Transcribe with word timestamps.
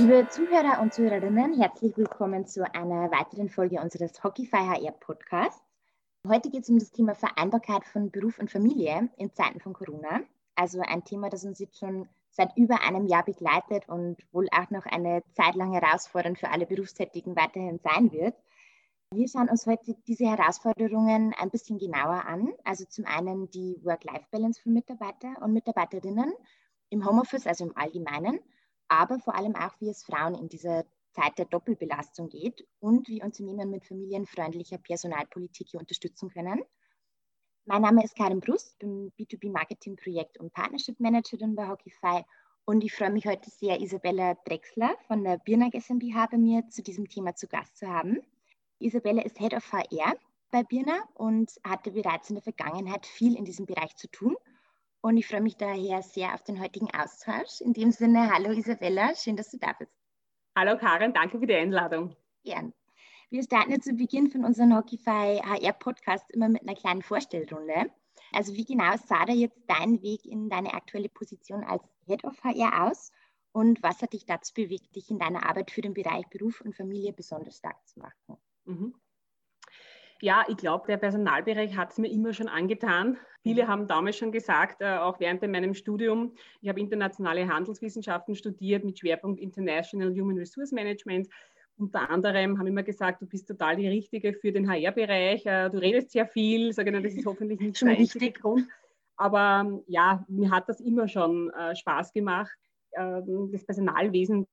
Liebe 0.00 0.26
Zuhörer 0.30 0.80
und 0.80 0.94
Zuhörerinnen, 0.94 1.60
herzlich 1.60 1.94
willkommen 1.94 2.46
zu 2.46 2.64
einer 2.74 3.10
weiteren 3.10 3.50
Folge 3.50 3.82
unseres 3.82 4.24
Hockeyfy 4.24 4.56
HR 4.56 4.92
Podcasts. 4.92 5.62
Heute 6.26 6.48
geht 6.48 6.62
es 6.62 6.70
um 6.70 6.78
das 6.78 6.90
Thema 6.90 7.14
Vereinbarkeit 7.14 7.84
von 7.84 8.10
Beruf 8.10 8.38
und 8.38 8.50
Familie 8.50 9.10
in 9.18 9.30
Zeiten 9.34 9.60
von 9.60 9.74
Corona. 9.74 10.20
Also 10.54 10.80
ein 10.80 11.04
Thema, 11.04 11.28
das 11.28 11.44
uns 11.44 11.58
jetzt 11.58 11.78
schon 11.78 12.08
seit 12.30 12.56
über 12.56 12.80
einem 12.80 13.08
Jahr 13.08 13.26
begleitet 13.26 13.90
und 13.90 14.16
wohl 14.32 14.48
auch 14.52 14.70
noch 14.70 14.86
eine 14.86 15.22
Zeit 15.34 15.54
lang 15.54 15.74
herausfordernd 15.74 16.38
für 16.38 16.50
alle 16.50 16.64
Berufstätigen 16.64 17.36
weiterhin 17.36 17.78
sein 17.80 18.10
wird. 18.10 18.34
Wir 19.12 19.28
schauen 19.28 19.50
uns 19.50 19.66
heute 19.66 19.96
diese 20.08 20.24
Herausforderungen 20.24 21.34
ein 21.38 21.50
bisschen 21.50 21.76
genauer 21.76 22.24
an. 22.24 22.48
Also 22.64 22.86
zum 22.86 23.04
einen 23.04 23.50
die 23.50 23.76
Work-Life-Balance 23.82 24.62
von 24.62 24.72
Mitarbeiter 24.72 25.42
und 25.42 25.52
Mitarbeiterinnen 25.52 26.32
im 26.88 27.06
Homeoffice, 27.06 27.46
also 27.46 27.66
im 27.66 27.76
Allgemeinen, 27.76 28.40
aber 28.90 29.20
vor 29.20 29.34
allem 29.34 29.54
auch, 29.54 29.72
wie 29.78 29.88
es 29.88 30.02
Frauen 30.02 30.34
in 30.34 30.48
dieser 30.48 30.84
Zeit 31.12 31.38
der 31.38 31.46
Doppelbelastung 31.46 32.28
geht 32.28 32.66
und 32.80 33.08
wie 33.08 33.22
Unternehmen 33.22 33.70
mit 33.70 33.86
familienfreundlicher 33.86 34.78
Personalpolitik 34.78 35.68
hier 35.70 35.80
unterstützen 35.80 36.28
können. 36.28 36.62
Mein 37.66 37.82
Name 37.82 38.02
ist 38.02 38.16
Karin 38.16 38.40
Brust, 38.40 38.78
bin 38.78 39.12
B2B-Marketing-Projekt- 39.12 40.38
und 40.38 40.52
Partnership-Managerin 40.52 41.54
bei 41.54 41.68
Hockeyfy 41.68 42.24
und 42.64 42.82
ich 42.82 42.92
freue 42.92 43.10
mich 43.10 43.26
heute 43.26 43.48
sehr, 43.48 43.80
Isabella 43.80 44.34
Drexler 44.44 44.96
von 45.06 45.22
der 45.22 45.38
Birnag 45.38 45.72
GmbH 45.72 46.26
bei 46.26 46.38
mir 46.38 46.68
zu 46.68 46.82
diesem 46.82 47.08
Thema 47.08 47.34
zu 47.34 47.46
Gast 47.46 47.76
zu 47.76 47.86
haben. 47.86 48.20
Isabella 48.80 49.22
ist 49.22 49.38
Head 49.38 49.54
of 49.54 49.72
HR 49.72 50.14
bei 50.50 50.64
Birna 50.64 51.00
und 51.14 51.52
hatte 51.64 51.92
bereits 51.92 52.28
in 52.30 52.36
der 52.36 52.42
Vergangenheit 52.42 53.06
viel 53.06 53.36
in 53.36 53.44
diesem 53.44 53.66
Bereich 53.66 53.94
zu 53.96 54.08
tun. 54.08 54.36
Und 55.02 55.16
ich 55.16 55.26
freue 55.26 55.40
mich 55.40 55.56
daher 55.56 56.02
sehr 56.02 56.34
auf 56.34 56.42
den 56.42 56.60
heutigen 56.60 56.90
Austausch. 56.90 57.60
In 57.60 57.72
dem 57.72 57.90
Sinne, 57.90 58.30
hallo 58.30 58.50
Isabella, 58.50 59.14
schön, 59.14 59.36
dass 59.36 59.50
du 59.50 59.56
da 59.56 59.72
bist. 59.72 59.92
Hallo 60.54 60.76
Karin, 60.76 61.14
danke 61.14 61.38
für 61.38 61.46
die 61.46 61.54
Einladung. 61.54 62.14
Gern. 62.44 62.74
Wir 63.30 63.42
starten 63.42 63.70
jetzt 63.70 63.86
zu 63.86 63.94
Beginn 63.94 64.30
von 64.30 64.44
unserem 64.44 64.76
Hockeyfy 64.76 65.40
HR 65.42 65.72
Podcast 65.72 66.30
immer 66.32 66.48
mit 66.48 66.62
einer 66.62 66.74
kleinen 66.74 67.00
Vorstellrunde. 67.00 67.90
Also 68.32 68.54
wie 68.54 68.64
genau 68.64 68.94
sah 68.96 69.24
da 69.24 69.32
jetzt 69.32 69.58
dein 69.68 70.02
Weg 70.02 70.26
in 70.26 70.50
deine 70.50 70.74
aktuelle 70.74 71.08
Position 71.08 71.64
als 71.64 71.82
Head 72.06 72.24
of 72.24 72.42
HR 72.44 72.86
aus 72.86 73.10
und 73.52 73.82
was 73.82 74.02
hat 74.02 74.12
dich 74.12 74.26
dazu 74.26 74.52
bewegt, 74.52 74.94
dich 74.94 75.10
in 75.10 75.18
deiner 75.18 75.48
Arbeit 75.48 75.70
für 75.70 75.80
den 75.80 75.94
Bereich 75.94 76.26
Beruf 76.28 76.60
und 76.60 76.76
Familie 76.76 77.12
besonders 77.12 77.56
stark 77.56 77.76
zu 77.88 78.00
machen? 78.00 78.36
Mhm. 78.64 78.94
Ja, 80.22 80.44
ich 80.48 80.56
glaube, 80.56 80.86
der 80.86 80.98
Personalbereich 80.98 81.76
hat 81.76 81.92
es 81.92 81.98
mir 81.98 82.10
immer 82.10 82.34
schon 82.34 82.48
angetan. 82.48 83.16
Viele 83.42 83.66
haben 83.66 83.86
damals 83.86 84.18
schon 84.18 84.32
gesagt, 84.32 84.82
äh, 84.82 84.98
auch 84.98 85.18
während 85.18 85.40
meinem 85.42 85.74
Studium, 85.74 86.34
ich 86.60 86.68
habe 86.68 86.80
internationale 86.80 87.48
Handelswissenschaften 87.48 88.34
studiert 88.34 88.84
mit 88.84 88.98
Schwerpunkt 88.98 89.40
International 89.40 90.10
Human 90.10 90.36
Resource 90.36 90.72
Management. 90.72 91.28
Unter 91.78 92.10
anderem 92.10 92.58
haben 92.58 92.66
immer 92.66 92.82
gesagt, 92.82 93.22
du 93.22 93.26
bist 93.26 93.48
total 93.48 93.76
die 93.76 93.88
Richtige 93.88 94.34
für 94.34 94.52
den 94.52 94.68
HR-Bereich. 94.68 95.46
Äh, 95.46 95.70
du 95.70 95.78
redest 95.78 96.10
sehr 96.10 96.26
viel, 96.26 96.72
sage 96.74 96.94
ich, 96.94 97.02
das 97.02 97.14
ist 97.14 97.24
hoffentlich 97.24 97.58
nicht 97.58 97.78
schon 97.78 97.88
richtig 97.88 98.40
Grund. 98.40 98.68
Aber 99.16 99.82
ja, 99.86 100.24
mir 100.28 100.50
hat 100.50 100.68
das 100.68 100.80
immer 100.80 101.08
schon 101.08 101.50
äh, 101.50 101.74
Spaß 101.74 102.12
gemacht, 102.12 102.52
ähm, 102.96 103.50
das 103.52 103.64
Personalwesen 103.64 104.46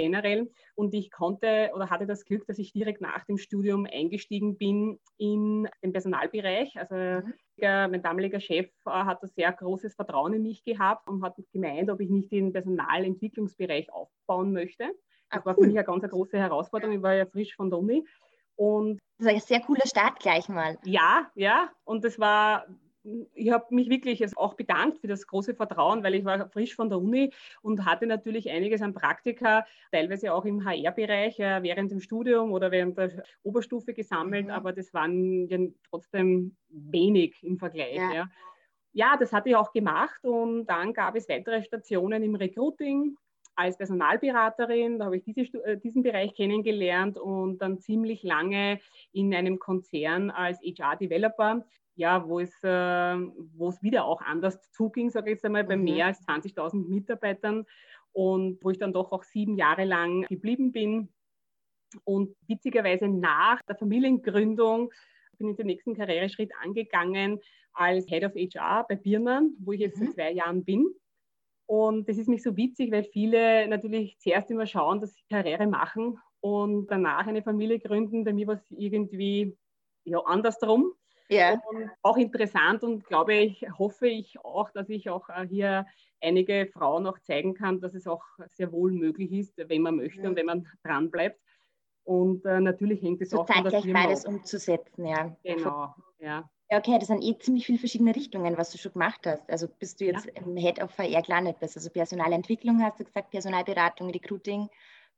generell. 0.00 0.50
Und 0.74 0.94
ich 0.94 1.10
konnte 1.10 1.70
oder 1.74 1.90
hatte 1.90 2.06
das 2.06 2.24
Glück, 2.24 2.46
dass 2.46 2.58
ich 2.58 2.72
direkt 2.72 3.00
nach 3.00 3.24
dem 3.24 3.38
Studium 3.38 3.86
eingestiegen 3.90 4.56
bin 4.56 4.98
in 5.18 5.68
den 5.82 5.92
Personalbereich. 5.92 6.78
Also 6.78 6.94
mhm. 6.94 7.34
mein 7.58 8.02
damaliger 8.02 8.40
Chef 8.40 8.66
äh, 8.86 8.90
hat 8.90 9.22
ein 9.22 9.28
sehr 9.28 9.52
großes 9.52 9.94
Vertrauen 9.94 10.34
in 10.34 10.42
mich 10.42 10.64
gehabt 10.64 11.08
und 11.08 11.22
hat 11.22 11.36
gemeint, 11.52 11.90
ob 11.90 12.00
ich 12.00 12.10
nicht 12.10 12.32
den 12.32 12.52
Personalentwicklungsbereich 12.52 13.92
aufbauen 13.92 14.52
möchte. 14.52 14.84
Das 15.30 15.42
ah, 15.42 15.46
war 15.46 15.54
für 15.54 15.60
mich 15.60 15.76
eine 15.76 15.84
ganz 15.84 16.02
große 16.02 16.38
Herausforderung. 16.38 16.96
Ich 16.96 17.02
war 17.02 17.14
ja 17.14 17.26
frisch 17.26 17.54
von 17.54 17.70
der 17.70 17.78
Uni. 17.78 18.04
Und 18.56 18.98
das 19.18 19.28
ist 19.28 19.34
ein 19.34 19.40
sehr 19.40 19.60
cooler 19.60 19.86
Start 19.86 20.18
gleich 20.18 20.48
mal. 20.48 20.76
Ja, 20.84 21.30
ja. 21.34 21.70
Und 21.84 22.04
das 22.04 22.18
war 22.18 22.66
ich 23.34 23.50
habe 23.50 23.74
mich 23.74 23.88
wirklich 23.88 24.36
auch 24.36 24.54
bedankt 24.54 24.98
für 24.98 25.06
das 25.06 25.26
große 25.26 25.54
Vertrauen, 25.54 26.02
weil 26.02 26.14
ich 26.14 26.24
war 26.24 26.48
frisch 26.50 26.74
von 26.74 26.88
der 26.88 26.98
Uni 26.98 27.32
und 27.62 27.84
hatte 27.86 28.06
natürlich 28.06 28.50
einiges 28.50 28.82
an 28.82 28.92
Praktika, 28.92 29.66
teilweise 29.90 30.34
auch 30.34 30.44
im 30.44 30.64
HR-Bereich 30.64 31.38
äh, 31.40 31.62
während 31.62 31.90
dem 31.90 32.00
Studium 32.00 32.52
oder 32.52 32.70
während 32.70 32.98
der 32.98 33.22
Oberstufe 33.42 33.94
gesammelt, 33.94 34.46
mhm. 34.46 34.52
aber 34.52 34.72
das 34.72 34.92
waren 34.92 35.48
ja 35.48 35.58
trotzdem 35.88 36.56
wenig 36.68 37.42
im 37.42 37.58
Vergleich. 37.58 37.96
Ja. 37.96 38.12
ja. 38.12 38.28
Ja. 38.92 39.16
das 39.16 39.32
hatte 39.32 39.48
ich 39.50 39.56
auch 39.56 39.72
gemacht 39.72 40.24
und 40.24 40.66
dann 40.66 40.92
gab 40.92 41.16
es 41.16 41.28
weitere 41.28 41.62
Stationen 41.62 42.22
im 42.22 42.34
Recruiting 42.34 43.16
als 43.54 43.76
Personalberaterin. 43.76 44.98
Da 44.98 45.06
habe 45.06 45.16
ich 45.18 45.24
diese, 45.24 45.42
äh, 45.64 45.76
diesen 45.78 46.02
Bereich 46.02 46.34
kennengelernt 46.34 47.18
und 47.18 47.58
dann 47.58 47.78
ziemlich 47.78 48.22
lange 48.22 48.80
in 49.12 49.34
einem 49.34 49.58
Konzern 49.58 50.30
als 50.30 50.60
HR-Developer 50.60 51.64
ja, 52.00 52.26
wo 52.26 52.40
es, 52.40 52.52
äh, 52.64 53.16
wo 53.56 53.68
es 53.68 53.82
wieder 53.82 54.06
auch 54.06 54.22
anders 54.22 54.58
zuging, 54.72 55.10
sage 55.10 55.30
ich 55.30 55.34
jetzt 55.34 55.44
einmal, 55.44 55.64
bei 55.64 55.76
mhm. 55.76 55.84
mehr 55.84 56.06
als 56.06 56.26
20.000 56.26 56.88
Mitarbeitern 56.88 57.66
und 58.12 58.58
wo 58.64 58.70
ich 58.70 58.78
dann 58.78 58.94
doch 58.94 59.12
auch 59.12 59.22
sieben 59.22 59.56
Jahre 59.56 59.84
lang 59.84 60.22
geblieben 60.22 60.72
bin. 60.72 61.10
Und 62.04 62.34
witzigerweise 62.48 63.06
nach 63.06 63.60
der 63.62 63.76
Familiengründung 63.76 64.90
bin 65.36 65.50
ich 65.50 65.56
den 65.56 65.66
nächsten 65.66 65.94
Karriereschritt 65.94 66.52
angegangen 66.62 67.38
als 67.72 68.06
Head 68.08 68.24
of 68.24 68.34
HR 68.34 68.86
bei 68.88 68.96
Birnern, 68.96 69.52
wo 69.60 69.72
ich 69.72 69.80
jetzt 69.80 70.00
mhm. 70.00 70.06
seit 70.06 70.14
zwei 70.14 70.32
Jahren 70.32 70.64
bin. 70.64 70.88
Und 71.66 72.08
das 72.08 72.16
ist 72.16 72.28
mich 72.28 72.42
so 72.42 72.56
witzig, 72.56 72.90
weil 72.90 73.04
viele 73.04 73.68
natürlich 73.68 74.18
zuerst 74.18 74.50
immer 74.50 74.66
schauen, 74.66 75.00
dass 75.00 75.14
sie 75.14 75.22
Karriere 75.28 75.66
machen 75.66 76.18
und 76.40 76.86
danach 76.86 77.26
eine 77.26 77.42
Familie 77.42 77.78
gründen. 77.78 78.24
Bei 78.24 78.32
mir 78.32 78.46
war 78.46 78.54
es 78.54 78.70
irgendwie 78.70 79.56
ja, 80.04 80.18
andersrum. 80.20 80.92
Ja. 81.30 81.60
Und 81.70 81.90
auch 82.02 82.16
interessant 82.16 82.82
und 82.82 83.06
glaube 83.06 83.34
ich, 83.34 83.64
hoffe 83.78 84.08
ich 84.08 84.38
auch, 84.44 84.70
dass 84.70 84.88
ich 84.88 85.10
auch 85.10 85.28
äh, 85.28 85.46
hier 85.46 85.86
einige 86.20 86.68
Frauen 86.72 87.06
auch 87.06 87.18
zeigen 87.20 87.54
kann, 87.54 87.80
dass 87.80 87.94
es 87.94 88.06
auch 88.06 88.24
sehr 88.46 88.72
wohl 88.72 88.92
möglich 88.92 89.32
ist, 89.32 89.54
wenn 89.56 89.82
man 89.82 89.96
möchte 89.96 90.22
ja. 90.22 90.28
und 90.28 90.36
wenn 90.36 90.46
man 90.46 90.66
dran 90.82 91.10
bleibt. 91.10 91.40
Und 92.04 92.44
äh, 92.44 92.60
natürlich 92.60 93.02
hängt 93.02 93.22
es 93.22 93.30
so 93.30 93.40
auch 93.40 93.46
von 93.46 93.62
der 93.62 93.82
Firma 93.82 94.04
beides 94.04 94.26
auf. 94.26 94.34
umzusetzen, 94.34 95.06
ja. 95.06 95.36
Genau, 95.44 95.94
ja. 96.18 96.50
Okay, 96.72 96.98
das 96.98 97.08
sind 97.08 97.22
eh 97.22 97.36
ziemlich 97.38 97.66
viele 97.66 97.78
verschiedene 97.78 98.14
Richtungen, 98.14 98.56
was 98.56 98.70
du 98.70 98.78
schon 98.78 98.92
gemacht 98.92 99.26
hast. 99.26 99.48
Also 99.50 99.66
bis 99.68 99.96
du 99.96 100.04
jetzt 100.06 100.26
ja. 100.26 100.32
im 100.42 100.56
Head 100.56 100.80
of 100.82 100.96
HR 100.96 101.22
gelandet 101.22 101.58
bist. 101.58 101.76
Also 101.76 101.90
Personalentwicklung 101.90 102.82
hast 102.82 103.00
du 103.00 103.04
gesagt, 103.04 103.30
Personalberatung, 103.30 104.10
Recruiting, 104.10 104.68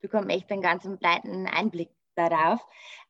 bekommen 0.00 0.30
echt 0.30 0.50
einen 0.50 0.62
ganz 0.62 0.88
breiten 0.98 1.46
Einblick 1.46 1.90
darauf. 2.14 2.60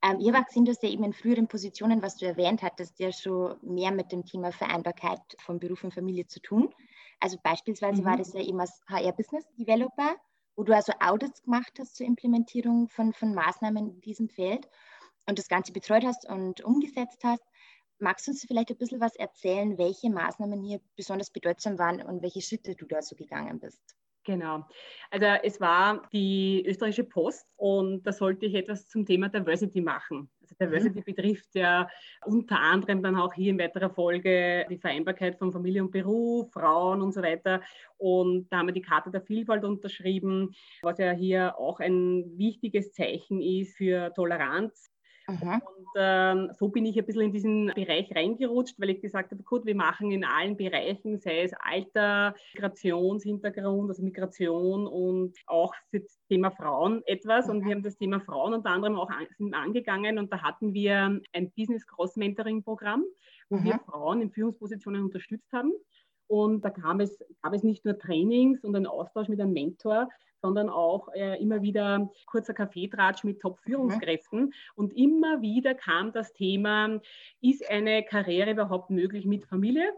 Ähm, 0.02 0.20
ihr 0.20 0.32
wart 0.32 0.50
sind 0.50 0.68
das 0.68 0.82
ja 0.82 0.88
eben 0.88 1.04
in 1.04 1.12
früheren 1.12 1.48
Positionen, 1.48 2.02
was 2.02 2.16
du 2.16 2.26
erwähnt 2.26 2.62
hattest, 2.62 2.98
ja 2.98 3.12
schon 3.12 3.56
mehr 3.62 3.92
mit 3.92 4.12
dem 4.12 4.24
Thema 4.24 4.52
Vereinbarkeit 4.52 5.20
von 5.38 5.58
Beruf 5.58 5.84
und 5.84 5.94
Familie 5.94 6.26
zu 6.26 6.40
tun. 6.40 6.72
Also 7.20 7.38
beispielsweise 7.42 8.02
mhm. 8.02 8.06
war 8.06 8.16
das 8.16 8.32
ja 8.32 8.40
eben 8.40 8.60
als 8.60 8.80
HR 8.88 9.12
Business 9.12 9.44
Developer, 9.58 10.16
wo 10.56 10.64
du 10.64 10.74
also 10.74 10.92
Audits 11.00 11.42
gemacht 11.42 11.72
hast 11.78 11.96
zur 11.96 12.06
Implementierung 12.06 12.88
von, 12.88 13.12
von 13.12 13.34
Maßnahmen 13.34 13.88
in 13.88 14.00
diesem 14.00 14.28
Feld 14.28 14.68
und 15.26 15.38
das 15.38 15.48
Ganze 15.48 15.72
betreut 15.72 16.04
hast 16.04 16.28
und 16.28 16.62
umgesetzt 16.62 17.22
hast. 17.24 17.44
Magst 17.98 18.26
du 18.26 18.32
uns 18.32 18.44
vielleicht 18.44 18.70
ein 18.70 18.78
bisschen 18.78 19.00
was 19.00 19.14
erzählen, 19.14 19.78
welche 19.78 20.10
Maßnahmen 20.10 20.60
hier 20.60 20.80
besonders 20.96 21.30
bedeutsam 21.30 21.78
waren 21.78 22.02
und 22.02 22.22
welche 22.22 22.40
Schritte 22.40 22.74
du 22.74 22.86
da 22.86 23.00
so 23.00 23.14
gegangen 23.14 23.60
bist? 23.60 23.94
Genau. 24.24 24.64
Also 25.10 25.26
es 25.42 25.60
war 25.60 26.08
die 26.12 26.64
österreichische 26.64 27.04
Post 27.04 27.44
und 27.56 28.04
da 28.04 28.12
sollte 28.12 28.46
ich 28.46 28.54
etwas 28.54 28.88
zum 28.88 29.04
Thema 29.04 29.28
Diversity 29.28 29.80
machen. 29.80 30.30
Also 30.40 30.54
Diversity 30.60 31.00
mhm. 31.00 31.04
betrifft 31.04 31.54
ja 31.54 31.88
unter 32.24 32.60
anderem 32.60 33.02
dann 33.02 33.16
auch 33.16 33.34
hier 33.34 33.50
in 33.50 33.58
weiterer 33.58 33.90
Folge 33.90 34.64
die 34.70 34.78
Vereinbarkeit 34.78 35.36
von 35.38 35.50
Familie 35.50 35.82
und 35.82 35.90
Beruf, 35.90 36.52
Frauen 36.52 37.02
und 37.02 37.12
so 37.12 37.20
weiter. 37.20 37.62
Und 37.98 38.48
da 38.52 38.58
haben 38.58 38.66
wir 38.66 38.74
die 38.74 38.80
Karte 38.80 39.10
der 39.10 39.22
Vielfalt 39.22 39.64
unterschrieben, 39.64 40.54
was 40.82 40.98
ja 40.98 41.10
hier 41.10 41.58
auch 41.58 41.80
ein 41.80 42.38
wichtiges 42.38 42.92
Zeichen 42.92 43.40
ist 43.40 43.76
für 43.76 44.12
Toleranz 44.14 44.91
Mhm. 45.28 45.62
Und 45.62 45.86
ähm, 45.96 46.50
so 46.58 46.68
bin 46.68 46.86
ich 46.86 46.98
ein 46.98 47.06
bisschen 47.06 47.22
in 47.22 47.32
diesen 47.32 47.66
Bereich 47.66 48.14
reingerutscht, 48.14 48.80
weil 48.80 48.90
ich 48.90 49.00
gesagt 49.00 49.30
habe, 49.30 49.42
gut, 49.42 49.66
wir 49.66 49.74
machen 49.74 50.10
in 50.10 50.24
allen 50.24 50.56
Bereichen, 50.56 51.18
sei 51.18 51.42
es 51.42 51.52
Alter, 51.54 52.34
Migrationshintergrund, 52.54 53.90
also 53.90 54.02
Migration 54.02 54.86
und 54.86 55.36
auch 55.46 55.74
das 55.92 56.18
Thema 56.28 56.50
Frauen 56.50 57.02
etwas. 57.06 57.48
Und 57.48 57.64
wir 57.64 57.74
haben 57.74 57.82
das 57.82 57.96
Thema 57.96 58.20
Frauen 58.20 58.54
unter 58.54 58.70
anderem 58.70 58.96
auch 58.96 59.10
an, 59.10 59.26
sind 59.36 59.54
angegangen 59.54 60.18
und 60.18 60.32
da 60.32 60.42
hatten 60.42 60.72
wir 60.72 61.20
ein 61.32 61.52
Business 61.56 61.86
Cross 61.86 62.16
Mentoring 62.16 62.62
Programm, 62.62 63.04
wo 63.48 63.56
mhm. 63.56 63.64
wir 63.64 63.80
Frauen 63.86 64.22
in 64.22 64.30
Führungspositionen 64.30 65.02
unterstützt 65.02 65.52
haben. 65.52 65.72
Und 66.26 66.64
da 66.64 66.70
kam 66.70 67.00
es, 67.00 67.18
gab 67.42 67.52
es 67.52 67.62
nicht 67.62 67.84
nur 67.84 67.98
Trainings 67.98 68.64
und 68.64 68.74
einen 68.74 68.86
Austausch 68.86 69.28
mit 69.28 69.40
einem 69.40 69.52
Mentor, 69.52 70.08
sondern 70.42 70.68
auch 70.68 71.08
äh, 71.14 71.40
immer 71.40 71.62
wieder 71.62 72.10
kurzer 72.26 72.52
Kaffeetratsch 72.52 73.24
mit 73.24 73.40
Top-Führungskräften. 73.40 74.40
Mhm. 74.40 74.52
Und 74.74 74.96
immer 74.96 75.40
wieder 75.40 75.74
kam 75.74 76.12
das 76.12 76.34
Thema, 76.34 77.00
ist 77.40 77.68
eine 77.70 78.04
Karriere 78.04 78.50
überhaupt 78.50 78.90
möglich 78.90 79.24
mit 79.24 79.46
Familie? 79.46 79.90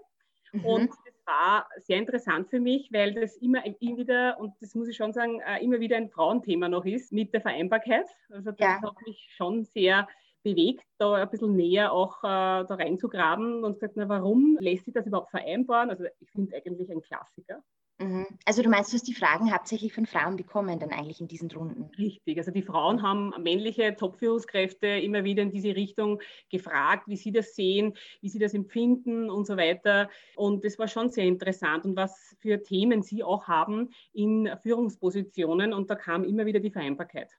Mhm. 0.52 0.64
Und 0.64 0.90
war 1.26 1.66
sehr 1.78 1.98
interessant 1.98 2.48
für 2.50 2.60
mich, 2.60 2.92
weil 2.92 3.14
das 3.14 3.36
immer, 3.36 3.64
immer 3.64 3.96
wieder, 3.96 4.38
und 4.38 4.52
das 4.60 4.74
muss 4.74 4.88
ich 4.88 4.96
schon 4.96 5.12
sagen, 5.12 5.40
äh, 5.40 5.64
immer 5.64 5.80
wieder 5.80 5.96
ein 5.96 6.10
Frauenthema 6.10 6.68
noch 6.68 6.84
ist 6.84 7.12
mit 7.12 7.32
der 7.32 7.40
Vereinbarkeit. 7.40 8.06
Also 8.28 8.50
das 8.50 8.60
ja. 8.60 8.82
hat 8.82 8.94
mich 9.06 9.28
schon 9.34 9.64
sehr 9.64 10.06
bewegt, 10.42 10.84
da 10.98 11.14
ein 11.14 11.30
bisschen 11.30 11.56
näher 11.56 11.92
auch 11.92 12.22
äh, 12.22 12.66
da 12.66 12.74
reinzugraben 12.74 13.64
und 13.64 13.74
gesagt, 13.74 13.94
na 13.96 14.08
warum 14.08 14.58
lässt 14.60 14.84
sich 14.84 14.92
das 14.92 15.06
überhaupt 15.06 15.30
vereinbaren? 15.30 15.90
Also 15.90 16.04
ich 16.20 16.30
finde 16.30 16.54
eigentlich 16.56 16.90
ein 16.90 17.00
Klassiker. 17.00 17.62
Mhm. 17.98 18.26
Also 18.44 18.62
du 18.62 18.68
meinst, 18.68 18.92
du 18.92 18.96
hast 18.96 19.06
die 19.06 19.14
Fragen 19.14 19.52
hauptsächlich 19.52 19.92
von 19.92 20.06
Frauen 20.06 20.36
bekommen, 20.36 20.80
dann 20.80 20.90
eigentlich 20.90 21.20
in 21.20 21.28
diesen 21.28 21.50
Runden? 21.50 21.84
Richtig, 21.96 22.38
also 22.38 22.50
die 22.50 22.62
Frauen 22.62 23.02
haben 23.02 23.32
männliche 23.40 23.94
Top-Führungskräfte 23.94 24.86
immer 24.86 25.22
wieder 25.22 25.42
in 25.42 25.50
diese 25.50 25.76
Richtung 25.76 26.20
gefragt, 26.50 27.06
wie 27.06 27.16
sie 27.16 27.30
das 27.30 27.54
sehen, 27.54 27.96
wie 28.20 28.28
sie 28.28 28.40
das 28.40 28.52
empfinden 28.52 29.30
und 29.30 29.46
so 29.46 29.56
weiter. 29.56 30.10
Und 30.34 30.64
das 30.64 30.78
war 30.78 30.88
schon 30.88 31.10
sehr 31.10 31.24
interessant 31.24 31.84
und 31.84 31.94
was 31.96 32.36
für 32.40 32.62
Themen 32.62 33.02
sie 33.02 33.22
auch 33.22 33.46
haben 33.46 33.90
in 34.12 34.50
Führungspositionen. 34.62 35.72
Und 35.72 35.88
da 35.88 35.94
kam 35.94 36.24
immer 36.24 36.46
wieder 36.46 36.58
die 36.58 36.70
Vereinbarkeit, 36.70 37.30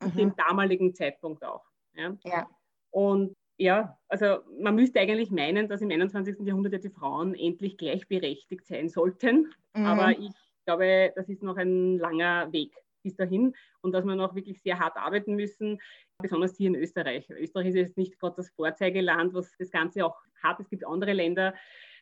mhm. 0.00 0.10
zu 0.10 0.16
dem 0.16 0.36
damaligen 0.36 0.94
Zeitpunkt 0.94 1.44
auch. 1.44 1.64
Ja. 1.96 2.16
ja. 2.24 2.48
Und 2.90 3.34
ja, 3.56 3.98
also 4.14 4.44
man 4.60 4.76
müsste 4.76 5.00
eigentlich 5.00 5.32
meinen, 5.32 5.68
dass 5.68 5.82
im 5.82 5.90
21. 5.90 6.36
Jahrhundert 6.46 6.84
die 6.84 6.88
Frauen 6.88 7.34
endlich 7.34 7.76
gleichberechtigt 7.76 8.64
sein 8.64 8.88
sollten. 8.88 9.52
Mhm. 9.74 9.84
Aber 9.84 10.10
ich 10.12 10.30
glaube, 10.64 11.12
das 11.16 11.28
ist 11.28 11.42
noch 11.42 11.56
ein 11.56 11.98
langer 11.98 12.52
Weg 12.52 12.72
bis 13.02 13.16
dahin 13.16 13.54
und 13.80 13.90
dass 13.92 14.04
wir 14.04 14.14
noch 14.14 14.36
wirklich 14.36 14.62
sehr 14.62 14.78
hart 14.78 14.96
arbeiten 14.96 15.34
müssen, 15.34 15.80
besonders 16.18 16.56
hier 16.56 16.68
in 16.68 16.76
Österreich. 16.76 17.28
Österreich 17.28 17.66
ist 17.66 17.74
jetzt 17.74 17.98
nicht 17.98 18.18
gerade 18.20 18.36
das 18.36 18.50
Vorzeigeland, 18.50 19.34
was 19.34 19.52
das 19.58 19.72
Ganze 19.72 20.06
auch 20.06 20.16
hat. 20.42 20.60
Es 20.60 20.70
gibt 20.70 20.86
andere 20.86 21.12
Länder, 21.12 21.52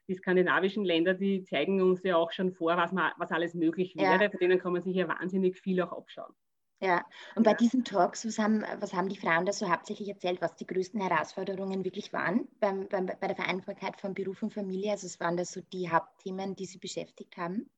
die 0.06 0.14
skandinavischen 0.14 0.84
Länder, 0.84 1.14
die 1.14 1.42
zeigen 1.44 1.80
uns 1.80 2.02
ja 2.02 2.16
auch 2.16 2.30
schon 2.30 2.52
vor, 2.52 2.76
was, 2.76 2.92
man, 2.92 3.12
was 3.16 3.32
alles 3.32 3.54
möglich 3.54 3.96
wäre. 3.96 4.24
Ja. 4.24 4.30
Von 4.30 4.38
denen 4.38 4.58
kann 4.58 4.74
man 4.74 4.82
sich 4.82 4.94
ja 4.94 5.08
wahnsinnig 5.08 5.58
viel 5.58 5.80
auch 5.80 5.92
abschauen. 5.92 6.34
Ja, 6.82 7.06
und 7.36 7.44
bei 7.44 7.54
diesen 7.54 7.84
Talks, 7.84 8.26
was 8.26 8.40
haben, 8.40 8.64
was 8.80 8.92
haben 8.92 9.08
die 9.08 9.16
Frauen 9.16 9.46
da 9.46 9.52
so 9.52 9.70
hauptsächlich 9.70 10.08
erzählt, 10.08 10.42
was 10.42 10.56
die 10.56 10.66
größten 10.66 11.00
Herausforderungen 11.00 11.84
wirklich 11.84 12.12
waren 12.12 12.48
beim, 12.58 12.88
beim, 12.88 13.06
bei 13.06 13.28
der 13.28 13.36
Vereinbarkeit 13.36 14.00
von 14.00 14.14
Beruf 14.14 14.42
und 14.42 14.52
Familie? 14.52 14.90
Also 14.90 15.06
es 15.06 15.20
waren 15.20 15.36
das 15.36 15.52
so 15.52 15.60
die 15.72 15.88
Hauptthemen, 15.88 16.56
die 16.56 16.66
sie 16.66 16.78
beschäftigt 16.78 17.36
haben? 17.36 17.70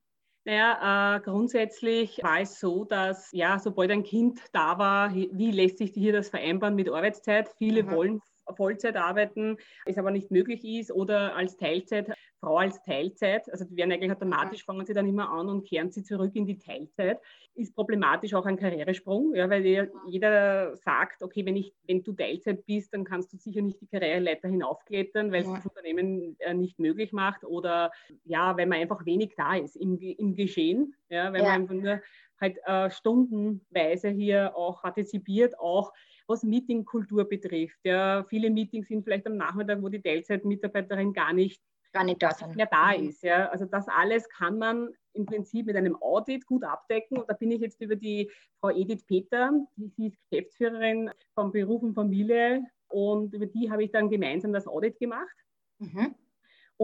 Naja, 0.46 1.16
äh, 1.16 1.20
grundsätzlich 1.20 2.22
war 2.22 2.40
es 2.40 2.58
so, 2.58 2.84
dass 2.84 3.30
ja, 3.32 3.58
sobald 3.58 3.90
ein 3.90 4.04
Kind 4.04 4.40
da 4.52 4.78
war, 4.78 5.14
wie 5.14 5.50
lässt 5.50 5.78
sich 5.78 5.92
hier 5.92 6.14
das 6.14 6.30
vereinbaren 6.30 6.74
mit 6.74 6.88
Arbeitszeit? 6.88 7.50
Viele 7.58 7.82
mhm. 7.82 7.90
wollen 7.90 8.22
Vollzeit 8.56 8.96
arbeiten, 8.96 9.56
es 9.86 9.98
aber 9.98 10.10
nicht 10.10 10.30
möglich 10.30 10.64
ist 10.64 10.92
oder 10.92 11.34
als 11.34 11.56
Teilzeit, 11.56 12.08
Frau 12.44 12.58
als 12.58 12.82
Teilzeit, 12.82 13.50
also 13.50 13.64
die 13.64 13.76
werden 13.76 13.92
eigentlich 13.92 14.12
automatisch, 14.12 14.64
fangen 14.64 14.84
sie 14.84 14.92
dann 14.92 15.08
immer 15.08 15.30
an 15.30 15.48
und 15.48 15.66
kehren 15.66 15.90
sie 15.90 16.02
zurück 16.02 16.32
in 16.34 16.44
die 16.44 16.58
Teilzeit, 16.58 17.18
ist 17.54 17.74
problematisch 17.74 18.34
auch 18.34 18.44
ein 18.44 18.58
Karrieresprung, 18.58 19.34
ja, 19.34 19.48
weil 19.48 19.64
jeder 20.06 20.76
sagt, 20.76 21.22
okay, 21.22 21.46
wenn, 21.46 21.56
ich, 21.56 21.72
wenn 21.86 22.02
du 22.02 22.12
Teilzeit 22.12 22.66
bist, 22.66 22.92
dann 22.92 23.04
kannst 23.04 23.32
du 23.32 23.38
sicher 23.38 23.62
nicht 23.62 23.80
die 23.80 23.86
Karriereleiter 23.86 24.48
hinaufklettern, 24.48 25.32
weil 25.32 25.42
es 25.42 25.52
das 25.52 25.64
Unternehmen 25.64 26.36
äh, 26.40 26.52
nicht 26.52 26.78
möglich 26.78 27.12
macht 27.12 27.44
oder 27.44 27.90
ja, 28.24 28.56
weil 28.56 28.66
man 28.66 28.78
einfach 28.78 29.06
wenig 29.06 29.34
da 29.36 29.56
ist 29.56 29.76
im, 29.76 29.98
im 29.98 30.34
Geschehen, 30.34 30.94
ja, 31.08 31.32
weil 31.32 31.40
ja. 31.40 31.48
man 31.48 31.62
einfach 31.62 31.74
nur 31.74 32.00
halt 32.40 32.58
äh, 32.66 32.90
stundenweise 32.90 34.10
hier 34.10 34.54
auch 34.56 34.82
partizipiert, 34.82 35.58
auch 35.58 35.92
was 36.26 36.42
Meetingkultur 36.42 37.28
betrifft. 37.28 37.78
Ja, 37.84 38.24
viele 38.28 38.50
Meetings 38.50 38.88
sind 38.88 39.04
vielleicht 39.04 39.26
am 39.26 39.36
Nachmittag, 39.36 39.82
wo 39.82 39.88
die 39.88 40.02
Teilzeitmitarbeiterin 40.02 41.12
gar 41.12 41.32
nicht, 41.32 41.62
gar 41.94 42.04
nicht 42.04 42.22
da 42.22 42.32
sind. 42.32 42.56
mehr 42.56 42.66
da 42.66 42.96
mhm. 42.96 43.08
ist. 43.08 43.22
Ja. 43.22 43.48
Also 43.48 43.64
das 43.64 43.88
alles 43.88 44.28
kann 44.28 44.58
man 44.58 44.90
im 45.14 45.24
Prinzip 45.24 45.66
mit 45.66 45.76
einem 45.76 45.96
Audit 46.02 46.44
gut 46.44 46.64
abdecken. 46.64 47.18
Und 47.18 47.30
da 47.30 47.34
bin 47.34 47.50
ich 47.50 47.60
jetzt 47.60 47.80
über 47.80 47.96
die 47.96 48.30
Frau 48.60 48.70
Edith 48.70 49.04
Peter, 49.06 49.52
die 49.76 49.88
sie 49.88 50.08
ist 50.08 50.18
Geschäftsführerin 50.28 51.10
von 51.34 51.52
Beruf 51.52 51.82
und 51.82 51.94
Familie 51.94 52.64
und 52.88 53.32
über 53.32 53.46
die 53.46 53.70
habe 53.70 53.84
ich 53.84 53.90
dann 53.90 54.10
gemeinsam 54.10 54.52
das 54.52 54.66
Audit 54.66 54.98
gemacht. 54.98 55.36
Mhm. 55.78 56.14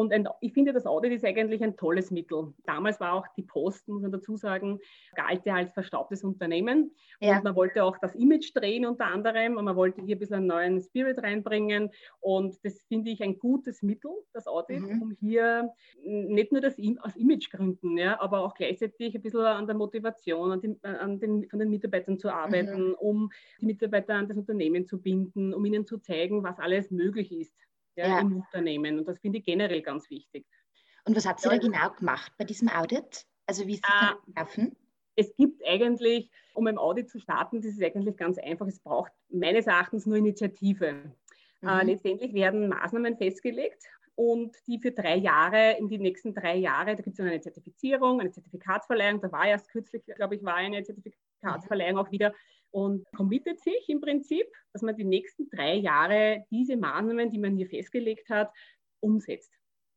Und 0.00 0.14
ein, 0.14 0.26
ich 0.40 0.54
finde, 0.54 0.72
das 0.72 0.86
Audit 0.86 1.12
ist 1.12 1.26
eigentlich 1.26 1.62
ein 1.62 1.76
tolles 1.76 2.10
Mittel. 2.10 2.54
Damals 2.64 3.00
war 3.00 3.12
auch 3.12 3.26
die 3.36 3.42
Post, 3.42 3.86
muss 3.86 4.00
man 4.00 4.10
dazu 4.10 4.34
sagen, 4.34 4.78
galt 5.14 5.44
ja 5.44 5.56
als 5.56 5.72
verstaubtes 5.72 6.24
Unternehmen. 6.24 6.90
Ja. 7.20 7.36
Und 7.36 7.44
man 7.44 7.54
wollte 7.54 7.84
auch 7.84 7.98
das 7.98 8.14
Image 8.14 8.52
drehen 8.54 8.86
unter 8.86 9.06
anderem 9.06 9.58
und 9.58 9.66
man 9.66 9.76
wollte 9.76 10.00
hier 10.00 10.16
ein 10.16 10.18
bisschen 10.18 10.36
einen 10.36 10.46
neuen 10.46 10.80
Spirit 10.80 11.22
reinbringen. 11.22 11.90
Und 12.20 12.56
das 12.64 12.80
finde 12.88 13.10
ich 13.10 13.22
ein 13.22 13.38
gutes 13.38 13.82
Mittel, 13.82 14.10
das 14.32 14.46
Audit, 14.46 14.80
mhm. 14.80 15.02
um 15.02 15.10
hier 15.20 15.70
nicht 16.02 16.50
nur 16.50 16.62
das 16.62 16.76
aus 17.02 17.16
Imagegründen, 17.16 17.98
ja, 17.98 18.18
aber 18.20 18.40
auch 18.40 18.54
gleichzeitig 18.54 19.14
ein 19.14 19.20
bisschen 19.20 19.40
an 19.40 19.66
der 19.66 19.76
Motivation, 19.76 20.52
an, 20.52 20.60
den, 20.62 20.82
an 20.82 21.20
den, 21.20 21.46
von 21.50 21.58
den 21.58 21.68
Mitarbeitern 21.68 22.18
zu 22.18 22.30
arbeiten, 22.30 22.88
mhm. 22.88 22.94
um 22.94 23.30
die 23.60 23.66
Mitarbeiter 23.66 24.14
an 24.14 24.28
das 24.28 24.38
Unternehmen 24.38 24.86
zu 24.86 24.98
binden, 24.98 25.52
um 25.52 25.62
ihnen 25.66 25.84
zu 25.84 25.98
zeigen, 25.98 26.42
was 26.42 26.58
alles 26.58 26.90
möglich 26.90 27.32
ist 27.32 27.54
ja, 28.00 28.08
ja. 28.08 28.20
im 28.20 28.36
Unternehmen. 28.36 28.98
Und 28.98 29.08
das 29.08 29.18
finde 29.18 29.38
ich 29.38 29.44
generell 29.44 29.82
ganz 29.82 30.08
wichtig. 30.10 30.46
Und 31.04 31.16
was 31.16 31.26
habt 31.26 31.44
ihr 31.44 31.52
ja, 31.52 31.58
da 31.58 31.66
genau 31.66 31.90
gemacht 31.90 32.32
bei 32.38 32.44
diesem 32.44 32.68
Audit? 32.68 33.26
Also 33.46 33.66
wie 33.66 33.74
ist 33.74 33.84
das 33.84 34.12
äh, 34.12 34.32
gelaufen? 34.32 34.76
Es 35.16 35.34
gibt 35.36 35.66
eigentlich, 35.66 36.30
um 36.54 36.66
ein 36.66 36.78
Audit 36.78 37.10
zu 37.10 37.18
starten, 37.18 37.60
das 37.60 37.72
ist 37.72 37.82
eigentlich 37.82 38.16
ganz 38.16 38.38
einfach. 38.38 38.66
Es 38.66 38.80
braucht 38.80 39.12
meines 39.28 39.66
Erachtens 39.66 40.06
nur 40.06 40.16
Initiative. 40.16 40.86
Äh, 40.86 41.66
mhm. 41.66 41.68
Äh, 41.68 41.84
letztendlich 41.84 42.32
werden 42.34 42.68
Maßnahmen 42.68 43.16
festgelegt 43.16 43.84
und 44.14 44.54
die 44.66 44.78
für 44.78 44.92
drei 44.92 45.16
Jahre, 45.16 45.78
in 45.78 45.88
die 45.88 45.98
nächsten 45.98 46.34
drei 46.34 46.56
Jahre, 46.56 46.94
da 46.94 47.02
gibt 47.02 47.18
es 47.18 47.24
eine 47.24 47.40
Zertifizierung, 47.40 48.20
eine 48.20 48.30
Zertifikatsverleihung, 48.30 49.20
da 49.20 49.32
war 49.32 49.46
erst 49.46 49.70
kürzlich, 49.70 50.04
glaube 50.04 50.36
ich, 50.36 50.44
war 50.44 50.56
eine 50.56 50.82
Zertifikatsverleihung 50.82 51.98
auch 51.98 52.10
wieder 52.10 52.34
und 52.70 53.04
committet 53.16 53.60
sich 53.60 53.88
im 53.88 54.00
Prinzip, 54.00 54.46
dass 54.72 54.82
man 54.82 54.96
die 54.96 55.04
nächsten 55.04 55.48
drei 55.50 55.74
Jahre 55.74 56.44
diese 56.50 56.76
Maßnahmen, 56.76 57.30
die 57.30 57.38
man 57.38 57.56
hier 57.56 57.68
festgelegt 57.68 58.28
hat, 58.30 58.50
umsetzt. 59.00 59.52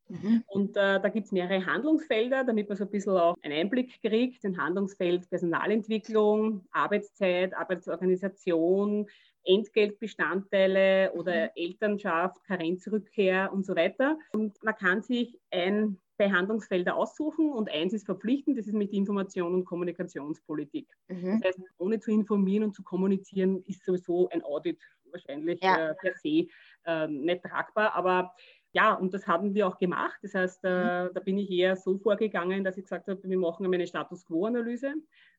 Mhm. 0.10 0.44
Und 0.48 0.78
äh, 0.78 1.00
da 1.00 1.10
gibt 1.10 1.26
es 1.26 1.32
mehrere 1.32 1.66
Handlungsfelder, 1.66 2.44
damit 2.44 2.68
man 2.68 2.78
so 2.78 2.84
ein 2.84 2.90
bisschen 2.90 3.14
auch 3.14 3.36
einen 3.42 3.54
Einblick 3.54 4.02
kriegt. 4.02 4.44
Ein 4.46 4.58
Handlungsfeld 4.58 5.30
Personalentwicklung, 5.30 6.66
Arbeitszeit, 6.72 7.54
Arbeitsorganisation, 7.54 9.08
Entgeltbestandteile 9.46 11.12
oder 11.14 11.46
mhm. 11.46 11.52
Elternschaft, 11.56 12.44
Karenzrückkehr 12.46 13.52
und 13.54 13.66
so 13.66 13.76
weiter. 13.76 14.18
Und 14.34 14.62
man 14.64 14.76
kann 14.76 15.02
sich 15.02 15.40
ein 15.52 16.00
Behandlungsfelder 16.18 16.96
aussuchen 16.96 17.52
und 17.52 17.70
eins 17.70 17.94
ist 17.94 18.06
verpflichtend, 18.06 18.58
das 18.58 18.68
ist 18.68 18.74
mit 18.74 18.94
Information 18.94 19.54
und 19.54 19.66
Kommunikationspolitik. 19.66 20.88
Mhm. 21.08 21.42
Das 21.42 21.44
heißt, 21.44 21.60
ohne 21.78 22.00
zu 22.00 22.12
informieren 22.12 22.64
und 22.64 22.76
zu 22.76 22.84
kommunizieren 22.84 23.64
ist 23.66 23.84
sowieso 23.84 24.30
ein 24.30 24.44
Audit 24.44 24.80
wahrscheinlich 25.12 25.60
ja. 25.62 25.90
äh, 25.90 25.96
per 25.96 26.14
se 26.16 26.48
äh, 26.86 27.08
nicht 27.08 27.44
tragbar, 27.44 27.94
aber 27.96 28.34
ja, 28.74 28.94
und 28.94 29.14
das 29.14 29.28
haben 29.28 29.54
wir 29.54 29.68
auch 29.68 29.78
gemacht. 29.78 30.18
Das 30.24 30.34
heißt, 30.34 30.64
äh, 30.64 31.06
mhm. 31.06 31.10
da 31.14 31.20
bin 31.20 31.38
ich 31.38 31.50
eher 31.50 31.76
so 31.76 31.98
vorgegangen, 31.98 32.64
dass 32.64 32.78
ich 32.78 32.84
gesagt 32.84 33.08
habe, 33.08 33.22
wir 33.24 33.38
machen 33.38 33.72
eine 33.72 33.88
Status 33.88 34.26
Quo-Analyse. 34.26 34.96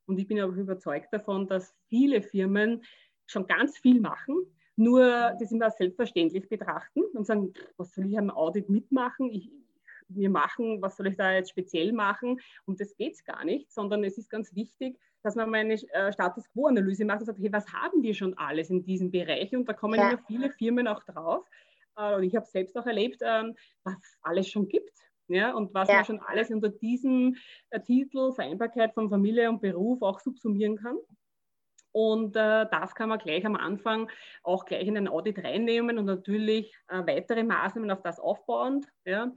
Und 0.06 0.18
ich 0.18 0.26
bin 0.26 0.40
aber 0.40 0.52
überzeugt 0.52 1.12
davon, 1.12 1.46
dass 1.49 1.75
viele 1.88 2.22
Firmen 2.22 2.84
schon 3.26 3.46
ganz 3.46 3.78
viel 3.78 4.00
machen, 4.00 4.37
nur 4.76 5.34
das 5.40 5.50
immer 5.50 5.70
selbstverständlich 5.70 6.49
betrachten 6.49 7.02
und 7.14 7.26
sagen, 7.26 7.52
was 7.76 7.94
soll 7.94 8.06
ich 8.06 8.18
am 8.18 8.30
Audit 8.30 8.68
mitmachen? 8.68 9.30
Ich, 9.30 9.50
wir 10.16 10.30
machen, 10.30 10.80
was 10.83 10.97
soll 10.97 11.09
ich 11.09 11.16
da 11.16 11.33
jetzt 11.33 11.50
speziell 11.50 11.92
machen? 11.92 12.40
Und 12.66 12.80
das 12.80 12.97
geht 12.97 13.14
es 13.14 13.25
gar 13.25 13.44
nicht, 13.44 13.73
sondern 13.73 14.04
es 14.04 14.18
ist 14.18 14.30
ganz 14.30 14.54
wichtig, 14.54 14.99
dass 15.23 15.37
man 15.37 15.50
mal 15.50 15.61
eine 15.61 15.75
äh, 15.75 16.12
Status 16.12 16.49
Quo-Analyse 16.52 17.04
macht 17.04 17.21
und 17.21 17.26
sagt, 17.26 17.38
hey, 17.38 17.52
was 17.52 17.73
haben 17.73 18.02
wir 18.02 18.14
schon 18.14 18.37
alles 18.37 18.71
in 18.71 18.85
diesem 18.85 19.11
Bereich? 19.11 19.54
Und 19.54 19.68
da 19.68 19.73
kommen 19.73 19.99
ja. 19.99 20.11
immer 20.11 20.23
viele 20.26 20.50
Firmen 20.50 20.87
auch 20.87 21.02
drauf. 21.04 21.47
Äh, 21.97 22.16
und 22.16 22.25
ich 22.25 22.37
habe 22.37 22.47
selbst 22.47 22.76
auch 22.76 22.87
erlebt, 22.87 23.21
ähm, 23.23 23.54
was 23.85 23.97
alles 24.23 24.49
schon 24.49 24.68
gibt. 24.68 24.92
Ja, 25.26 25.54
und 25.54 25.73
was 25.73 25.88
ja. 25.88 25.97
man 25.97 26.04
schon 26.04 26.21
alles 26.21 26.50
unter 26.50 26.68
diesem 26.68 27.37
äh, 27.71 27.80
Titel 27.80 28.33
Vereinbarkeit 28.33 28.92
von 28.92 29.09
Familie 29.09 29.49
und 29.49 29.62
Beruf 29.62 30.02
auch 30.02 30.21
subsumieren 30.21 30.76
kann. 30.76 30.99
Und 31.92 32.35
äh, 32.35 32.66
das 32.71 32.94
kann 32.94 33.09
man 33.09 33.21
gleich 33.21 33.47
am 33.47 33.54
Anfang 33.54 34.11
auch 34.42 34.64
gleich 34.64 34.87
in 34.88 34.97
ein 34.97 35.06
Audit 35.06 35.38
reinnehmen 35.38 35.97
und 35.97 36.06
natürlich 36.06 36.76
äh, 36.88 37.06
weitere 37.06 37.44
Maßnahmen 37.44 37.90
auf 37.90 38.02
das 38.02 38.18
aufbauend. 38.18 38.88
Ja. 39.04 39.33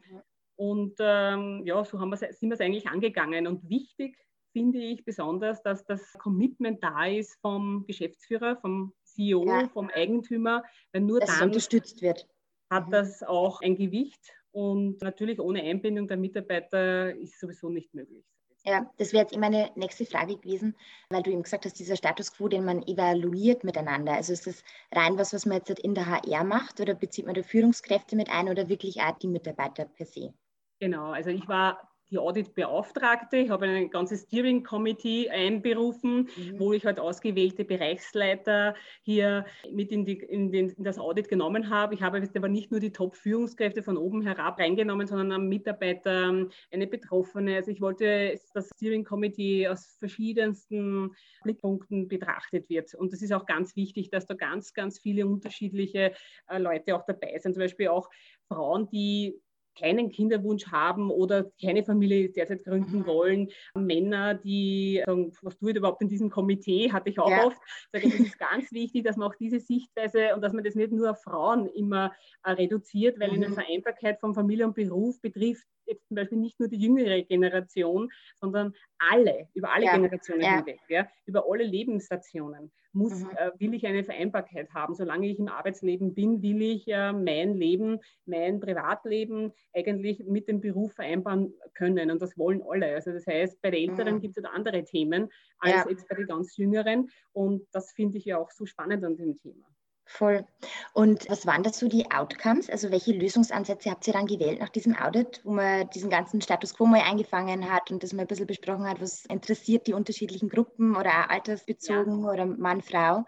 Und 0.58 0.96
ähm, 1.00 1.62
ja, 1.66 1.84
so 1.86 2.00
haben 2.00 2.16
sind 2.16 2.42
wir 2.42 2.54
es 2.54 2.62
eigentlich 2.62 2.88
angegangen. 2.88 3.48
Und 3.48 3.70
wichtig 3.70 4.18
finde 4.52 4.80
ich 4.80 5.06
besonders, 5.06 5.62
dass 5.62 5.86
das 5.86 6.14
Commitment 6.14 6.84
da 6.84 7.06
ist 7.06 7.40
vom 7.42 7.86
Geschäftsführer, 7.86 8.58
vom 8.58 8.94
CEO, 9.04 9.46
ja. 9.46 9.70
vom 9.70 9.90
Eigentümer, 9.90 10.64
weil 10.92 11.02
nur 11.02 11.20
dass 11.20 11.38
dann 11.38 11.50
unterstützt 11.50 12.02
wird. 12.02 12.28
hat 12.72 12.88
mhm. 12.88 12.92
das 12.92 13.24
auch 13.24 13.62
ein 13.62 13.76
Gewicht. 13.76 14.34
Und 14.52 15.00
natürlich 15.04 15.40
ohne 15.40 15.62
Einbindung 15.62 16.08
der 16.08 16.18
Mitarbeiter 16.18 17.16
ist 17.16 17.40
sowieso 17.40 17.70
nicht 17.70 17.94
möglich. 17.94 18.26
Ja, 18.66 18.92
das 18.98 19.14
wäre 19.14 19.24
jetzt 19.24 19.34
immer 19.34 19.50
meine 19.50 19.72
nächste 19.76 20.06
Frage 20.06 20.38
gewesen, 20.38 20.76
weil 21.10 21.22
du 21.22 21.32
eben 21.32 21.44
gesagt 21.44 21.66
hast, 21.66 21.80
dieser 21.80 21.96
Status 21.96 22.34
quo, 22.34 22.48
den 22.48 22.66
man 22.66 22.82
evaluiert 22.82 23.64
miteinander. 23.64 24.14
Also 24.14 24.34
ist 24.34 24.48
das 24.48 24.64
rein 24.92 25.18
was, 25.18 25.34
was 25.34 25.46
man 25.46 25.60
jetzt 25.60 25.80
in 25.80 25.94
der 25.94 26.08
HR 26.08 26.44
macht 26.44 26.82
oder 26.82 26.96
bezieht 26.96 27.28
man 27.28 27.36
da 27.36 27.44
Führungskräfte 27.44 28.16
mit 28.16 28.30
ein 28.30 28.50
oder 28.50 28.68
wirklich 28.68 29.00
auch 29.02 29.18
die 29.20 29.28
Mitarbeiter 29.28 29.86
per 29.86 30.06
se? 30.06 30.34
Genau, 30.80 31.12
also 31.12 31.30
ich 31.30 31.48
war 31.48 31.88
die 32.10 32.18
Auditbeauftragte. 32.18 33.38
Ich 33.38 33.50
habe 33.50 33.66
ein 33.66 33.90
ganzes 33.90 34.24
Steering 34.24 34.64
Committee 34.64 35.30
einberufen, 35.30 36.30
mhm. 36.36 36.60
wo 36.60 36.74
ich 36.74 36.86
halt 36.86 37.00
ausgewählte 37.00 37.66
Bereichsleiter 37.66 38.76
hier 39.02 39.46
mit 39.72 39.92
in, 39.92 40.06
die, 40.06 40.14
in, 40.14 40.52
den, 40.52 40.70
in 40.70 40.84
das 40.84 41.00
Audit 41.00 41.28
genommen 41.28 41.70
habe. 41.70 41.96
Ich 41.96 42.02
habe 42.02 42.22
aber 42.36 42.48
nicht 42.48 42.72
nur 42.72 42.80
die 42.80 42.92
Top-Führungskräfte 42.92 43.84
von 43.84 43.98
oben 43.98 44.22
herab 44.22 44.60
reingenommen, 44.60 45.08
sondern 45.08 45.32
einen 45.34 45.50
Mitarbeiter, 45.50 46.48
eine 46.72 46.88
Betroffene. 46.88 47.56
Also 47.58 47.72
ich 47.72 47.82
wollte, 47.82 48.32
dass 48.32 48.52
das 48.54 48.70
Steering 48.76 49.04
Committee 49.04 49.68
aus 49.68 49.98
verschiedensten 50.00 51.14
Blickpunkten 51.44 52.08
betrachtet 52.08 52.70
wird. 52.70 52.94
Und 52.96 53.12
das 53.12 53.22
ist 53.22 53.34
auch 53.34 53.46
ganz 53.46 53.76
wichtig, 53.76 54.10
dass 54.10 54.26
da 54.26 54.34
ganz, 54.34 54.74
ganz 54.74 55.00
viele 55.00 55.28
unterschiedliche 55.28 56.14
äh, 56.48 56.58
Leute 56.58 56.96
auch 56.96 57.04
dabei 57.06 57.38
sind. 57.40 57.54
Zum 57.54 57.64
Beispiel 57.64 57.90
auch 57.90 58.10
Frauen, 58.48 58.88
die 58.90 59.42
keinen 59.80 60.10
Kinderwunsch 60.10 60.68
haben 60.68 61.12
oder 61.12 61.52
keine 61.62 61.84
Familie 61.84 62.30
derzeit 62.30 62.64
gründen 62.64 63.00
mhm. 63.00 63.06
wollen. 63.06 63.50
Männer, 63.76 64.34
die 64.34 65.04
sagen, 65.06 65.32
was 65.42 65.58
tut 65.58 65.76
überhaupt 65.76 66.02
in 66.02 66.08
diesem 66.08 66.30
Komitee, 66.30 66.92
hatte 66.92 67.10
ich 67.10 67.20
auch 67.20 67.30
ja. 67.30 67.46
oft. 67.46 67.58
Sage, 67.92 68.08
es 68.08 68.20
ist 68.20 68.40
ganz 68.40 68.72
wichtig, 68.72 69.04
dass 69.04 69.18
man 69.18 69.30
auch 69.30 69.36
diese 69.36 69.60
Sichtweise 69.60 70.36
und 70.36 70.42
dass 70.42 70.54
man 70.54 70.64
das 70.64 70.76
nicht 70.76 70.92
nur 70.92 71.12
auf 71.12 71.22
Frauen 71.22 71.68
immer 71.68 72.14
äh, 72.44 72.52
reduziert, 72.52 73.20
weil 73.20 73.30
mhm. 73.30 73.36
in 73.36 73.42
der 73.42 73.52
Vereinbarkeit 73.52 74.20
von 74.20 74.34
Familie 74.34 74.66
und 74.66 74.76
Beruf 74.76 75.22
betrifft 75.22 75.68
jetzt 75.88 76.08
zum 76.08 76.16
Beispiel 76.16 76.38
nicht 76.38 76.60
nur 76.60 76.70
die 76.70 76.78
jüngere 76.78 77.22
Generation, 77.24 78.10
sondern 78.36 78.74
alle, 78.98 79.48
über 79.54 79.74
alle 79.74 79.86
ja. 79.86 79.96
Generationen 79.96 80.42
ja. 80.42 80.58
hinweg, 80.58 80.80
ja, 80.90 81.08
über 81.26 81.46
alle 81.50 81.64
Lebensstationen 81.64 82.72
muss, 82.98 83.24
mhm. 83.24 83.30
äh, 83.38 83.52
will 83.60 83.74
ich 83.74 83.86
eine 83.86 84.04
Vereinbarkeit 84.04 84.74
haben. 84.74 84.96
Solange 84.96 85.28
ich 85.28 85.40
im 85.40 85.48
Arbeitsleben 85.48 86.14
bin, 86.14 86.42
will 86.42 86.62
ich 86.62 86.88
äh, 86.88 87.14
mein 87.14 87.54
Leben, 87.54 88.00
mein 88.26 88.60
Privatleben 88.60 89.54
eigentlich 89.74 90.26
mit 90.26 90.48
dem 90.48 90.60
Beruf 90.60 90.94
vereinbaren 90.94 91.54
können. 91.74 92.12
Und 92.12 92.22
das 92.22 92.38
wollen 92.38 92.62
alle. 92.68 92.96
Also 92.96 93.12
das 93.12 93.26
heißt, 93.28 93.62
bei 93.62 93.72
den 93.72 93.90
Älteren 93.90 94.16
mhm. 94.16 94.22
gibt 94.22 94.38
es 94.38 94.44
halt 94.44 94.54
andere 94.54 94.84
Themen 94.84 95.30
als 95.60 95.74
ja. 95.74 95.86
jetzt 95.90 96.08
bei 96.10 96.16
den 96.16 96.28
ganz 96.28 96.58
Jüngeren. 96.58 97.10
Und 97.32 97.68
das 97.72 97.92
finde 97.92 98.18
ich 98.18 98.26
ja 98.26 98.38
auch 98.38 98.52
so 98.52 98.66
spannend 98.66 99.04
an 99.06 99.16
dem 99.16 99.38
Thema. 99.38 99.68
Voll. 100.10 100.46
Und 100.94 101.30
was 101.30 101.46
waren 101.46 101.64
dazu 101.64 101.90
die 101.90 102.10
Outcomes? 102.12 102.70
Also 102.70 102.92
welche 102.92 103.12
Lösungsansätze 103.12 103.92
habt 103.92 104.08
ihr 104.08 104.14
dann 104.14 104.26
gewählt 104.26 104.60
nach 104.60 104.70
diesem 104.70 104.96
Audit, 104.96 105.42
wo 105.44 105.52
man 105.52 105.90
diesen 105.90 106.10
ganzen 106.10 106.42
Status 106.42 106.74
quo 106.76 106.86
mal 106.86 107.02
eingefangen 107.02 107.70
hat 107.70 107.92
und 107.92 108.02
das 108.02 108.14
mal 108.14 108.22
ein 108.22 108.28
bisschen 108.28 108.48
besprochen 108.48 108.88
hat, 108.88 109.02
was 109.02 109.26
interessiert 109.26 109.86
die 109.86 109.94
unterschiedlichen 109.94 110.48
Gruppen 110.48 110.96
oder 110.96 111.10
auch 111.10 111.30
altersbezogen 111.30 112.24
ja. 112.24 112.32
oder 112.32 112.46
Mann, 112.46 112.82
Frau? 112.82 113.26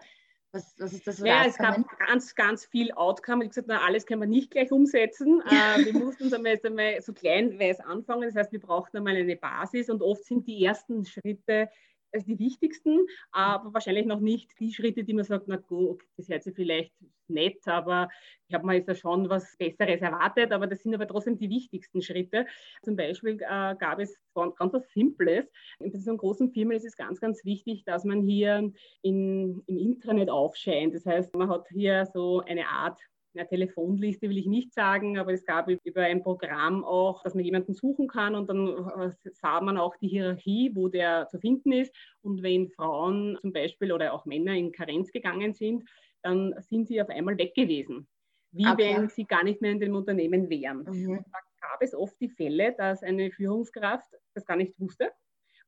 Was, 0.52 0.74
was 0.80 0.94
ist 0.94 1.06
das 1.06 1.18
so 1.18 1.26
Ja, 1.26 1.46
es 1.46 1.58
gab 1.58 1.78
ganz, 2.08 2.34
ganz 2.34 2.66
viel 2.66 2.92
Outcome. 2.94 3.44
Ich 3.44 3.50
habe 3.50 3.50
gesagt, 3.50 3.68
na, 3.68 3.86
alles 3.86 4.06
können 4.06 4.22
wir 4.22 4.28
nicht 4.28 4.50
gleich 4.50 4.72
umsetzen. 4.72 5.44
äh, 5.50 5.86
wir 5.86 5.94
mussten 5.94 6.24
uns 6.24 6.34
einmal, 6.34 6.58
einmal 6.64 7.02
so 7.02 7.14
kleinweise 7.14 7.86
anfangen. 7.86 8.24
Das 8.24 8.36
heißt, 8.36 8.52
wir 8.52 8.62
brauchten 8.62 8.98
einmal 8.98 9.16
eine 9.16 9.36
Basis 9.36 9.90
und 9.90 10.02
oft 10.02 10.24
sind 10.24 10.48
die 10.48 10.66
ersten 10.66 11.06
Schritte 11.06 11.70
also 12.12 12.26
die 12.26 12.40
wichtigsten, 12.40 13.06
aber 13.32 13.74
wahrscheinlich 13.74 14.06
noch 14.06 14.20
nicht 14.20 14.60
die 14.60 14.74
Schritte, 14.74 15.04
die 15.04 15.14
man 15.14 15.26
sagt, 15.26 15.48
na 15.48 15.58
gut, 15.58 16.04
das 16.18 16.30
hört 16.30 16.44
sich 16.44 16.56
vielleicht 16.56 16.94
nett, 17.28 17.68
aber 17.68 18.10
ich 18.48 18.56
habe 18.56 18.66
mir 18.66 18.76
jetzt 18.76 18.88
ja 18.88 18.96
schon 18.96 19.30
was 19.30 19.56
Besseres 19.58 20.02
erwartet, 20.02 20.52
aber 20.52 20.68
das 20.68 20.82
sind 20.82 20.94
aber 20.96 21.08
trotzdem 21.08 21.38
die 21.38 21.50
wichtigsten 21.50 22.02
Schritte. 22.02 22.46
Zum 22.84 22.96
Beispiel 22.96 23.36
äh, 23.36 23.76
gab 23.76 24.00
es 24.00 24.18
ganz 24.34 24.74
was 24.74 24.90
Simples. 24.92 25.46
In 25.80 26.00
so 26.00 26.16
großen 26.16 26.52
Firmen 26.52 26.78
ist 26.78 26.86
es 26.86 26.96
ganz, 26.96 27.20
ganz 27.20 27.46
wichtig, 27.46 27.84
dass 27.86 28.04
man 28.04 28.22
hier 28.22 28.72
in, 29.02 29.64
im 29.68 29.78
Intranet 29.78 30.30
aufscheint. 30.30 30.96
Das 30.96 31.06
heißt, 31.06 31.34
man 31.36 31.50
hat 31.50 31.68
hier 31.70 32.06
so 32.14 32.42
eine 32.42 32.68
Art 32.68 33.00
eine 33.36 33.48
Telefonliste 33.48 34.30
will 34.30 34.38
ich 34.38 34.48
nicht 34.48 34.74
sagen, 34.74 35.18
aber 35.18 35.34
es 35.34 35.46
gab 35.46 35.70
über 35.70 36.02
ein 36.02 36.24
Programm 36.24 36.84
auch, 36.84 37.22
dass 37.24 37.36
man 37.36 37.44
jemanden 37.44 37.74
suchen 37.74 38.08
kann 38.08 38.36
und 38.36 38.50
dann 38.50 38.68
äh, 38.68 39.12
sah 39.34 39.62
man 39.62 39.78
auch 39.78 39.96
die 39.98 40.08
Hierarchie, 40.08 40.72
wo 40.74 40.88
der 40.88 41.28
zu 41.30 41.40
finden 41.40 41.72
ist. 41.72 41.96
Und 42.22 42.42
wenn 42.42 42.70
Frauen 42.70 43.38
zum 43.42 43.54
Beispiel 43.54 43.92
oder 43.92 44.14
auch 44.14 44.26
Männer 44.26 44.54
in 44.54 44.72
Karenz 44.72 45.12
gegangen 45.12 45.54
sind, 45.54 45.88
dann 46.22 46.56
sind 46.60 46.88
sie 46.88 47.02
auf 47.02 47.10
einmal 47.10 47.38
weg 47.38 47.54
gewesen. 47.54 48.08
Wie 48.52 48.66
okay. 48.66 48.96
wenn 48.96 49.10
sie 49.10 49.26
gar 49.26 49.44
nicht 49.44 49.62
mehr 49.62 49.72
in 49.72 49.80
dem 49.80 49.96
Unternehmen 49.96 50.50
wären. 50.50 50.80
Mhm. 50.80 51.24
Da 51.32 51.40
gab 51.62 51.82
es 51.82 51.94
oft 51.94 52.20
die 52.20 52.30
Fälle, 52.30 52.74
dass 52.78 53.04
eine 53.04 53.32
Führungskraft 53.32 54.10
das 54.34 54.46
gar 54.46 54.58
nicht 54.58 54.80
wusste 54.80 55.12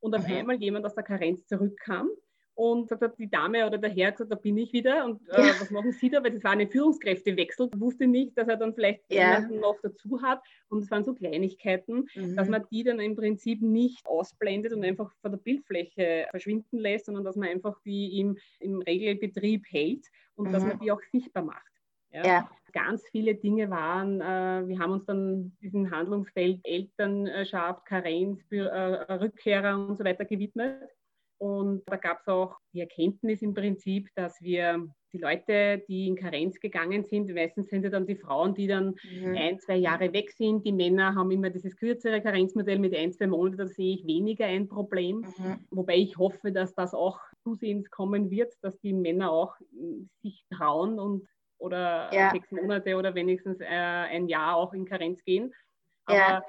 und 0.00 0.14
auf 0.16 0.26
mhm. 0.26 0.34
einmal 0.34 0.56
jemand 0.56 0.84
aus 0.84 0.94
der 0.94 1.04
Karenz 1.04 1.46
zurückkam 1.46 2.10
und 2.62 2.88
hat 2.92 3.18
die 3.18 3.28
Dame 3.28 3.66
oder 3.66 3.76
der 3.76 3.90
Herr 3.90 4.12
gesagt, 4.12 4.30
da 4.30 4.36
bin 4.36 4.56
ich 4.56 4.72
wieder 4.72 5.04
und 5.04 5.20
äh, 5.30 5.48
ja. 5.48 5.54
was 5.60 5.70
machen 5.70 5.90
Sie 5.90 6.08
da? 6.08 6.22
Weil 6.22 6.30
das 6.30 6.44
war 6.44 6.52
eine 6.52 6.68
Führungskräftewechsel. 6.68 7.70
Ich 7.74 7.80
wusste 7.80 8.06
nicht, 8.06 8.38
dass 8.38 8.46
er 8.46 8.56
dann 8.56 8.72
vielleicht 8.72 9.02
ja. 9.10 9.34
jemanden 9.34 9.60
noch 9.60 9.78
dazu 9.82 10.22
hat. 10.22 10.40
Und 10.68 10.84
es 10.84 10.90
waren 10.90 11.02
so 11.02 11.12
Kleinigkeiten, 11.12 12.06
mhm. 12.14 12.36
dass 12.36 12.48
man 12.48 12.64
die 12.70 12.84
dann 12.84 13.00
im 13.00 13.16
Prinzip 13.16 13.62
nicht 13.62 14.06
ausblendet 14.06 14.72
und 14.72 14.84
einfach 14.84 15.10
von 15.20 15.32
der 15.32 15.38
Bildfläche 15.38 16.28
verschwinden 16.30 16.78
lässt, 16.78 17.06
sondern 17.06 17.24
dass 17.24 17.34
man 17.34 17.48
einfach 17.48 17.80
die 17.84 18.20
im, 18.20 18.38
im 18.60 18.80
Regelbetrieb 18.80 19.64
hält 19.68 20.06
und 20.36 20.48
mhm. 20.48 20.52
dass 20.52 20.64
man 20.64 20.78
die 20.78 20.92
auch 20.92 21.02
sichtbar 21.10 21.42
macht. 21.42 21.72
Ja. 22.12 22.24
ja. 22.24 22.50
Ganz 22.72 23.02
viele 23.10 23.34
Dinge 23.34 23.70
waren, 23.70 24.20
äh, 24.20 24.68
wir 24.68 24.78
haben 24.78 24.92
uns 24.92 25.04
dann 25.04 25.56
diesem 25.60 25.90
Handlungsfeld 25.90 26.60
Elternschaft, 26.62 27.84
Karenz, 27.86 28.40
äh, 28.50 28.62
Rückkehrer 28.62 29.76
und 29.88 29.98
so 29.98 30.04
weiter 30.04 30.24
gewidmet. 30.24 30.88
Und 31.42 31.82
da 31.86 31.96
gab 31.96 32.20
es 32.20 32.28
auch 32.28 32.56
die 32.72 32.82
Erkenntnis 32.82 33.42
im 33.42 33.52
Prinzip, 33.52 34.08
dass 34.14 34.40
wir 34.40 34.86
die 35.12 35.18
Leute, 35.18 35.82
die 35.88 36.06
in 36.06 36.14
Karenz 36.14 36.60
gegangen 36.60 37.02
sind, 37.02 37.34
meistens 37.34 37.68
sind 37.68 37.82
ja 37.82 37.90
dann 37.90 38.06
die 38.06 38.14
Frauen, 38.14 38.54
die 38.54 38.68
dann 38.68 38.94
mhm. 39.12 39.34
ein, 39.36 39.58
zwei 39.58 39.74
Jahre 39.74 40.12
weg 40.12 40.30
sind. 40.30 40.64
Die 40.64 40.70
Männer 40.70 41.16
haben 41.16 41.32
immer 41.32 41.50
dieses 41.50 41.74
kürzere 41.74 42.22
Karenzmodell 42.22 42.78
mit 42.78 42.94
ein, 42.94 43.12
zwei 43.12 43.26
Monaten, 43.26 43.56
da 43.56 43.66
sehe 43.66 43.96
ich 43.96 44.06
weniger 44.06 44.46
ein 44.46 44.68
Problem. 44.68 45.26
Mhm. 45.36 45.66
Wobei 45.72 45.96
ich 45.96 46.16
hoffe, 46.16 46.52
dass 46.52 46.76
das 46.76 46.94
auch 46.94 47.18
zusehends 47.42 47.90
kommen 47.90 48.30
wird, 48.30 48.54
dass 48.62 48.78
die 48.78 48.92
Männer 48.92 49.32
auch 49.32 49.56
hm, 49.76 50.08
sich 50.22 50.44
trauen 50.48 51.00
und 51.00 51.26
oder 51.58 52.08
ja. 52.14 52.30
sechs 52.30 52.52
Monate 52.52 52.94
oder 52.96 53.16
wenigstens 53.16 53.58
äh, 53.60 53.66
ein 53.66 54.28
Jahr 54.28 54.54
auch 54.54 54.74
in 54.74 54.84
Karenz 54.84 55.24
gehen. 55.24 55.52
Aber 56.04 56.16
ja 56.16 56.42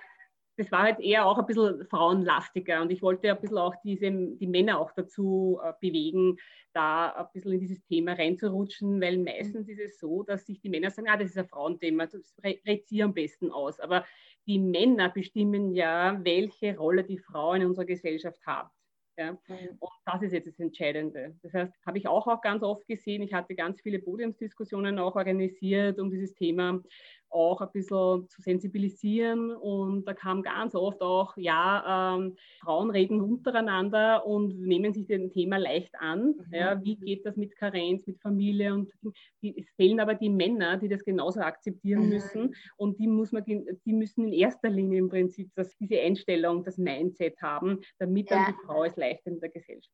das 0.58 0.72
war 0.72 0.84
halt 0.84 1.00
eher 1.00 1.26
auch 1.26 1.40
ein 1.40 1.46
bisschen 1.46 1.86
frauenlastiger 1.88 2.82
und 2.82 2.92
ich 2.92 3.02
wollte 3.02 3.32
ein 3.32 3.40
bisschen 3.40 3.58
auch 3.58 3.76
diese, 3.84 4.12
die 4.12 4.48
Männer 4.48 4.80
auch 4.80 4.92
dazu 4.92 5.60
äh, 5.64 5.74
bewegen, 5.82 6.38
da 6.74 7.12
ein 7.12 7.28
bisschen 7.34 7.54
in 7.54 7.60
dieses 7.60 7.84
Thema 7.86 8.14
reinzurutschen, 8.14 9.02
weil 9.02 9.18
meistens 9.18 9.68
ist 9.68 9.80
es 9.80 10.00
so, 10.00 10.24
dass 10.24 10.46
sich 10.46 10.60
die 10.62 10.70
Männer 10.70 10.92
sagen, 10.92 11.08
ah, 11.10 11.18
das 11.18 11.30
ist 11.30 11.38
ein 11.38 11.48
Frauenthema, 11.48 12.08
das 12.08 12.36
redet 12.44 12.88
sie 12.88 13.04
am 13.04 13.14
besten 13.14 13.52
aus. 13.52 13.80
Aber 13.80 14.06
die 14.48 14.60
Männer 14.60 15.10
bestimmen 15.10 15.74
ja, 15.74 16.20
welche 16.24 16.78
Rolle 16.78 17.04
die 17.04 17.20
Frau 17.20 17.54
in 17.54 17.66
unserer 17.66 17.86
Gesellschaft 17.86 18.46
hat. 18.46 18.70
Ja? 19.18 19.34
Mhm. 19.34 19.78
Und 19.80 19.92
das 20.06 20.22
ist 20.22 20.34
jetzt 20.34 20.48
das 20.48 20.60
Entscheidende. 20.60 21.36
Das 21.42 21.54
heißt, 21.54 21.74
habe 21.86 21.98
ich 21.98 22.08
auch, 22.08 22.28
auch 22.28 22.42
ganz 22.42 22.64
oft 22.64 22.88
gesehen, 22.88 23.22
ich 23.22 23.34
hatte 23.34 23.56
ganz 23.56 23.82
viele 23.82 24.00
Podiumsdiskussionen 24.00 25.00
auch 25.00 25.16
organisiert 25.16 26.00
um 26.00 26.10
dieses 26.10 26.34
Thema 26.34 26.82
auch 27.34 27.62
ein 27.62 27.72
bisschen 27.72 28.28
zu 28.30 28.42
sensibilisieren. 28.42 29.52
Und 29.52 30.06
da 30.06 30.14
kam 30.14 30.44
ganz 30.44 30.76
oft 30.76 31.02
auch, 31.02 31.36
ja, 31.38 32.16
ähm, 32.16 32.36
Frauen 32.62 32.92
reden 32.92 33.22
untereinander 33.22 34.26
und 34.26 34.60
nehmen 34.60 34.94
sich 34.94 35.08
dem 35.08 35.32
Thema 35.32 35.58
leicht 35.58 35.96
an. 36.00 36.36
Mhm. 36.38 36.54
Ja, 36.54 36.84
wie 36.84 36.96
geht 36.96 37.26
das 37.26 37.36
mit 37.36 37.56
Karenz, 37.56 38.06
mit 38.08 38.20
Familie? 38.22 38.74
Und 38.74 38.92
die, 39.42 39.58
es 39.58 39.70
fehlen 39.76 40.00
aber 40.00 40.16
die 40.16 40.30
Männer, 40.30 40.78
die 40.78 40.90
das 40.90 41.04
genauso 41.04 41.42
akzeptieren 41.42 42.04
mhm. 42.04 42.10
müssen. 42.10 42.56
Und 42.78 43.00
die, 43.00 43.08
muss 43.08 43.32
man, 43.32 43.44
die 43.46 43.94
müssen 43.94 44.28
in 44.28 44.34
erster 44.34 44.70
Linie 44.70 45.00
im 45.00 45.10
Prinzip 45.10 45.52
das, 45.56 45.76
diese 45.78 46.00
Einstellung, 46.00 46.64
das 46.64 46.78
Mindset 46.78 47.42
haben, 47.42 47.80
damit 48.00 48.30
ja. 48.30 48.38
dann 48.38 48.54
die 48.54 48.66
Frau 48.66 48.84
es 48.84 48.96
leichter 48.96 49.32
in 49.32 49.40
der 49.40 49.50
Gesellschaft 49.50 49.92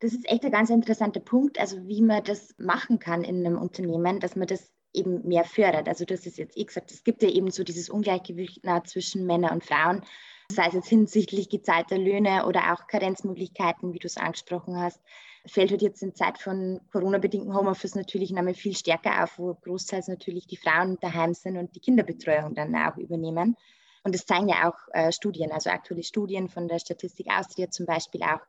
das 0.00 0.12
ist 0.12 0.28
echt 0.30 0.44
ein 0.44 0.50
ganz 0.50 0.70
interessanter 0.70 1.20
Punkt, 1.20 1.58
also 1.58 1.86
wie 1.88 2.02
man 2.02 2.22
das 2.24 2.54
machen 2.58 2.98
kann 2.98 3.24
in 3.24 3.46
einem 3.46 3.58
Unternehmen, 3.58 4.20
dass 4.20 4.36
man 4.36 4.46
das 4.46 4.72
eben 4.96 5.26
mehr 5.26 5.44
fördert. 5.44 5.88
Also 5.88 6.04
das 6.04 6.26
ist 6.26 6.38
jetzt 6.38 6.56
eh 6.56 6.64
gesagt, 6.64 6.90
es 6.90 7.04
gibt 7.04 7.22
ja 7.22 7.28
eben 7.28 7.50
so 7.50 7.62
dieses 7.62 7.90
Ungleichgewicht 7.90 8.62
zwischen 8.84 9.26
Männern 9.26 9.52
und 9.52 9.64
Frauen, 9.64 10.02
sei 10.50 10.66
es 10.66 10.74
jetzt 10.74 10.88
hinsichtlich 10.88 11.48
gezahlter 11.48 11.98
Löhne 11.98 12.46
oder 12.46 12.72
auch 12.72 12.86
Karenzmöglichkeiten, 12.86 13.92
wie 13.92 13.98
du 13.98 14.06
es 14.06 14.16
angesprochen 14.16 14.78
hast. 14.78 15.00
Fällt 15.46 15.70
halt 15.70 15.82
jetzt 15.82 16.02
in 16.02 16.14
Zeit 16.14 16.38
von 16.38 16.80
Corona-bedingten 16.90 17.54
Homeoffice 17.54 17.94
natürlich 17.94 18.32
nochmal 18.32 18.54
viel 18.54 18.74
stärker 18.74 19.22
auf, 19.22 19.38
wo 19.38 19.54
großteils 19.54 20.08
natürlich 20.08 20.46
die 20.46 20.56
Frauen 20.56 20.98
daheim 21.00 21.34
sind 21.34 21.56
und 21.56 21.74
die 21.76 21.80
Kinderbetreuung 21.80 22.54
dann 22.54 22.74
auch 22.74 22.96
übernehmen. 22.96 23.56
Und 24.02 24.14
das 24.14 24.26
zeigen 24.26 24.48
ja 24.48 24.68
auch 24.68 24.78
äh, 24.92 25.12
Studien, 25.12 25.52
also 25.52 25.70
aktuelle 25.70 26.02
Studien 26.02 26.48
von 26.48 26.68
der 26.68 26.78
Statistik 26.78 27.28
Austria 27.30 27.70
zum 27.70 27.86
Beispiel 27.86 28.22
auch. 28.22 28.40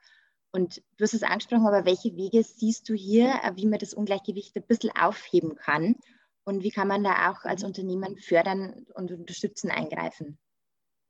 Und 0.51 0.77
du 0.97 1.03
hast 1.03 1.13
es 1.13 1.23
angesprochen, 1.23 1.67
aber 1.67 1.85
welche 1.85 2.15
Wege 2.15 2.43
siehst 2.43 2.89
du 2.89 2.93
hier, 2.93 3.39
äh, 3.43 3.51
wie 3.55 3.67
man 3.67 3.79
das 3.79 3.93
Ungleichgewicht 3.93 4.55
ein 4.55 4.63
bisschen 4.63 4.91
aufheben 4.95 5.55
kann 5.55 5.95
und 6.47 6.63
wie 6.63 6.71
kann 6.71 6.87
man 6.87 7.03
da 7.03 7.29
auch 7.29 7.43
als 7.43 7.65
Unternehmen 7.65 8.15
fördern 8.15 8.85
und 8.93 9.11
unterstützen, 9.11 9.69
eingreifen? 9.69 10.39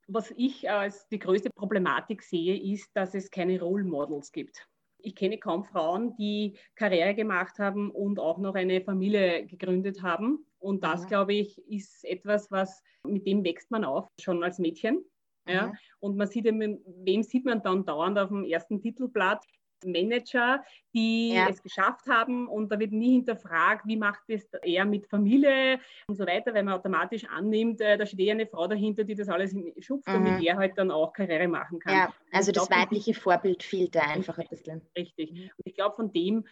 Was 0.07 0.33
ich 0.35 0.67
als 0.67 1.07
die 1.09 1.19
größte 1.19 1.51
Problematik 1.51 2.23
sehe, 2.23 2.59
ist, 2.59 2.89
dass 2.95 3.13
es 3.13 3.29
keine 3.29 3.59
Role 3.59 3.83
Models 3.83 4.31
gibt. 4.31 4.67
Ich 4.97 5.15
kenne 5.15 5.37
kaum 5.37 5.63
Frauen, 5.63 6.15
die 6.15 6.57
Karriere 6.73 7.13
gemacht 7.13 7.59
haben 7.59 7.91
und 7.91 8.19
auch 8.19 8.39
noch 8.39 8.55
eine 8.55 8.81
Familie 8.81 9.45
gegründet 9.45 10.01
haben. 10.01 10.43
Und 10.57 10.83
das, 10.83 11.03
ja. 11.03 11.07
glaube 11.07 11.35
ich, 11.35 11.59
ist 11.69 12.03
etwas, 12.03 12.49
was 12.49 12.81
mit 13.03 13.27
dem 13.27 13.43
wächst 13.43 13.69
man 13.69 13.85
auf, 13.85 14.07
schon 14.19 14.43
als 14.43 14.57
Mädchen. 14.57 15.05
Ja? 15.47 15.67
Mhm. 15.67 15.77
Und 15.99 16.17
man 16.17 16.27
sieht, 16.27 16.45
wem 16.45 17.23
sieht 17.23 17.45
man 17.45 17.61
dann 17.61 17.85
dauernd 17.85 18.17
auf 18.17 18.29
dem 18.29 18.43
ersten 18.43 18.81
Titelblatt? 18.81 19.45
Manager, 19.85 20.63
die 20.93 21.33
ja. 21.33 21.47
es 21.49 21.61
geschafft 21.61 22.07
haben 22.07 22.47
und 22.47 22.71
da 22.71 22.79
wird 22.79 22.91
nie 22.91 23.13
hinterfragt, 23.13 23.85
wie 23.85 23.97
macht 23.97 24.21
es 24.27 24.47
er 24.63 24.85
mit 24.85 25.07
Familie 25.07 25.79
und 26.07 26.15
so 26.15 26.25
weiter, 26.25 26.53
weil 26.53 26.63
man 26.63 26.75
automatisch 26.75 27.25
annimmt, 27.25 27.81
äh, 27.81 27.97
da 27.97 28.05
steht 28.05 28.19
eh 28.19 28.31
eine 28.31 28.47
Frau 28.47 28.67
dahinter, 28.67 29.03
die 29.03 29.15
das 29.15 29.29
alles 29.29 29.55
schupft, 29.79 30.07
mhm. 30.07 30.25
damit 30.25 30.43
er 30.43 30.57
halt 30.57 30.77
dann 30.77 30.91
auch 30.91 31.13
Karriere 31.13 31.47
machen 31.47 31.79
kann. 31.79 31.93
Ja, 31.93 32.13
also 32.31 32.51
das 32.51 32.67
glaub, 32.67 32.79
weibliche 32.79 33.13
Vorbild 33.13 33.63
fehlt 33.63 33.95
da 33.95 34.01
einfach 34.01 34.37
ein 34.37 34.47
bisschen. 34.49 34.81
Richtig. 34.97 35.31
Und 35.31 35.65
ich 35.65 35.75
glaube, 35.75 35.95
von 35.95 36.11
dem 36.11 36.45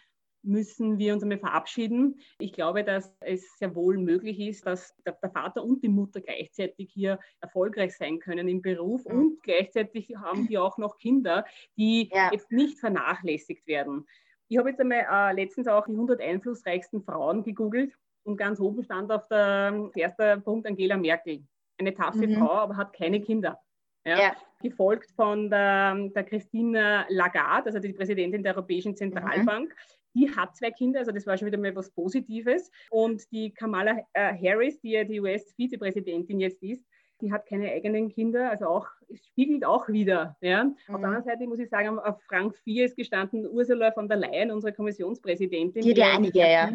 müssen 0.46 0.98
wir 0.98 1.12
uns 1.12 1.22
einmal 1.22 1.38
verabschieden. 1.38 2.20
Ich 2.38 2.52
glaube, 2.52 2.84
dass 2.84 3.12
es 3.20 3.58
sehr 3.58 3.74
wohl 3.74 3.98
möglich 3.98 4.40
ist, 4.40 4.64
dass 4.66 4.94
der, 5.04 5.16
Vater 5.32 5.64
und 5.64 5.82
die 5.82 5.88
Mutter 5.88 6.20
gleichzeitig 6.20 6.90
hier 6.92 7.18
erfolgreich 7.40 7.96
sein 7.96 8.18
können 8.20 8.48
im 8.48 8.62
Beruf 8.62 9.04
mhm. 9.04 9.18
und 9.18 9.42
gleichzeitig 9.42 10.14
haben 10.16 10.46
die 10.46 10.56
auch 10.56 10.78
noch 10.78 10.98
Kinder, 10.98 11.44
die 11.76 12.10
ja. 12.12 12.30
jetzt 12.32 12.50
nicht 12.52 12.78
vernachlässigt 12.78 13.66
werden. 13.66 14.06
Ich 14.48 14.56
habe 14.56 14.70
jetzt 14.70 14.80
einmal 14.80 15.06
äh, 15.10 15.34
letztens 15.34 15.66
auch 15.66 15.86
die 15.86 15.92
100 15.92 16.20
einflussreichsten 16.20 17.02
Frauen 17.02 17.42
gegoogelt 17.42 17.92
und 18.22 18.36
ganz 18.36 18.60
oben 18.60 18.84
stand 18.84 19.10
auf 19.10 19.26
der 19.28 19.90
erste 19.94 20.40
Punkt 20.40 20.66
Angela 20.66 20.96
Merkel. 20.96 21.44
Eine 21.78 21.92
taffe 21.92 22.26
mhm. 22.26 22.36
Frau, 22.36 22.52
aber 22.52 22.76
hat 22.76 22.92
keine 22.92 23.20
Kinder. 23.20 23.60
Ja, 24.04 24.20
ja. 24.20 24.36
Gefolgt 24.62 25.10
von 25.16 25.50
der, 25.50 25.94
der 26.14 26.24
Christine 26.24 27.04
Lagarde, 27.08 27.66
also 27.66 27.80
die 27.80 27.92
Präsidentin 27.92 28.44
der 28.44 28.54
Europäischen. 28.54 28.96
Zentralbank, 28.96 29.68
mhm 29.68 29.95
die 30.16 30.34
hat 30.34 30.56
zwei 30.56 30.70
Kinder, 30.70 31.00
also 31.00 31.12
das 31.12 31.26
war 31.26 31.36
schon 31.36 31.46
wieder 31.46 31.58
mal 31.58 31.76
was 31.76 31.90
Positives. 31.90 32.70
Und 32.90 33.30
die 33.32 33.52
Kamala 33.52 33.98
äh, 34.14 34.32
Harris, 34.34 34.80
die 34.80 34.92
ja 34.92 35.04
die 35.04 35.20
US-Vizepräsidentin 35.20 36.40
jetzt 36.40 36.62
ist, 36.62 36.82
die 37.20 37.32
hat 37.32 37.46
keine 37.46 37.70
eigenen 37.70 38.10
Kinder, 38.10 38.50
also 38.50 38.66
auch, 38.66 38.86
es 39.08 39.24
spiegelt 39.26 39.64
auch 39.64 39.88
wieder. 39.88 40.36
Ja. 40.40 40.64
Mhm. 40.64 40.74
Auf 40.88 41.00
der 41.00 41.08
anderen 41.08 41.24
Seite 41.24 41.46
muss 41.46 41.58
ich 41.58 41.68
sagen, 41.68 41.98
auf 41.98 42.20
Frank 42.22 42.56
4 42.64 42.86
ist 42.86 42.96
gestanden 42.96 43.46
Ursula 43.46 43.92
von 43.92 44.08
der 44.08 44.18
Leyen, 44.18 44.50
unsere 44.50 44.72
Kommissionspräsidentin. 44.72 45.82
Die, 45.82 45.94
die 45.94 46.02
einige, 46.02 46.40
ja. 46.40 46.70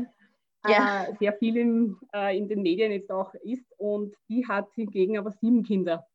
ja. 0.67 1.05
Äh, 1.05 1.15
sehr 1.19 1.33
viel 1.33 1.57
in, 1.57 1.97
äh, 2.13 2.37
in 2.37 2.47
den 2.47 2.61
Medien 2.61 2.91
jetzt 2.91 3.11
auch 3.11 3.33
ist 3.43 3.65
und 3.77 4.15
die 4.29 4.47
hat 4.47 4.71
hingegen 4.73 5.17
aber 5.17 5.31
sieben 5.31 5.63
Kinder. 5.63 6.07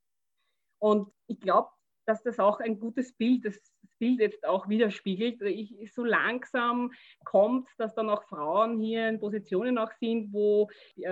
Und 0.78 1.08
ich 1.26 1.40
glaube, 1.40 1.68
dass 2.06 2.22
das 2.22 2.38
auch 2.38 2.60
ein 2.60 2.78
gutes 2.78 3.12
Bild, 3.12 3.44
das 3.44 3.58
Bild 3.98 4.20
jetzt 4.20 4.46
auch 4.46 4.68
widerspiegelt. 4.68 5.42
Ich, 5.42 5.92
so 5.92 6.04
langsam 6.04 6.92
kommt, 7.24 7.68
dass 7.78 7.94
dann 7.94 8.10
auch 8.10 8.22
Frauen 8.24 8.78
hier 8.78 9.08
in 9.08 9.20
Positionen 9.20 9.78
auch 9.78 9.92
sind, 10.00 10.32
wo, 10.32 10.68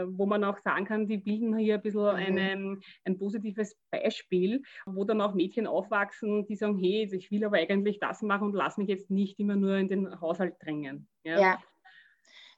wo 0.06 0.26
man 0.26 0.44
auch 0.44 0.58
sagen 0.58 0.84
kann, 0.84 1.08
die 1.08 1.18
bilden 1.18 1.56
hier 1.56 1.74
ein 1.74 1.82
bisschen 1.82 2.02
mhm. 2.02 2.38
einen, 2.38 2.82
ein 3.04 3.18
positives 3.18 3.76
Beispiel, 3.90 4.62
wo 4.86 5.04
dann 5.04 5.20
auch 5.20 5.34
Mädchen 5.34 5.66
aufwachsen, 5.66 6.46
die 6.46 6.56
sagen, 6.56 6.78
hey, 6.78 7.08
ich 7.12 7.30
will 7.30 7.44
aber 7.44 7.58
eigentlich 7.58 8.00
das 8.00 8.22
machen 8.22 8.48
und 8.48 8.54
lass 8.54 8.76
mich 8.76 8.88
jetzt 8.88 9.10
nicht 9.10 9.38
immer 9.38 9.56
nur 9.56 9.76
in 9.76 9.88
den 9.88 10.20
Haushalt 10.20 10.56
drängen. 10.62 11.08
Ja, 11.24 11.40
ja. 11.40 11.58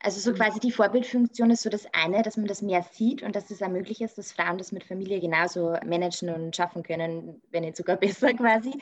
Also 0.01 0.21
so 0.21 0.37
quasi 0.37 0.61
die 0.61 0.73
Vorbildfunktion 0.73 1.51
ist 1.51 1.63
so 1.63 1.71
das 1.71 1.87
eine, 1.93 2.23
dass 2.23 2.37
man 2.37 2.47
das 2.47 2.61
mehr 2.61 2.83
sieht 2.83 3.23
und 3.23 3.35
dass 3.35 3.51
es 3.51 3.63
auch 3.63 3.69
möglich 3.69 4.03
ist, 4.03 4.19
dass 4.19 4.33
Frauen 4.33 4.59
das 4.59 4.71
mit 4.71 4.85
Familie 4.85 5.21
genauso 5.21 5.77
managen 5.85 6.29
und 6.29 6.55
schaffen 6.55 6.83
können, 6.83 7.41
wenn 7.51 7.63
nicht 7.65 7.77
sogar 7.77 7.97
besser 7.97 8.35
quasi. 8.35 8.73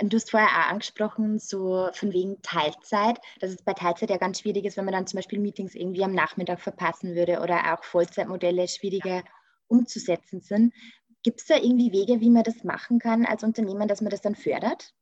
Du 0.00 0.16
hast 0.16 0.30
vorher 0.30 0.48
auch 0.48 0.70
angesprochen, 0.70 1.38
so 1.38 1.88
von 1.92 2.12
wegen 2.12 2.40
Teilzeit, 2.42 3.18
dass 3.40 3.50
es 3.50 3.62
bei 3.62 3.72
Teilzeit 3.72 4.10
ja 4.10 4.18
ganz 4.18 4.40
schwierig 4.40 4.64
ist, 4.64 4.76
wenn 4.76 4.84
man 4.84 4.92
dann 4.92 5.06
zum 5.06 5.18
Beispiel 5.18 5.38
Meetings 5.38 5.74
irgendwie 5.74 6.04
am 6.04 6.12
Nachmittag 6.12 6.60
verpassen 6.60 7.14
würde 7.14 7.40
oder 7.40 7.74
auch 7.74 7.82
Vollzeitmodelle 7.82 8.68
schwieriger 8.68 9.24
umzusetzen 9.66 10.40
sind. 10.40 10.74
Gibt 11.22 11.40
es 11.40 11.46
da 11.46 11.56
irgendwie 11.56 11.92
Wege, 11.92 12.20
wie 12.20 12.30
man 12.30 12.42
das 12.42 12.64
machen 12.64 12.98
kann 12.98 13.24
als 13.24 13.44
Unternehmen, 13.44 13.88
dass 13.88 14.00
man 14.00 14.10
das 14.10 14.20
dann 14.20 14.34
fördert? 14.34 14.92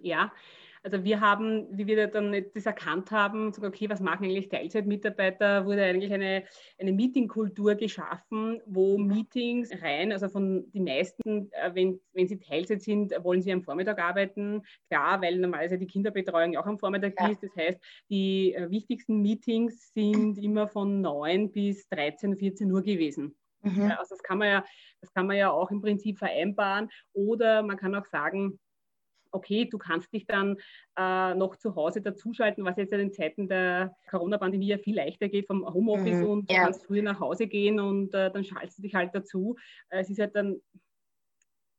Ja, 0.00 0.32
also 0.82 1.04
wir 1.04 1.20
haben, 1.20 1.66
wie 1.70 1.86
wir 1.86 2.06
dann 2.06 2.44
das 2.54 2.66
erkannt 2.66 3.10
haben, 3.10 3.52
so, 3.52 3.62
okay, 3.62 3.88
was 3.90 4.00
machen 4.00 4.24
eigentlich 4.24 4.48
Teilzeitmitarbeiter, 4.48 5.66
wurde 5.66 5.84
eigentlich 5.84 6.12
eine, 6.12 6.44
eine 6.78 6.92
Meetingkultur 6.92 7.74
geschaffen, 7.74 8.60
wo 8.66 8.96
Meetings 8.96 9.70
rein, 9.82 10.12
also 10.12 10.28
von 10.28 10.70
den 10.72 10.84
meisten, 10.84 11.50
äh, 11.52 11.74
wenn, 11.74 12.00
wenn 12.12 12.28
sie 12.28 12.38
Teilzeit 12.38 12.82
sind, 12.82 13.12
wollen 13.22 13.42
sie 13.42 13.52
am 13.52 13.62
Vormittag 13.62 13.98
arbeiten. 13.98 14.62
Klar, 14.88 15.20
weil 15.20 15.38
normalerweise 15.38 15.78
die 15.78 15.86
Kinderbetreuung 15.86 16.56
auch 16.56 16.66
am 16.66 16.78
Vormittag 16.78 17.14
ja. 17.18 17.28
ist. 17.28 17.42
Das 17.42 17.54
heißt, 17.56 17.78
die 18.08 18.54
äh, 18.54 18.70
wichtigsten 18.70 19.20
Meetings 19.20 19.92
sind 19.92 20.38
immer 20.38 20.66
von 20.68 21.00
9 21.00 21.52
bis 21.52 21.88
13, 21.88 22.36
14 22.36 22.72
Uhr 22.72 22.82
gewesen. 22.82 23.36
Mhm. 23.62 23.92
Also 23.98 24.14
das 24.14 24.22
kann 24.22 24.38
man 24.38 24.48
ja, 24.48 24.64
das 25.02 25.12
kann 25.12 25.26
man 25.26 25.36
ja 25.36 25.50
auch 25.50 25.70
im 25.70 25.82
Prinzip 25.82 26.18
vereinbaren. 26.18 26.88
Oder 27.12 27.62
man 27.62 27.76
kann 27.76 27.94
auch 27.94 28.06
sagen, 28.06 28.58
okay, 29.32 29.64
du 29.64 29.78
kannst 29.78 30.12
dich 30.12 30.26
dann 30.26 30.56
äh, 30.96 31.34
noch 31.34 31.56
zu 31.56 31.74
Hause 31.74 32.02
dazuschalten, 32.02 32.64
was 32.64 32.76
jetzt 32.76 32.92
in 32.92 32.98
den 32.98 33.12
Zeiten 33.12 33.48
der 33.48 33.94
Corona-Pandemie 34.10 34.68
ja 34.68 34.78
viel 34.78 34.96
leichter 34.96 35.28
geht 35.28 35.46
vom 35.46 35.66
Homeoffice 35.66 36.20
mhm, 36.20 36.26
und 36.26 36.50
du 36.50 36.54
ja. 36.54 36.64
kannst 36.64 36.86
früher 36.86 37.02
nach 37.02 37.20
Hause 37.20 37.46
gehen 37.46 37.80
und 37.80 38.14
äh, 38.14 38.30
dann 38.30 38.44
schaltest 38.44 38.78
du 38.78 38.82
dich 38.82 38.94
halt 38.94 39.14
dazu. 39.14 39.56
Es 39.88 40.10
ist 40.10 40.20
halt 40.20 40.34
dann 40.34 40.60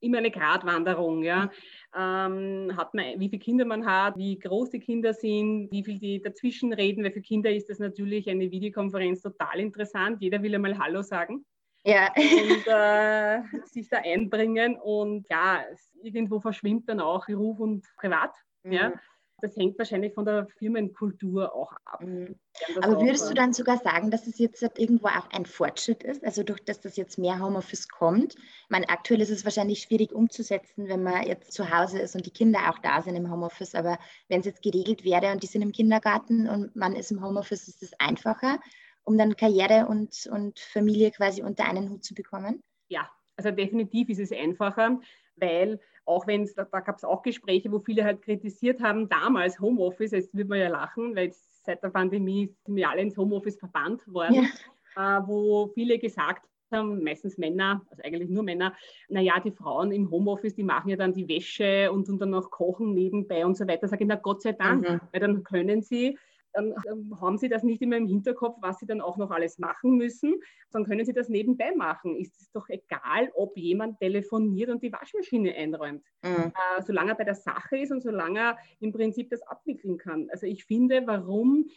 immer 0.01 0.17
eine 0.17 0.31
Gratwanderung. 0.31 1.23
Ja. 1.23 1.49
Ähm, 1.95 2.75
hat 2.75 2.93
man, 2.93 3.19
wie 3.19 3.29
viele 3.29 3.39
Kinder 3.39 3.65
man 3.65 3.85
hat, 3.85 4.17
wie 4.17 4.37
groß 4.37 4.71
die 4.71 4.79
Kinder 4.79 5.13
sind, 5.13 5.71
wie 5.71 5.83
viel 5.83 5.99
die 5.99 6.21
dazwischen 6.21 6.73
reden, 6.73 7.03
weil 7.03 7.11
für 7.11 7.21
Kinder 7.21 7.51
ist 7.51 7.69
das 7.69 7.79
natürlich 7.79 8.29
eine 8.29 8.51
Videokonferenz 8.51 9.21
total 9.21 9.59
interessant. 9.59 10.21
Jeder 10.21 10.41
will 10.41 10.55
einmal 10.55 10.77
Hallo 10.77 11.01
sagen. 11.01 11.45
Ja. 11.83 12.11
Und 12.15 12.67
äh, 12.67 13.41
sich 13.65 13.89
da 13.89 13.97
einbringen 13.97 14.77
und 14.77 15.27
ja, 15.29 15.63
irgendwo 16.03 16.39
verschwimmt 16.39 16.87
dann 16.89 16.99
auch 16.99 17.25
Beruf 17.25 17.59
und 17.59 17.85
Privat. 17.97 18.31
Mhm. 18.63 18.71
Ja. 18.73 18.93
Das 19.41 19.57
hängt 19.57 19.79
wahrscheinlich 19.79 20.13
von 20.13 20.25
der 20.25 20.45
Firmenkultur 20.59 21.55
auch 21.55 21.73
ab. 21.85 22.01
Mhm. 22.01 22.35
Aber 22.79 23.01
würdest 23.01 23.27
du 23.27 23.33
dann 23.33 23.53
sogar 23.53 23.77
sagen, 23.77 24.11
dass 24.11 24.27
es 24.27 24.37
jetzt 24.37 24.61
irgendwo 24.77 25.07
auch 25.07 25.27
ein 25.31 25.47
Fortschritt 25.47 26.03
ist? 26.03 26.23
Also 26.23 26.43
durch 26.43 26.63
das, 26.63 26.79
dass 26.79 26.95
jetzt 26.95 27.17
mehr 27.17 27.39
Homeoffice 27.39 27.89
kommt. 27.89 28.35
Ich 28.35 28.69
meine, 28.69 28.87
aktuell 28.89 29.19
ist 29.19 29.31
es 29.31 29.43
wahrscheinlich 29.43 29.81
schwierig 29.81 30.13
umzusetzen, 30.13 30.87
wenn 30.87 31.01
man 31.01 31.25
jetzt 31.25 31.53
zu 31.53 31.71
Hause 31.75 31.99
ist 31.99 32.15
und 32.15 32.27
die 32.27 32.31
Kinder 32.31 32.69
auch 32.69 32.77
da 32.77 33.01
sind 33.01 33.15
im 33.15 33.31
Homeoffice. 33.31 33.73
Aber 33.73 33.97
wenn 34.27 34.41
es 34.41 34.45
jetzt 34.45 34.61
geregelt 34.61 35.03
wäre 35.03 35.31
und 35.31 35.41
die 35.41 35.47
sind 35.47 35.63
im 35.63 35.71
Kindergarten 35.71 36.47
und 36.47 36.75
man 36.75 36.95
ist 36.95 37.09
im 37.09 37.23
Homeoffice, 37.23 37.67
ist 37.67 37.81
es 37.81 37.99
einfacher 37.99 38.59
um 39.03 39.17
dann 39.17 39.35
Karriere 39.35 39.87
und, 39.87 40.29
und 40.31 40.59
Familie 40.59 41.11
quasi 41.11 41.41
unter 41.43 41.65
einen 41.65 41.89
Hut 41.89 42.03
zu 42.03 42.13
bekommen? 42.13 42.63
Ja, 42.89 43.09
also 43.35 43.51
definitiv 43.51 44.09
ist 44.09 44.19
es 44.19 44.31
einfacher, 44.31 44.99
weil 45.35 45.79
auch 46.05 46.27
wenn 46.27 46.43
es, 46.43 46.55
da, 46.55 46.65
da 46.65 46.79
gab 46.79 46.97
es 46.97 47.03
auch 47.03 47.21
Gespräche, 47.21 47.71
wo 47.71 47.79
viele 47.79 48.03
halt 48.03 48.21
kritisiert 48.21 48.81
haben, 48.81 49.09
damals 49.09 49.59
Homeoffice, 49.59 50.11
jetzt 50.11 50.35
wird 50.35 50.49
man 50.49 50.59
ja 50.59 50.69
lachen, 50.69 51.15
weil 51.15 51.31
seit 51.63 51.83
der 51.83 51.89
Pandemie 51.89 52.53
sind 52.65 52.75
wir 52.75 52.89
alle 52.89 53.01
ins 53.01 53.17
Homeoffice 53.17 53.57
verbannt 53.57 54.01
worden, 54.07 54.47
ja. 54.95 55.19
äh, 55.19 55.27
wo 55.27 55.67
viele 55.73 55.99
gesagt 55.99 56.45
haben, 56.71 57.03
meistens 57.03 57.37
Männer, 57.37 57.85
also 57.89 58.01
eigentlich 58.03 58.29
nur 58.29 58.43
Männer, 58.43 58.73
naja, 59.09 59.39
die 59.39 59.51
Frauen 59.51 59.91
im 59.91 60.09
Homeoffice, 60.09 60.55
die 60.55 60.63
machen 60.63 60.89
ja 60.89 60.95
dann 60.95 61.13
die 61.13 61.27
Wäsche 61.27 61.91
und, 61.91 62.07
und 62.09 62.19
dann 62.19 62.29
noch 62.29 62.49
kochen 62.49 62.93
nebenbei 62.93 63.45
und 63.45 63.57
so 63.57 63.67
weiter. 63.67 63.87
Sage 63.87 64.03
ich, 64.03 64.07
na 64.07 64.15
Gott 64.15 64.41
sei 64.41 64.53
Dank, 64.53 64.89
mhm. 64.89 65.01
weil 65.11 65.19
dann 65.19 65.43
können 65.43 65.81
sie 65.81 66.17
dann 66.53 66.73
haben 67.19 67.37
Sie 67.37 67.49
das 67.49 67.63
nicht 67.63 67.81
immer 67.81 67.97
im 67.97 68.07
Hinterkopf, 68.07 68.57
was 68.61 68.79
Sie 68.79 68.85
dann 68.85 69.01
auch 69.01 69.17
noch 69.17 69.31
alles 69.31 69.57
machen 69.59 69.97
müssen, 69.97 70.35
dann 70.71 70.85
können 70.85 71.05
Sie 71.05 71.13
das 71.13 71.29
nebenbei 71.29 71.73
machen. 71.75 72.15
Ist 72.17 72.39
es 72.39 72.51
doch 72.51 72.67
egal, 72.69 73.31
ob 73.35 73.57
jemand 73.57 73.99
telefoniert 73.99 74.69
und 74.69 74.83
die 74.83 74.91
Waschmaschine 74.91 75.55
einräumt, 75.55 76.03
mhm. 76.23 76.51
äh, 76.77 76.81
solange 76.81 77.11
er 77.11 77.15
bei 77.15 77.23
der 77.23 77.35
Sache 77.35 77.77
ist 77.77 77.91
und 77.91 78.01
solange 78.01 78.39
er 78.39 78.57
im 78.79 78.91
Prinzip 78.91 79.29
das 79.29 79.41
abwickeln 79.43 79.97
kann. 79.97 80.29
Also 80.31 80.45
ich 80.45 80.65
finde, 80.65 81.03
warum 81.05 81.67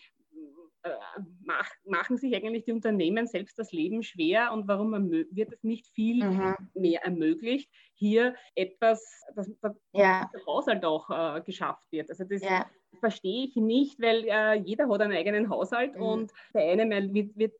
mach, 1.44 1.68
machen 1.84 2.16
sich 2.16 2.34
eigentlich 2.34 2.64
die 2.64 2.72
Unternehmen 2.72 3.26
selbst 3.26 3.58
das 3.58 3.72
Leben 3.72 4.02
schwer 4.02 4.52
und 4.52 4.68
warum 4.68 5.10
wird 5.10 5.52
es 5.52 5.62
nicht 5.62 5.86
viel 5.88 6.24
mhm. 6.24 6.56
mehr 6.74 7.02
ermöglicht, 7.04 7.70
hier 7.94 8.34
etwas, 8.54 9.24
dass, 9.34 9.50
dass 9.60 9.74
ja. 9.92 10.30
der 10.32 10.46
Haushalt 10.46 10.84
auch 10.84 11.10
äh, 11.10 11.40
geschafft 11.42 11.84
wird. 11.90 12.10
Also 12.10 12.24
das, 12.24 12.42
ja 12.42 12.66
verstehe 12.98 13.44
ich 13.44 13.56
nicht, 13.56 14.00
weil 14.00 14.24
äh, 14.24 14.54
jeder 14.54 14.88
hat 14.88 15.00
einen 15.00 15.16
eigenen 15.16 15.50
Haushalt 15.50 15.96
mhm. 15.96 16.02
und 16.02 16.32
der 16.54 16.70
eine 16.70 17.12
wird, 17.12 17.36
wird 17.36 17.54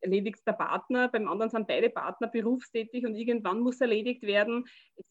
erledigt 0.00 0.46
der 0.46 0.52
Partner, 0.52 1.08
beim 1.08 1.28
anderen 1.28 1.50
sind 1.50 1.66
beide 1.66 1.90
Partner 1.90 2.28
berufstätig 2.28 3.04
und 3.04 3.14
irgendwann 3.14 3.60
muss 3.60 3.80
erledigt 3.80 4.22
werden. 4.22 4.64
Es 4.96 5.06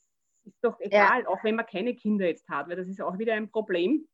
ist 0.46 0.64
doch 0.64 0.80
egal, 0.80 1.22
ja. 1.22 1.28
auch 1.28 1.44
wenn 1.44 1.56
man 1.56 1.66
keine 1.66 1.96
Kinder 1.96 2.26
jetzt 2.26 2.48
hat, 2.50 2.68
weil 2.68 2.78
das 2.78 2.88
ist 2.88 3.02
auch 3.02 3.18
wieder 3.18 3.34
ein 3.34 3.52
Problem, 3.52 4.08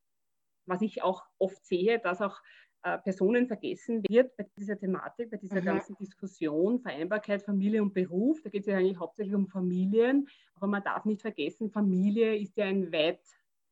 was 0.66 0.82
ich 0.82 1.02
auch 1.02 1.22
oft 1.38 1.64
sehe, 1.64 1.98
dass 1.98 2.20
auch 2.20 2.38
äh, 2.84 2.98
Personen 2.98 3.46
vergessen 3.46 4.02
wird 4.08 4.36
bei 4.36 4.46
dieser 4.56 4.76
Thematik, 4.78 5.30
bei 5.30 5.36
dieser 5.36 5.60
mhm. 5.60 5.66
ganzen 5.66 5.96
Diskussion, 5.96 6.80
Vereinbarkeit, 6.80 7.42
Familie 7.42 7.80
und 7.80 7.94
Beruf. 7.94 8.42
Da 8.42 8.50
geht 8.50 8.62
es 8.62 8.66
ja 8.66 8.76
eigentlich 8.76 8.98
hauptsächlich 8.98 9.34
um 9.34 9.46
Familien, 9.46 10.26
aber 10.56 10.66
man 10.66 10.82
darf 10.82 11.04
nicht 11.04 11.22
vergessen, 11.22 11.70
Familie 11.70 12.36
ist 12.36 12.56
ja 12.56 12.64
ein 12.64 12.90
weit, 12.92 13.20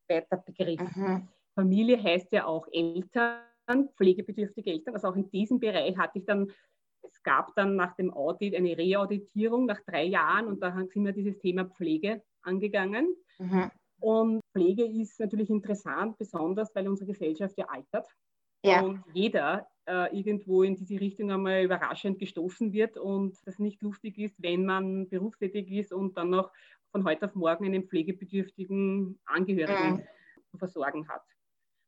weiter 0.07 0.37
Begriff. 0.37 0.79
Mhm. 0.95 1.27
Familie 1.55 2.01
heißt 2.01 2.31
ja 2.31 2.45
auch 2.45 2.67
Eltern, 2.71 3.41
pflegebedürftige 3.97 4.71
Eltern. 4.71 4.93
Also 4.95 5.09
auch 5.09 5.15
in 5.15 5.29
diesem 5.29 5.59
Bereich 5.59 5.97
hatte 5.97 6.19
ich 6.19 6.25
dann, 6.25 6.49
es 7.01 7.21
gab 7.23 7.53
dann 7.55 7.75
nach 7.75 7.95
dem 7.95 8.13
Audit 8.13 8.55
eine 8.55 8.77
Reauditierung 8.77 9.65
nach 9.65 9.81
drei 9.85 10.05
Jahren 10.05 10.47
und 10.47 10.61
da 10.61 10.73
sind 10.73 11.03
wir 11.03 11.11
dieses 11.11 11.37
Thema 11.39 11.65
Pflege 11.65 12.23
angegangen. 12.43 13.13
Mhm. 13.39 13.71
Und 13.99 14.41
Pflege 14.53 14.85
ist 14.85 15.19
natürlich 15.19 15.49
interessant, 15.49 16.17
besonders 16.17 16.73
weil 16.73 16.87
unsere 16.87 17.11
Gesellschaft 17.11 17.57
ja 17.57 17.65
altert. 17.67 18.07
Ja. 18.63 18.81
Und 18.81 19.03
jeder 19.13 19.67
äh, 19.85 20.15
irgendwo 20.15 20.63
in 20.63 20.75
diese 20.75 20.99
Richtung 20.99 21.31
einmal 21.31 21.63
überraschend 21.63 22.19
gestoßen 22.19 22.71
wird 22.73 22.97
und 22.97 23.35
das 23.45 23.59
nicht 23.59 23.81
lustig 23.81 24.17
ist, 24.17 24.35
wenn 24.41 24.65
man 24.65 25.09
berufstätig 25.09 25.71
ist 25.71 25.91
und 25.91 26.17
dann 26.17 26.29
noch 26.29 26.51
von 26.91 27.03
heute 27.03 27.25
auf 27.25 27.35
morgen 27.35 27.65
einen 27.65 27.87
pflegebedürftigen 27.87 29.19
Angehörigen 29.25 29.97
mhm. 29.97 30.03
zu 30.51 30.57
versorgen 30.57 31.07
hat. 31.07 31.23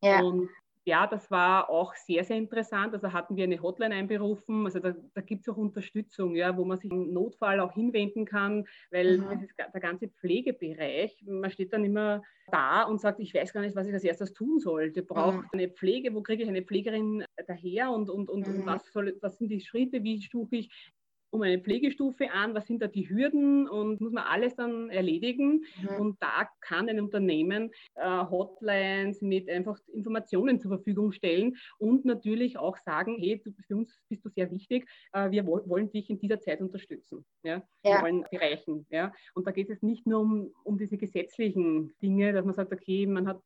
Ja. 0.02 0.22
Und 0.22 0.50
ja, 0.86 1.08
das 1.08 1.32
war 1.32 1.70
auch 1.70 1.96
sehr, 1.96 2.24
sehr 2.24 2.38
interessant. 2.38 2.94
Also 2.94 3.14
hatten 3.14 3.36
wir 3.36 3.46
eine 3.46 3.62
Hotline 3.62 3.96
einberufen. 3.96 4.66
Also 4.66 4.80
da, 4.80 4.94
da 5.14 5.22
gibt 5.22 5.42
es 5.42 5.54
auch 5.54 5.58
Unterstützung, 5.58 6.36
ja, 6.36 6.58
wo 6.58 6.66
man 6.66 6.78
sich 6.78 6.92
im 6.92 7.14
Notfall 7.14 7.60
auch 7.62 7.74
hinwenden 7.74 8.26
kann, 8.26 8.66
weil 8.92 9.20
mhm. 9.20 9.30
das 9.30 9.44
ist 9.44 9.58
der 9.58 9.82
ganze 9.82 10.10
Pflegebereich, 10.10 11.24
man 11.26 11.52
steht 11.52 11.72
dann 11.72 11.86
immer 11.86 12.22
da 12.52 12.84
und 12.84 13.00
sagt, 13.00 13.20
ich 13.22 13.34
weiß 13.34 13.54
gar 13.54 13.62
nicht, 13.62 13.76
was 13.76 13.88
ich 13.88 13.94
als 13.94 14.04
erstes 14.04 14.34
tun 14.34 14.60
soll. 14.60 14.92
Der 14.92 15.04
braucht 15.04 15.38
mhm. 15.38 15.50
eine 15.54 15.70
Pflege, 15.70 16.14
wo 16.14 16.22
kriege 16.22 16.44
ich 16.44 16.50
eine 16.50 16.64
Pflegerin 16.64 17.24
daher 17.48 17.92
und, 17.92 18.10
und, 18.10 18.30
und, 18.30 18.48
mhm. 18.48 18.56
und 18.56 18.66
was, 18.66 18.92
soll, 18.92 19.18
was 19.22 19.38
sind 19.38 19.50
die 19.50 19.62
Schritte, 19.62 20.04
wie 20.04 20.18
suche 20.18 20.58
ich 20.58 20.92
um 21.34 21.42
eine 21.42 21.60
Pflegestufe 21.60 22.32
an, 22.32 22.54
was 22.54 22.68
sind 22.68 22.82
da 22.82 22.88
die 22.88 23.10
Hürden 23.10 23.68
und 23.68 24.00
muss 24.00 24.14
man 24.14 24.24
alles 24.24 24.56
dann 24.56 24.92
erledigen. 24.92 25.66
Mhm. 25.82 26.00
Und 26.00 26.18
da 26.22 26.48
kann 26.62 26.88
ein 26.88 27.00
Unternehmen 27.00 27.72
äh, 27.96 28.06
Hotlines 28.06 29.22
mit 29.22 29.50
einfach 29.50 29.80
Informationen 29.92 30.60
zur 30.60 30.70
Verfügung 30.70 31.12
stellen 31.12 31.58
und 31.80 32.06
natürlich 32.06 32.58
auch 32.58 32.78
sagen, 32.78 33.18
hey, 33.20 33.42
du, 33.44 33.52
für 33.68 33.76
uns 33.76 34.00
bist 34.10 34.24
du 34.24 34.30
sehr 34.30 34.52
wichtig, 34.52 34.88
äh, 35.12 35.32
wir 35.32 35.48
wo 35.48 35.60
wollen 35.68 35.92
dich 35.92 36.10
in 36.12 36.20
dieser 36.20 36.40
Zeit 36.40 36.62
unterstützen. 36.62 37.26
Ja? 37.44 37.64
ja. 37.84 37.96
Wir 37.96 38.02
wollen 38.04 38.26
bereichen. 38.30 38.86
Ja? 38.92 39.12
Und 39.34 39.48
da 39.48 39.52
geht 39.52 39.72
es 39.72 39.82
nicht 39.82 40.06
nur 40.06 40.20
um, 40.20 40.54
um 40.64 40.78
diese 40.78 40.98
gesetzlichen 40.98 41.96
Dinge, 42.00 42.32
dass 42.34 42.46
man 42.46 42.54
sagt, 42.54 42.72
okay, 42.72 43.08
man 43.08 43.28
hat 43.28 43.42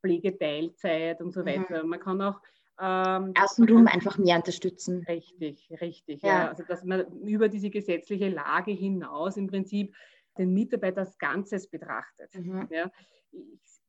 Pflegeteilzeit 0.00 1.20
und 1.20 1.32
so 1.32 1.42
mhm. 1.42 1.46
weiter. 1.46 1.84
Mhm. 1.84 1.90
Man 1.90 2.00
kann 2.00 2.20
auch 2.20 2.40
ähm, 2.80 3.32
Außenrum 3.40 3.86
einfach 3.86 4.18
mehr 4.18 4.36
unterstützen. 4.36 5.04
Richtig, 5.08 5.68
richtig. 5.80 6.22
Ja. 6.22 6.28
ja. 6.28 6.48
Also 6.48 6.62
dass 6.64 6.84
man 6.84 7.06
über 7.22 7.48
diese 7.48 7.70
gesetzliche 7.70 8.28
Lage 8.28 8.72
hinaus 8.72 9.36
im 9.36 9.46
Prinzip 9.48 9.94
den 10.38 10.52
Mitarbeiter 10.52 11.00
als 11.00 11.18
Ganzes 11.18 11.68
betrachtet. 11.68 12.34
Mhm. 12.34 12.68
Ja. 12.70 12.90
Ich, 13.32 13.40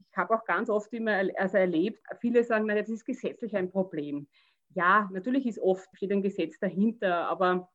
ich 0.10 0.18
habe 0.18 0.36
auch 0.36 0.44
ganz 0.46 0.70
oft 0.70 0.92
immer 0.94 1.24
also 1.38 1.58
erlebt, 1.58 2.02
viele 2.20 2.44
sagen, 2.44 2.66
na, 2.68 2.76
das 2.76 2.90
ist 2.90 3.06
gesetzlich 3.06 3.56
ein 3.56 3.70
Problem. 3.70 4.28
Ja, 4.76 5.10
natürlich 5.12 5.46
ist 5.46 5.60
oft 5.60 5.88
steht 5.94 6.12
ein 6.12 6.22
Gesetz 6.22 6.60
dahinter, 6.60 7.28
aber 7.28 7.70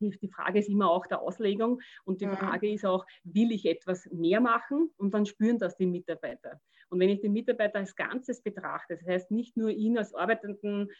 die, 0.00 0.10
die 0.10 0.28
Frage 0.28 0.58
ist 0.58 0.68
immer 0.68 0.90
auch 0.90 1.06
der 1.06 1.20
Auslegung 1.20 1.80
und 2.04 2.20
die 2.20 2.26
mhm. 2.26 2.36
Frage 2.36 2.72
ist 2.72 2.86
auch, 2.86 3.06
will 3.24 3.52
ich 3.52 3.66
etwas 3.66 4.06
mehr 4.10 4.40
machen 4.40 4.90
und 4.96 5.12
dann 5.14 5.26
spüren 5.26 5.58
das 5.58 5.76
die 5.76 5.86
Mitarbeiter. 5.86 6.60
Und 6.90 7.00
wenn 7.00 7.10
ich 7.10 7.20
den 7.20 7.32
Mitarbeiter 7.32 7.78
als 7.78 7.96
Ganzes 7.96 8.42
betrachte, 8.42 8.96
das 8.96 9.06
heißt 9.06 9.30
nicht 9.30 9.56
nur 9.56 9.70
ihn 9.70 9.98
als 9.98 10.14
arbeitenden 10.14 10.90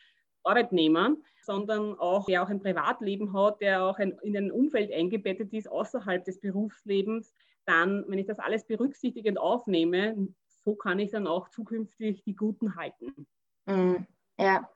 Arbeitnehmer, 0.44 1.16
sondern 1.42 1.98
auch, 1.98 2.26
der 2.26 2.42
auch 2.42 2.48
ein 2.48 2.60
Privatleben 2.60 3.32
hat, 3.32 3.60
der 3.60 3.84
auch 3.84 3.98
ein, 3.98 4.18
in 4.22 4.36
ein 4.36 4.52
Umfeld 4.52 4.92
eingebettet 4.92 5.52
ist 5.52 5.70
außerhalb 5.70 6.24
des 6.24 6.40
Berufslebens, 6.40 7.34
dann, 7.64 8.04
wenn 8.08 8.18
ich 8.18 8.26
das 8.26 8.38
alles 8.38 8.64
berücksichtigend 8.66 9.38
aufnehme, 9.38 10.28
so 10.64 10.74
kann 10.74 10.98
ich 10.98 11.10
dann 11.10 11.26
auch 11.26 11.48
zukünftig 11.48 12.22
die 12.24 12.36
Guten 12.36 12.76
halten. 12.76 13.26
Mhm. 13.66 14.06
Ja. 14.38 14.68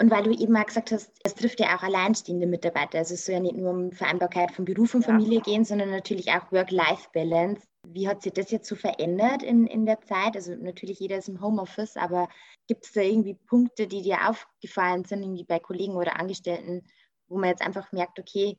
Und 0.00 0.12
weil 0.12 0.22
du 0.22 0.30
eben 0.30 0.56
auch 0.56 0.66
gesagt 0.66 0.92
hast, 0.92 1.10
es 1.24 1.34
trifft 1.34 1.58
ja 1.58 1.76
auch 1.76 1.82
alleinstehende 1.82 2.46
Mitarbeiter. 2.46 2.98
Also 2.98 3.14
es 3.14 3.26
soll 3.26 3.34
ja 3.34 3.40
nicht 3.40 3.56
nur 3.56 3.70
um 3.70 3.90
Vereinbarkeit 3.90 4.52
von 4.52 4.64
Beruf 4.64 4.94
und 4.94 5.04
Familie 5.04 5.38
ja. 5.38 5.42
gehen, 5.42 5.64
sondern 5.64 5.90
natürlich 5.90 6.30
auch 6.30 6.52
Work-Life-Balance. 6.52 7.66
Wie 7.84 8.06
hat 8.06 8.22
sich 8.22 8.32
das 8.32 8.52
jetzt 8.52 8.68
so 8.68 8.76
verändert 8.76 9.42
in, 9.42 9.66
in 9.66 9.86
der 9.86 10.00
Zeit? 10.02 10.36
Also 10.36 10.54
natürlich 10.54 11.00
jeder 11.00 11.18
ist 11.18 11.28
im 11.28 11.40
Homeoffice, 11.40 11.96
aber 11.96 12.28
gibt 12.68 12.84
es 12.84 12.92
da 12.92 13.00
irgendwie 13.00 13.34
Punkte, 13.34 13.88
die 13.88 14.02
dir 14.02 14.28
aufgefallen 14.28 15.04
sind, 15.04 15.22
irgendwie 15.22 15.44
bei 15.44 15.58
Kollegen 15.58 15.96
oder 15.96 16.20
Angestellten, 16.20 16.84
wo 17.26 17.36
man 17.36 17.48
jetzt 17.50 17.62
einfach 17.62 17.90
merkt, 17.90 18.20
okay, 18.20 18.56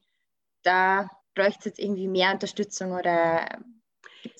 da 0.63 1.09
bräuchte 1.35 1.59
es 1.59 1.65
jetzt 1.65 1.79
irgendwie 1.79 2.09
mehr 2.09 2.33
Unterstützung 2.33 2.91
oder 2.91 3.47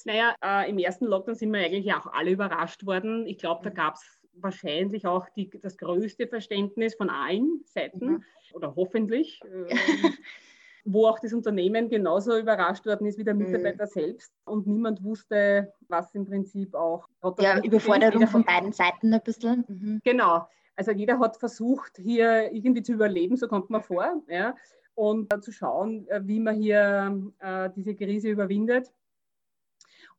naja, 0.03 0.35
äh, 0.43 0.69
im 0.69 0.77
ersten 0.77 1.05
Lockdown 1.05 1.35
sind 1.35 1.53
wir 1.53 1.59
eigentlich 1.59 1.93
auch 1.93 2.07
alle 2.07 2.31
überrascht 2.31 2.85
worden. 2.85 3.25
Ich 3.25 3.37
glaube, 3.37 3.63
da 3.63 3.69
mhm. 3.69 3.75
gab 3.75 3.95
es 3.95 4.18
wahrscheinlich 4.33 5.05
auch 5.05 5.27
die, 5.29 5.49
das 5.61 5.77
größte 5.77 6.27
Verständnis 6.27 6.95
von 6.95 7.09
allen 7.09 7.61
Seiten 7.65 8.05
mhm. 8.05 8.23
oder 8.53 8.75
hoffentlich, 8.75 9.41
äh, 9.67 9.75
wo 10.85 11.07
auch 11.07 11.19
das 11.19 11.33
Unternehmen 11.33 11.89
genauso 11.89 12.37
überrascht 12.37 12.85
worden 12.85 13.07
ist 13.07 13.17
wie 13.17 13.23
der 13.23 13.33
mhm. 13.33 13.45
Mitarbeiter 13.45 13.85
mhm. 13.85 13.89
selbst 13.89 14.33
und 14.45 14.67
niemand 14.67 15.03
wusste, 15.03 15.73
was 15.87 16.13
im 16.15 16.25
Prinzip 16.25 16.73
auch. 16.73 17.07
Ja, 17.39 17.63
Überforderung 17.63 18.27
von 18.27 18.43
beiden 18.43 18.71
Seiten 18.71 19.13
ein 19.13 19.21
bisschen. 19.21 19.65
Mhm. 19.67 20.01
Genau. 20.03 20.47
Also 20.75 20.91
jeder 20.91 21.19
hat 21.19 21.35
versucht, 21.35 21.97
hier 21.97 22.53
irgendwie 22.53 22.81
zu 22.81 22.93
überleben, 22.93 23.35
so 23.35 23.49
kommt 23.49 23.69
man 23.69 23.83
vor, 23.83 24.21
ja, 24.29 24.55
und 24.95 25.33
äh, 25.33 25.39
zu 25.39 25.51
schauen, 25.51 26.07
äh, 26.07 26.21
wie 26.23 26.39
man 26.39 26.55
hier 26.55 27.31
äh, 27.39 27.69
diese 27.75 27.95
Krise 27.95 28.29
überwindet. 28.29 28.91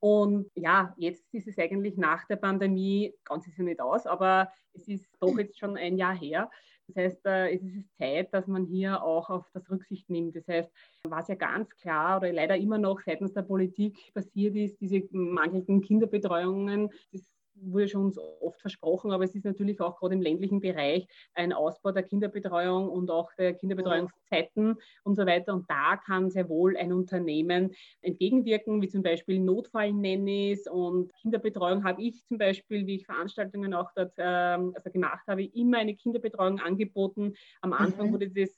Und 0.00 0.50
ja, 0.54 0.94
jetzt 0.96 1.32
ist 1.32 1.46
es 1.46 1.58
eigentlich 1.58 1.96
nach 1.98 2.26
der 2.26 2.36
Pandemie, 2.36 3.14
ganz 3.24 3.46
ist 3.46 3.58
ja 3.58 3.64
nicht 3.64 3.80
aus, 3.80 4.06
aber 4.06 4.50
es 4.72 4.88
ist 4.88 5.06
doch 5.20 5.36
jetzt 5.38 5.58
schon 5.58 5.76
ein 5.76 5.98
Jahr 5.98 6.16
her. 6.16 6.50
Das 6.88 6.96
heißt, 6.96 7.26
äh, 7.26 7.54
es 7.54 7.62
ist 7.62 7.96
Zeit, 7.98 8.32
dass 8.34 8.46
man 8.46 8.66
hier 8.66 9.02
auch 9.02 9.30
auf 9.30 9.48
das 9.52 9.70
Rücksicht 9.70 10.08
nimmt. 10.10 10.34
Das 10.34 10.48
heißt, 10.48 10.70
was 11.04 11.28
ja 11.28 11.34
ganz 11.34 11.70
klar 11.76 12.16
oder 12.16 12.32
leider 12.32 12.56
immer 12.56 12.78
noch 12.78 13.00
seitens 13.00 13.32
der 13.32 13.42
Politik 13.42 14.12
passiert 14.12 14.56
ist, 14.56 14.80
diese 14.80 15.06
mangelnden 15.12 15.82
Kinderbetreuungen, 15.82 16.90
das 17.12 17.22
wurde 17.62 17.88
schon 17.88 18.12
oft 18.40 18.60
versprochen, 18.60 19.12
aber 19.12 19.24
es 19.24 19.34
ist 19.34 19.44
natürlich 19.44 19.80
auch 19.80 19.98
gerade 19.98 20.14
im 20.14 20.22
ländlichen 20.22 20.60
Bereich 20.60 21.06
ein 21.34 21.52
Ausbau 21.52 21.92
der 21.92 22.02
Kinderbetreuung 22.02 22.88
und 22.88 23.10
auch 23.10 23.32
der 23.34 23.54
Kinderbetreuungszeiten 23.54 24.76
und 25.04 25.16
so 25.16 25.26
weiter. 25.26 25.54
Und 25.54 25.68
da 25.68 25.96
kann 25.96 26.30
sehr 26.30 26.48
wohl 26.48 26.76
ein 26.76 26.92
Unternehmen 26.92 27.74
entgegenwirken, 28.02 28.82
wie 28.82 28.88
zum 28.88 29.02
Beispiel 29.02 29.38
Notfall-Nannies 29.40 30.68
und 30.68 31.12
Kinderbetreuung 31.20 31.84
habe 31.84 32.02
ich 32.02 32.24
zum 32.26 32.38
Beispiel, 32.38 32.86
wie 32.86 32.96
ich 32.96 33.06
Veranstaltungen 33.06 33.74
auch 33.74 33.90
dort 33.94 34.18
äh, 34.18 34.22
also 34.22 34.90
gemacht 34.92 35.26
habe, 35.26 35.44
immer 35.44 35.78
eine 35.78 35.94
Kinderbetreuung 35.94 36.60
angeboten. 36.60 37.34
Am 37.60 37.72
Anfang 37.72 38.08
mhm. 38.08 38.12
wurde 38.12 38.30
das 38.30 38.50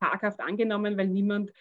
taghaft 0.00 0.40
angenommen, 0.40 0.96
weil 0.96 1.08
niemand 1.08 1.52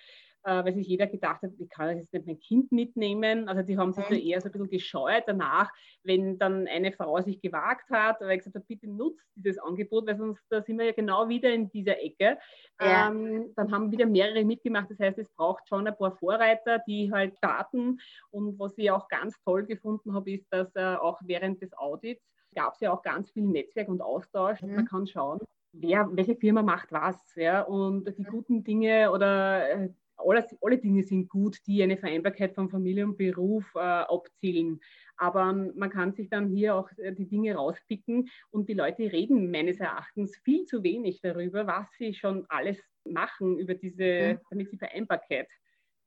äh, 0.43 0.63
weil 0.63 0.73
sich 0.73 0.88
jeder 0.88 1.08
gedacht 1.08 1.41
hat, 1.41 1.52
wie 1.58 1.67
kann 1.67 1.89
ich 1.89 1.97
jetzt 1.97 2.13
nicht 2.13 2.26
mein 2.26 2.39
Kind 2.39 2.71
mitnehmen? 2.71 3.50
Also 3.50 3.63
die 3.63 3.78
haben 3.78 3.93
sich 3.93 4.08
mhm. 4.10 4.13
da 4.13 4.19
eher 4.19 4.41
so 4.41 4.47
ein 4.47 4.52
bisschen 4.52 4.69
gescheut 4.69 5.23
danach, 5.28 5.71
wenn 6.04 6.38
dann 6.39 6.67
eine 6.67 6.91
Frau 6.91 7.21
sich 7.21 7.41
gewagt 7.41 7.89
hat, 7.89 8.21
weil 8.21 8.38
ich 8.38 8.39
gesagt 8.39 8.56
habe, 8.56 8.65
bitte 8.67 8.88
nutzt 8.88 9.26
dieses 9.36 9.60
Angebot, 9.60 10.08
weil 10.08 10.17
sonst 10.17 10.43
da 10.50 10.62
sind 10.62 10.78
wir 10.78 10.86
ja 10.86 10.91
genau 10.93 11.28
wieder 11.28 11.52
in 11.52 11.69
dieser 11.69 12.02
Ecke. 12.02 12.38
Ja. 12.80 13.10
Ähm, 13.10 13.54
dann 13.56 13.71
haben 13.71 13.91
wieder 13.91 14.06
mehrere 14.06 14.45
mitgemacht. 14.45 14.89
Das 14.89 15.00
heißt, 15.00 15.17
es 15.17 15.30
braucht 15.30 15.67
schon 15.67 15.88
ein 15.88 15.97
paar 15.97 16.15
Vorreiter, 16.17 16.80
die 16.88 17.12
halt 17.12 17.36
starten. 17.38 18.00
Und 18.32 18.60
was 18.60 18.78
ich 18.78 18.91
auch 18.91 19.08
ganz 19.08 19.36
toll 19.43 19.65
gefunden 19.65 20.13
habe, 20.13 20.32
ist, 20.32 20.47
dass 20.52 20.73
äh, 20.76 20.95
auch 20.95 21.19
während 21.23 21.62
des 21.62 21.78
Audits 21.78 22.23
gab 22.56 22.73
es 22.73 22.80
ja 22.80 22.91
auch 22.93 23.02
ganz 23.02 23.32
viel 23.32 23.43
Netzwerk 23.43 23.89
und 23.89 24.02
Austausch. 24.02 24.62
Mhm. 24.62 24.76
Man 24.76 24.86
kann 24.86 25.08
schauen, 25.08 25.39
wer, 25.73 26.08
welche 26.12 26.36
Firma 26.36 26.62
macht 26.62 26.91
was. 26.91 27.17
Ja? 27.36 27.62
Und 27.62 28.06
die 28.17 28.23
mhm. 28.23 28.32
guten 28.32 28.63
Dinge 28.63 29.12
oder 29.12 29.69
äh, 29.69 29.89
alle, 30.17 30.45
alle 30.62 30.77
Dinge 30.77 31.03
sind 31.03 31.30
gut, 31.30 31.60
die 31.67 31.82
eine 31.84 31.97
Vereinbarkeit 31.97 32.53
von 32.53 32.69
Familie 32.69 33.06
und 33.06 33.17
Beruf 33.17 33.65
äh, 33.75 33.80
abzielen. 33.80 34.80
Aber 35.17 35.51
man 35.51 35.89
kann 35.89 36.13
sich 36.13 36.30
dann 36.30 36.49
hier 36.49 36.75
auch 36.75 36.89
äh, 36.97 37.12
die 37.12 37.27
Dinge 37.27 37.56
rauspicken 37.56 38.30
und 38.51 38.69
die 38.69 38.73
Leute 38.73 39.12
reden 39.12 39.49
meines 39.51 39.80
Erachtens 39.80 40.36
viel 40.43 40.65
zu 40.65 40.84
wenig 40.84 41.21
darüber, 41.21 41.65
was 41.65 41.88
sie 41.97 42.13
schon 42.13 42.45
alles 42.49 42.77
machen 43.06 43.58
über 43.58 43.73
diese, 43.73 44.36
mhm. 44.36 44.39
damit 44.49 44.69
sie 44.69 44.77
Vereinbarkeit 44.77 45.47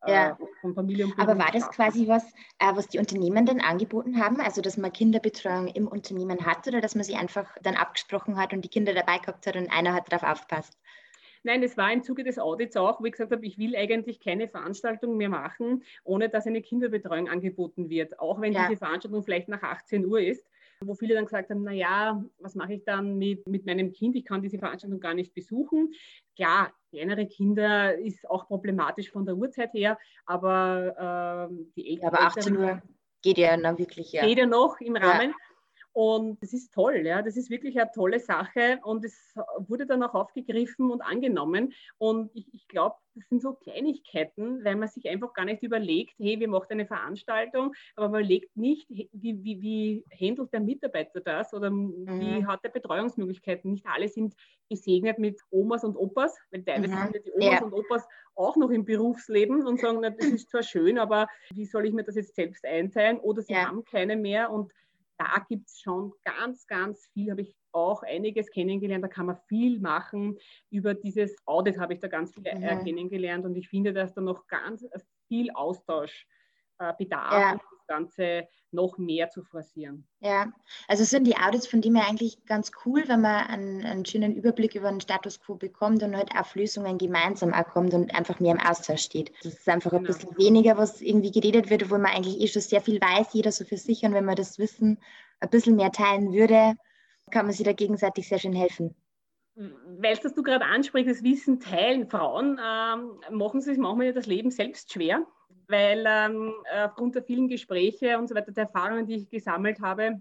äh, 0.06 0.12
ja. 0.12 0.38
von 0.60 0.74
Familie 0.74 1.06
und 1.06 1.16
Beruf 1.16 1.28
Aber 1.28 1.38
war 1.38 1.50
das 1.52 1.68
quasi 1.70 2.06
was, 2.06 2.24
äh, 2.58 2.74
was 2.74 2.88
die 2.88 2.98
Unternehmen 2.98 3.46
dann 3.46 3.60
angeboten 3.60 4.22
haben? 4.22 4.40
Also, 4.40 4.60
dass 4.60 4.76
man 4.76 4.92
Kinderbetreuung 4.92 5.68
im 5.68 5.88
Unternehmen 5.88 6.44
hat 6.46 6.66
oder 6.68 6.80
dass 6.80 6.94
man 6.94 7.04
sie 7.04 7.16
einfach 7.16 7.56
dann 7.62 7.76
abgesprochen 7.76 8.36
hat 8.36 8.52
und 8.52 8.62
die 8.62 8.68
Kinder 8.68 8.94
dabei 8.94 9.18
gehabt 9.18 9.46
hat 9.46 9.56
und 9.56 9.70
einer 9.70 9.92
hat 9.94 10.12
darauf 10.12 10.28
aufgepasst? 10.28 10.78
Nein, 11.42 11.62
es 11.62 11.76
war 11.76 11.92
im 11.92 12.02
Zuge 12.02 12.24
des 12.24 12.38
Audits 12.38 12.76
auch, 12.76 13.00
wo 13.00 13.04
ich 13.06 13.12
gesagt 13.12 13.32
habe, 13.32 13.46
ich 13.46 13.58
will 13.58 13.76
eigentlich 13.76 14.20
keine 14.20 14.48
Veranstaltung 14.48 15.16
mehr 15.16 15.28
machen, 15.28 15.82
ohne 16.04 16.28
dass 16.28 16.46
eine 16.46 16.62
Kinderbetreuung 16.62 17.28
angeboten 17.28 17.88
wird, 17.88 18.18
auch 18.18 18.40
wenn 18.40 18.52
ja. 18.52 18.66
diese 18.66 18.78
Veranstaltung 18.78 19.22
vielleicht 19.22 19.48
nach 19.48 19.62
18 19.62 20.04
Uhr 20.06 20.20
ist 20.20 20.46
wo 20.82 20.94
viele 20.94 21.14
dann 21.14 21.26
gesagt 21.26 21.50
haben, 21.50 21.62
naja, 21.62 22.24
was 22.38 22.54
mache 22.54 22.74
ich 22.74 22.84
dann 22.84 23.18
mit, 23.18 23.46
mit 23.46 23.66
meinem 23.66 23.92
Kind? 23.92 24.16
Ich 24.16 24.24
kann 24.24 24.40
diese 24.40 24.58
Veranstaltung 24.58 24.98
gar 24.98 25.14
nicht 25.14 25.34
besuchen. 25.34 25.92
Klar, 26.36 26.72
kleinere 26.90 27.26
Kinder 27.26 27.96
ist 27.98 28.28
auch 28.28 28.46
problematisch 28.46 29.10
von 29.10 29.26
der 29.26 29.36
Uhrzeit 29.36 29.74
her, 29.74 29.98
aber 30.24 31.48
ähm, 31.50 31.70
die 31.76 31.90
Eltern... 31.90 32.08
aber 32.08 32.20
18 32.22 32.56
Uhr 32.56 32.82
geht 33.22 33.36
ja 33.36 33.56
noch 33.58 33.78
wirklich, 33.78 34.12
ja. 34.12 34.24
Geht 34.24 34.38
ja 34.38 34.46
noch 34.46 34.80
im 34.80 34.96
Rahmen. 34.96 35.30
Ja. 35.30 35.36
Und 36.00 36.42
das 36.42 36.54
ist 36.54 36.72
toll, 36.72 37.02
ja, 37.04 37.20
das 37.20 37.36
ist 37.36 37.50
wirklich 37.50 37.78
eine 37.78 37.90
tolle 37.94 38.20
Sache 38.20 38.80
und 38.84 39.04
es 39.04 39.34
wurde 39.58 39.84
dann 39.84 40.02
auch 40.02 40.14
aufgegriffen 40.14 40.90
und 40.90 41.02
angenommen. 41.02 41.74
Und 41.98 42.30
ich, 42.32 42.46
ich 42.54 42.66
glaube, 42.68 42.96
das 43.14 43.28
sind 43.28 43.42
so 43.42 43.52
Kleinigkeiten, 43.52 44.64
weil 44.64 44.76
man 44.76 44.88
sich 44.88 45.10
einfach 45.10 45.34
gar 45.34 45.44
nicht 45.44 45.62
überlegt, 45.62 46.14
hey, 46.18 46.40
wir 46.40 46.48
machen 46.48 46.68
eine 46.70 46.86
Veranstaltung, 46.86 47.74
aber 47.96 48.08
man 48.08 48.22
überlegt 48.22 48.56
nicht, 48.56 48.88
wie, 48.88 49.10
wie, 49.12 49.60
wie 49.60 50.04
handelt 50.18 50.50
der 50.54 50.60
Mitarbeiter 50.60 51.20
das 51.20 51.52
oder 51.52 51.70
mhm. 51.70 52.06
wie 52.18 52.46
hat 52.46 52.60
er 52.62 52.70
Betreuungsmöglichkeiten. 52.70 53.70
Nicht 53.70 53.84
alle 53.84 54.08
sind 54.08 54.34
gesegnet 54.70 55.18
mit 55.18 55.38
Omas 55.50 55.84
und 55.84 55.96
Opas, 55.96 56.34
weil 56.50 56.64
teilweise 56.64 56.94
mhm. 56.94 57.12
sind 57.12 57.26
die 57.26 57.32
Omas 57.32 57.60
ja. 57.60 57.62
und 57.62 57.74
Opas 57.74 58.08
auch 58.36 58.56
noch 58.56 58.70
im 58.70 58.86
Berufsleben 58.86 59.66
und 59.66 59.78
sagen, 59.78 59.98
na, 60.00 60.08
das 60.08 60.28
ist 60.28 60.48
zwar 60.48 60.62
schön, 60.62 60.98
aber 60.98 61.28
wie 61.52 61.66
soll 61.66 61.84
ich 61.84 61.92
mir 61.92 62.04
das 62.04 62.14
jetzt 62.14 62.36
selbst 62.36 62.64
einteilen? 62.64 63.18
Oder 63.18 63.42
sie 63.42 63.52
ja. 63.52 63.66
haben 63.66 63.84
keine 63.84 64.16
mehr 64.16 64.50
und 64.50 64.72
da 65.20 65.44
gibt 65.46 65.68
es 65.68 65.78
schon 65.80 66.14
ganz, 66.24 66.66
ganz 66.66 67.06
viel, 67.12 67.30
habe 67.30 67.42
ich 67.42 67.54
auch 67.72 68.02
einiges 68.02 68.50
kennengelernt. 68.50 69.04
Da 69.04 69.08
kann 69.08 69.26
man 69.26 69.36
viel 69.48 69.78
machen. 69.78 70.38
Über 70.70 70.94
dieses 70.94 71.36
Audit 71.44 71.78
habe 71.78 71.92
ich 71.92 72.00
da 72.00 72.08
ganz 72.08 72.32
viel 72.32 72.42
mhm. 72.42 72.84
kennengelernt 72.84 73.44
und 73.44 73.54
ich 73.54 73.68
finde, 73.68 73.92
dass 73.92 74.14
da 74.14 74.22
noch 74.22 74.46
ganz 74.46 74.86
viel 75.28 75.50
Austausch 75.50 76.26
bedarf, 76.96 77.32
ja. 77.32 77.52
das 77.52 77.86
Ganze 77.86 78.48
noch 78.72 78.98
mehr 78.98 79.28
zu 79.30 79.42
forcieren. 79.42 80.06
Ja, 80.20 80.52
also 80.88 81.04
sind 81.04 81.26
die 81.26 81.36
Audits 81.36 81.66
von 81.66 81.80
dem 81.80 81.96
her 81.96 82.06
eigentlich 82.08 82.44
ganz 82.46 82.70
cool, 82.84 83.04
wenn 83.06 83.20
man 83.20 83.46
einen, 83.46 83.84
einen, 83.84 84.04
schönen 84.04 84.34
Überblick 84.34 84.74
über 84.74 84.90
den 84.90 85.00
Status 85.00 85.40
quo 85.40 85.56
bekommt 85.56 86.02
und 86.02 86.16
halt 86.16 86.30
auf 86.36 86.54
Lösungen 86.54 86.98
gemeinsam 86.98 87.52
auch 87.52 87.66
kommt 87.66 87.92
und 87.94 88.14
einfach 88.14 88.40
mehr 88.40 88.54
im 88.54 88.60
Austausch 88.60 89.02
steht. 89.02 89.32
Das 89.42 89.54
ist 89.54 89.68
einfach 89.68 89.90
genau. 89.90 90.02
ein 90.02 90.06
bisschen 90.06 90.36
weniger, 90.38 90.76
was 90.76 91.00
irgendwie 91.00 91.32
geredet 91.32 91.70
wird, 91.70 91.84
obwohl 91.84 91.98
man 91.98 92.12
eigentlich 92.12 92.40
eh 92.40 92.46
schon 92.46 92.62
sehr 92.62 92.80
viel 92.80 93.00
weiß, 93.00 93.32
jeder 93.32 93.52
so 93.52 93.64
für 93.64 93.76
sich. 93.76 94.02
Und 94.04 94.14
wenn 94.14 94.24
man 94.24 94.36
das 94.36 94.58
Wissen 94.58 94.98
ein 95.40 95.50
bisschen 95.50 95.76
mehr 95.76 95.92
teilen 95.92 96.32
würde, 96.32 96.74
kann 97.30 97.46
man 97.46 97.54
sich 97.54 97.64
da 97.64 97.72
gegenseitig 97.72 98.28
sehr 98.28 98.38
schön 98.38 98.52
helfen. 98.52 98.94
Weil 99.56 100.16
das 100.16 100.34
du 100.34 100.42
gerade 100.42 100.64
ansprichst, 100.64 101.10
das 101.10 101.22
Wissen 101.22 101.60
teilen. 101.60 102.08
Frauen 102.08 102.58
ähm, 102.64 103.20
machen 103.36 103.60
sich 103.60 103.76
manchmal 103.78 104.12
das 104.12 104.26
Leben 104.26 104.50
selbst 104.50 104.92
schwer 104.92 105.26
weil 105.70 106.04
ähm, 106.06 106.52
aufgrund 106.84 107.14
der 107.14 107.22
vielen 107.22 107.48
Gespräche 107.48 108.18
und 108.18 108.28
so 108.28 108.34
weiter, 108.34 108.52
der 108.52 108.64
Erfahrungen, 108.64 109.06
die 109.06 109.16
ich 109.16 109.28
gesammelt 109.28 109.80
habe, 109.80 110.20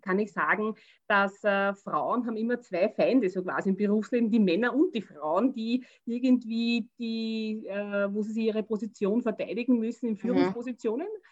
kann 0.00 0.18
ich 0.18 0.32
sagen, 0.32 0.74
dass 1.06 1.42
äh, 1.44 1.74
Frauen 1.74 2.26
haben 2.26 2.36
immer 2.36 2.60
zwei 2.60 2.88
Feinde, 2.88 3.28
so 3.28 3.42
quasi 3.42 3.70
im 3.70 3.76
Berufsleben, 3.76 4.30
die 4.30 4.38
Männer 4.38 4.74
und 4.74 4.94
die 4.94 5.02
Frauen, 5.02 5.52
die 5.52 5.84
irgendwie, 6.04 6.88
die, 6.98 7.66
äh, 7.66 8.12
wo 8.12 8.22
sie 8.22 8.46
ihre 8.46 8.62
Position 8.62 9.22
verteidigen 9.22 9.78
müssen 9.78 10.06
in 10.06 10.12
mhm. 10.12 10.18
Führungspositionen. 10.18 11.06
Mhm. 11.06 11.22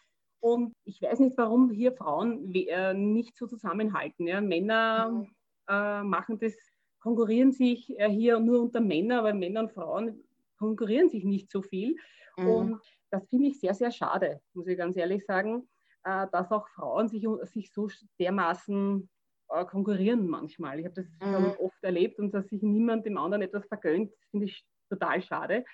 Und 0.41 0.73
ich 0.85 1.01
weiß 1.03 1.21
nicht, 1.21 1.37
warum 1.39 1.71
hier 1.71 1.93
Frauen 1.93 2.53
äh, 2.55 2.95
nicht 2.95 3.37
so 3.37 3.47
zusammenhalten. 3.47 4.27
Ja? 4.27 4.41
Männer 4.41 5.11
mhm. 5.11 5.29
Äh, 5.69 6.05
machen 6.05 6.39
das, 6.39 6.55
konkurrieren 7.01 7.51
sich 7.51 7.99
äh, 7.99 8.09
hier 8.09 8.39
nur 8.39 8.61
unter 8.61 8.81
Männern, 8.81 9.19
aber 9.19 9.35
Männer 9.35 9.63
und 9.63 9.73
Frauen 9.73 10.23
konkurrieren 10.59 11.09
sich 11.09 11.25
nicht 11.25 11.51
so 11.51 11.61
viel. 11.61 11.97
Mhm. 12.37 12.49
Und 12.49 12.81
das 13.11 13.29
finde 13.29 13.49
ich 13.49 13.61
sehr, 13.61 13.75
sehr 13.75 13.91
schade, 13.91 14.41
muss 14.55 14.67
ich 14.67 14.77
ganz 14.77 14.97
ehrlich 14.97 15.25
sagen, 15.25 15.69
äh, 16.05 16.27
dass 16.33 16.51
auch 16.51 16.69
Frauen 16.69 17.09
sich, 17.09 17.27
sich 17.45 17.73
so 17.73 17.89
dermaßen 18.19 19.09
äh, 19.49 19.65
konkurrieren 19.65 20.27
manchmal. 20.29 20.79
Ich 20.79 20.87
habe 20.87 20.95
das 20.95 21.07
mhm. 21.21 21.53
oft 21.59 21.83
erlebt 21.83 22.19
und 22.19 22.33
dass 22.33 22.49
sich 22.49 22.63
niemand 22.63 23.07
dem 23.07 23.19
anderen 23.19 23.43
etwas 23.43 23.67
vergönnt, 23.67 24.13
finde 24.31 24.47
ich 24.47 24.65
total 24.89 25.23
schade. 25.23 25.65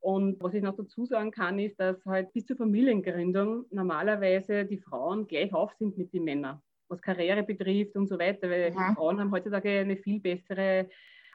Und 0.00 0.38
was 0.42 0.52
ich 0.52 0.62
noch 0.62 0.76
dazu 0.76 1.06
sagen 1.06 1.30
kann, 1.30 1.58
ist, 1.58 1.80
dass 1.80 2.04
halt 2.04 2.30
bis 2.34 2.44
zur 2.44 2.58
Familiengründung 2.58 3.64
normalerweise 3.70 4.66
die 4.66 4.76
Frauen 4.76 5.26
gleich 5.26 5.52
auf 5.54 5.72
sind 5.78 5.96
mit 5.96 6.12
den 6.12 6.24
Männern, 6.24 6.60
was 6.88 7.00
Karriere 7.00 7.42
betrifft 7.42 7.96
und 7.96 8.06
so 8.06 8.18
weiter, 8.18 8.50
weil 8.50 8.70
mhm. 8.70 8.94
Frauen 8.94 9.18
haben 9.18 9.32
heutzutage 9.32 9.80
eine 9.80 9.96
viel 9.96 10.20
bessere 10.20 10.90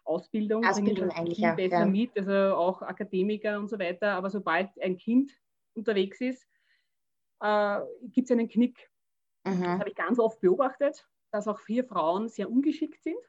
Ausbildung, 0.09 0.65
Ausbildung 0.65 1.11
eigentlich 1.11 1.37
viel 1.37 1.53
besser 1.53 1.79
ja. 1.79 1.85
mit, 1.85 2.17
also 2.17 2.55
auch 2.55 2.81
Akademiker 2.81 3.59
und 3.59 3.69
so 3.69 3.77
weiter. 3.77 4.13
Aber 4.13 4.29
sobald 4.29 4.69
ein 4.81 4.97
Kind 4.97 5.31
unterwegs 5.75 6.19
ist, 6.19 6.47
äh, 7.41 7.79
gibt 8.11 8.25
es 8.25 8.31
einen 8.31 8.49
Knick. 8.49 8.89
Mhm. 9.45 9.61
Das 9.61 9.79
habe 9.79 9.89
ich 9.89 9.95
ganz 9.95 10.19
oft 10.19 10.41
beobachtet, 10.41 11.07
dass 11.31 11.47
auch 11.47 11.59
vier 11.59 11.85
Frauen 11.85 12.27
sehr 12.27 12.49
ungeschickt 12.49 13.03
sind, 13.03 13.19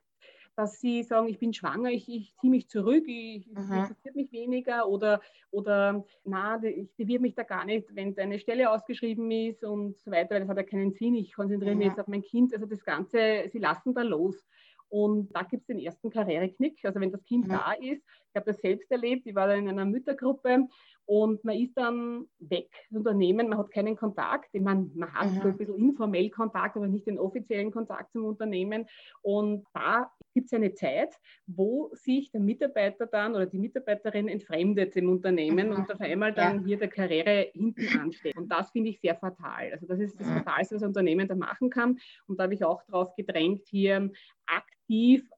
dass 0.57 0.81
sie 0.81 1.03
sagen, 1.03 1.29
ich 1.29 1.38
bin 1.38 1.53
schwanger, 1.53 1.90
ich, 1.90 2.09
ich 2.09 2.35
ziehe 2.37 2.51
mich 2.51 2.69
zurück, 2.69 3.05
ich, 3.07 3.47
mhm. 3.47 3.73
interessiert 3.73 4.16
mich 4.16 4.33
weniger 4.33 4.88
oder, 4.88 5.21
oder 5.51 6.05
na, 6.25 6.62
ich 6.62 6.95
bewirbe 6.97 7.23
mich 7.23 7.35
da 7.35 7.43
gar 7.43 7.64
nicht, 7.66 7.95
wenn 7.95 8.19
eine 8.19 8.38
Stelle 8.38 8.71
ausgeschrieben 8.71 9.31
ist 9.31 9.64
und 9.64 9.99
so 9.99 10.11
weiter, 10.11 10.31
weil 10.31 10.40
das 10.40 10.49
hat 10.49 10.57
ja 10.57 10.62
keinen 10.62 10.93
Sinn, 10.93 11.14
ich 11.14 11.35
konzentriere 11.35 11.77
mich 11.77 11.88
jetzt 11.88 12.01
auf 12.01 12.09
mein 12.09 12.23
Kind. 12.23 12.55
Also 12.55 12.66
das 12.66 12.85
Ganze, 12.85 13.45
sie 13.53 13.59
lassen 13.59 13.95
da 13.95 14.03
los. 14.03 14.47
Und 14.90 15.35
da 15.35 15.42
gibt 15.42 15.62
es 15.62 15.66
den 15.68 15.79
ersten 15.79 16.11
Karriereknick. 16.11 16.85
Also 16.85 17.00
wenn 17.00 17.12
das 17.12 17.24
Kind 17.24 17.46
mhm. 17.46 17.53
da 17.53 17.72
ist, 17.72 18.03
ich 18.03 18.37
habe 18.37 18.46
das 18.46 18.61
selbst 18.61 18.90
erlebt, 18.90 19.26
ich 19.26 19.35
war 19.35 19.46
da 19.46 19.55
in 19.55 19.68
einer 19.68 19.85
Müttergruppe 19.85 20.66
und 21.07 21.44
man 21.44 21.57
ist 21.57 21.76
dann 21.76 22.26
weg, 22.38 22.70
das 22.88 22.98
Unternehmen, 22.98 23.48
man 23.48 23.59
hat 23.59 23.72
keinen 23.72 23.96
Kontakt. 23.96 24.48
Ich 24.53 24.62
meine, 24.62 24.88
man 24.94 25.12
hat 25.12 25.33
mhm. 25.33 25.40
so 25.40 25.48
ein 25.48 25.57
bisschen 25.57 25.74
informell 25.76 26.31
Kontakt, 26.31 26.76
aber 26.76 26.87
nicht 26.87 27.09
den 27.09 27.18
offiziellen 27.18 27.72
Kontakt 27.72 28.12
zum 28.12 28.24
Unternehmen. 28.24 28.87
Und 29.22 29.66
da 29.74 30.09
gibt 30.35 30.46
es 30.46 30.53
eine 30.53 30.72
Zeit, 30.72 31.12
wo 31.48 31.90
sich 31.94 32.31
der 32.31 32.40
Mitarbeiter 32.40 33.07
dann 33.07 33.35
oder 33.35 33.46
die 33.46 33.59
Mitarbeiterin 33.59 34.29
entfremdet 34.29 34.94
im 34.94 35.11
Unternehmen 35.11 35.70
mhm. 35.70 35.76
und 35.76 35.92
auf 35.92 36.00
einmal 36.00 36.33
dann 36.33 36.61
ja. 36.61 36.66
hier 36.66 36.79
der 36.79 36.88
Karriere 36.88 37.50
hinten 37.55 37.98
ansteht. 37.98 38.37
Und 38.37 38.48
das 38.48 38.70
finde 38.70 38.90
ich 38.90 39.00
sehr 39.00 39.16
fatal. 39.16 39.72
Also 39.72 39.87
das 39.87 39.98
ist 39.98 40.20
das 40.20 40.29
mhm. 40.29 40.44
Fatalste, 40.44 40.76
was 40.76 40.83
ein 40.83 40.88
Unternehmen 40.88 41.26
da 41.26 41.35
machen 41.35 41.70
kann. 41.70 41.98
Und 42.29 42.38
da 42.38 42.44
habe 42.44 42.55
ich 42.55 42.64
auch 42.64 42.85
darauf 42.85 43.16
gedrängt, 43.16 43.66
hier 43.66 44.12
aktiv 44.46 44.80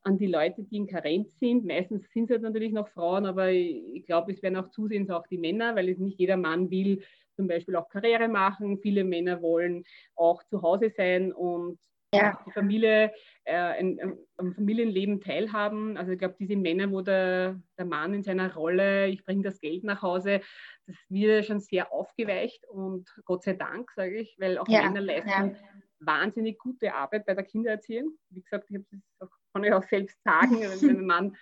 an 0.03 0.19
die 0.19 0.27
Leute, 0.27 0.63
die 0.63 0.77
in 0.77 0.87
Karenz 0.87 1.39
sind. 1.39 1.65
Meistens 1.65 2.11
sind 2.13 2.25
es 2.25 2.31
halt 2.31 2.43
natürlich 2.43 2.73
noch 2.73 2.89
Frauen, 2.89 3.27
aber 3.27 3.51
ich 3.51 4.05
glaube, 4.07 4.33
es 4.33 4.43
werden 4.43 4.57
auch 4.57 4.71
zusehends 4.71 5.11
auch 5.11 5.27
die 5.27 5.39
Männer, 5.39 5.77
weil 5.77 5.89
es 5.89 5.99
nicht 5.99 6.19
jeder 6.19 6.37
Mann 6.37 6.71
will 6.71 7.03
zum 7.35 7.49
Beispiel 7.49 7.77
auch 7.77 7.89
Karriere 7.89 8.29
machen. 8.29 8.79
Viele 8.79 9.05
Männer 9.05 9.43
wollen 9.43 9.85
auch 10.15 10.43
zu 10.45 10.63
Hause 10.63 10.91
sein 10.91 11.33
und 11.33 11.79
ja. 12.15 12.39
die 12.47 12.51
Familie, 12.51 13.13
äh, 13.45 13.55
ein, 13.55 14.17
am 14.37 14.55
Familienleben 14.55 15.21
teilhaben. 15.21 15.97
Also 15.97 16.13
ich 16.13 16.19
glaube, 16.19 16.37
diese 16.39 16.57
Männer, 16.57 16.91
wo 16.91 17.01
der, 17.01 17.61
der 17.79 17.87
Mann 17.87 18.15
in 18.15 18.23
seiner 18.23 18.55
Rolle, 18.55 19.09
ich 19.09 19.25
bringe 19.25 19.43
das 19.43 19.61
Geld 19.61 19.85
nach 19.85 20.03
Hause, 20.03 20.41
das 20.87 20.97
wird 21.09 21.47
schon 21.47 21.61
sehr 21.61 21.93
aufgeweicht 21.93 22.67
und 22.69 23.09
Gott 23.25 23.45
sei 23.45 23.55
Dank, 23.55 23.91
sage 23.93 24.19
ich, 24.19 24.37
weil 24.39 24.59
auch 24.59 24.69
ja. 24.69 24.83
Männer 24.83 25.01
leisten 25.01 25.29
ja. 25.31 25.53
Wahnsinnig 26.05 26.59
gute 26.59 26.95
Arbeit 26.95 27.27
bei 27.27 27.35
der 27.35 27.45
Kindererziehung. 27.45 28.19
Wie 28.31 28.43
gesagt, 28.43 28.71
ich 28.71 28.81
das 28.91 29.29
auch, 29.29 29.35
kann 29.53 29.65
ich 29.65 29.73
auch 29.73 29.85
selbst 29.85 30.23
sagen, 30.23 30.61
wenn 30.61 30.97
mein 30.97 31.07
Mann 31.07 31.37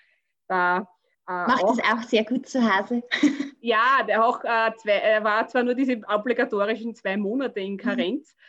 da 0.49 0.89
äh, 1.29 1.33
Macht 1.33 1.65
auch, 1.65 1.77
das 1.77 1.87
auch 1.87 2.03
sehr 2.03 2.25
gut 2.25 2.49
zu 2.49 2.61
Hause. 2.63 3.03
ja, 3.61 4.03
der 4.07 4.25
auch, 4.25 4.43
äh, 4.45 4.73
zwei, 4.77 4.93
er 4.93 5.23
war 5.23 5.47
zwar 5.47 5.63
nur 5.63 5.75
diese 5.75 6.01
obligatorischen 6.09 6.95
zwei 6.95 7.17
Monate 7.17 7.61
in 7.61 7.77
Karenz, 7.77 8.35
mhm 8.35 8.41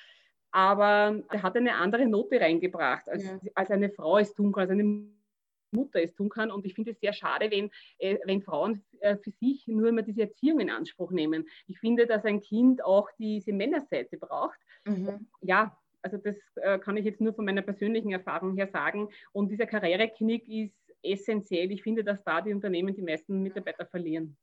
aber 0.52 1.24
er 1.30 1.44
hat 1.44 1.56
eine 1.56 1.76
andere 1.76 2.06
Note 2.06 2.40
reingebracht, 2.40 3.08
als, 3.10 3.24
ja. 3.24 3.40
als 3.56 3.72
eine 3.72 3.90
Frau 3.90 4.18
es 4.18 4.34
tun 4.34 4.52
kann, 4.52 4.64
als 4.64 4.72
eine 4.72 5.08
Mutter 5.72 6.02
es 6.02 6.14
tun 6.14 6.30
kann. 6.30 6.52
Und 6.52 6.66
ich 6.66 6.74
finde 6.74 6.92
es 6.92 7.00
sehr 7.00 7.14
schade, 7.14 7.50
wenn, 7.50 7.72
äh, 8.00 8.18
wenn 8.26 8.42
Frauen 8.42 8.84
äh, 9.00 9.16
für 9.16 9.32
sich 9.32 9.66
nur 9.68 9.88
immer 9.88 10.02
diese 10.02 10.24
Erziehung 10.24 10.60
in 10.60 10.70
Anspruch 10.70 11.12
nehmen. 11.12 11.48
Ich 11.68 11.80
finde, 11.80 12.06
dass 12.06 12.26
ein 12.26 12.42
Kind 12.42 12.84
auch 12.84 13.10
diese 13.18 13.54
Männerseite 13.54 14.18
braucht. 14.18 14.60
Mhm. 14.86 15.28
Ja, 15.42 15.78
also 16.02 16.18
das 16.18 16.36
äh, 16.56 16.80
kann 16.80 16.98
ich 16.98 17.06
jetzt 17.06 17.22
nur 17.22 17.34
von 17.34 17.46
meiner 17.46 17.62
persönlichen 17.62 18.12
Erfahrung 18.12 18.56
her 18.56 18.68
sagen. 18.68 19.10
Und 19.32 19.50
dieser 19.50 19.66
Karriereknick 19.66 20.48
ist 20.48 20.76
essentiell. 21.04 21.72
Ich 21.72 21.84
finde, 21.84 22.04
dass 22.04 22.24
da 22.24 22.42
die 22.42 22.54
Unternehmen 22.54 22.96
die 22.96 23.02
meisten 23.02 23.42
Mitarbeiter 23.42 23.86
verlieren. 23.86 24.38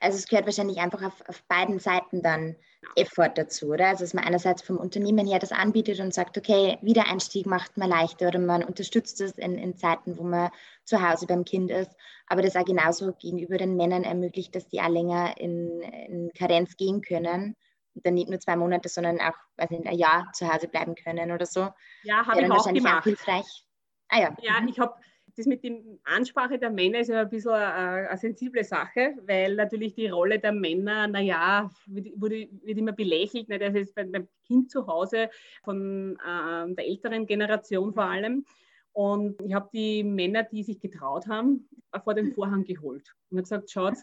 Also 0.00 0.16
es 0.16 0.26
gehört 0.26 0.46
wahrscheinlich 0.46 0.78
einfach 0.78 1.02
auf, 1.02 1.28
auf 1.28 1.42
beiden 1.44 1.78
Seiten 1.78 2.22
dann 2.22 2.56
Effort 2.96 3.32
dazu, 3.34 3.68
oder? 3.68 3.88
Also 3.88 4.04
dass 4.04 4.14
man 4.14 4.24
einerseits 4.24 4.62
vom 4.62 4.78
Unternehmen 4.78 5.26
her 5.26 5.38
das 5.38 5.52
anbietet 5.52 6.00
und 6.00 6.14
sagt, 6.14 6.38
okay, 6.38 6.78
Wiedereinstieg 6.80 7.46
macht 7.46 7.76
man 7.76 7.90
leichter 7.90 8.28
oder 8.28 8.38
man 8.38 8.64
unterstützt 8.64 9.20
es 9.20 9.32
in, 9.32 9.58
in 9.58 9.76
Zeiten, 9.76 10.16
wo 10.16 10.22
man 10.22 10.50
zu 10.84 11.06
Hause 11.06 11.26
beim 11.26 11.44
Kind 11.44 11.70
ist, 11.70 11.94
aber 12.28 12.40
das 12.40 12.56
auch 12.56 12.64
genauso 12.64 13.12
gegenüber 13.12 13.58
den 13.58 13.76
Männern 13.76 14.04
ermöglicht, 14.04 14.54
dass 14.54 14.68
die 14.68 14.80
auch 14.80 14.88
länger 14.88 15.34
in, 15.38 15.82
in 15.82 16.30
Karenz 16.32 16.76
gehen 16.76 17.02
können 17.02 17.54
dann 18.04 18.14
nicht 18.14 18.28
nur 18.28 18.40
zwei 18.40 18.56
Monate, 18.56 18.88
sondern 18.88 19.20
auch, 19.20 19.36
weiß 19.56 19.70
nicht, 19.70 19.86
ein 19.86 19.98
Jahr 19.98 20.30
zu 20.32 20.52
Hause 20.52 20.68
bleiben 20.68 20.94
können 20.94 21.32
oder 21.32 21.46
so. 21.46 21.68
Ja, 22.02 22.26
habe 22.26 22.42
ich 22.42 22.50
auch 22.50 22.72
gemacht. 22.72 23.00
Auch 23.00 23.04
hilfreich. 23.04 23.64
Ah, 24.08 24.20
ja, 24.20 24.36
ja 24.40 24.60
mhm. 24.60 24.68
ich 24.68 24.78
habe 24.78 24.94
das 25.36 25.46
mit 25.46 25.62
der 25.62 25.78
Ansprache 26.04 26.58
der 26.58 26.70
Männer 26.70 26.98
ist 26.98 27.08
ja 27.08 27.20
ein 27.20 27.30
bisschen 27.30 27.52
eine, 27.52 28.08
eine, 28.08 28.18
sensible 28.18 28.64
Sache, 28.64 29.14
weil 29.24 29.54
natürlich 29.54 29.94
die 29.94 30.08
Rolle 30.08 30.40
der 30.40 30.52
Männer, 30.52 31.06
naja, 31.06 31.70
wird, 31.86 32.08
wird 32.16 32.78
immer 32.78 32.92
belächelt. 32.92 33.48
Nicht? 33.48 33.62
Also 33.62 33.92
beim, 33.94 34.10
beim 34.10 34.28
Kind 34.46 34.70
zu 34.70 34.86
Hause 34.86 35.30
von 35.62 36.16
äh, 36.16 36.74
der 36.74 36.86
älteren 36.86 37.26
Generation 37.26 37.94
vor 37.94 38.04
allem. 38.04 38.44
Und 38.92 39.40
ich 39.42 39.54
habe 39.54 39.68
die 39.72 40.02
Männer, 40.02 40.42
die 40.42 40.64
sich 40.64 40.80
getraut 40.80 41.28
haben, 41.28 41.68
vor 42.02 42.14
den 42.14 42.32
Vorhang 42.32 42.64
geholt 42.64 43.14
und 43.30 43.38
habe 43.38 43.42
gesagt, 43.42 43.70
schaut, 43.70 43.94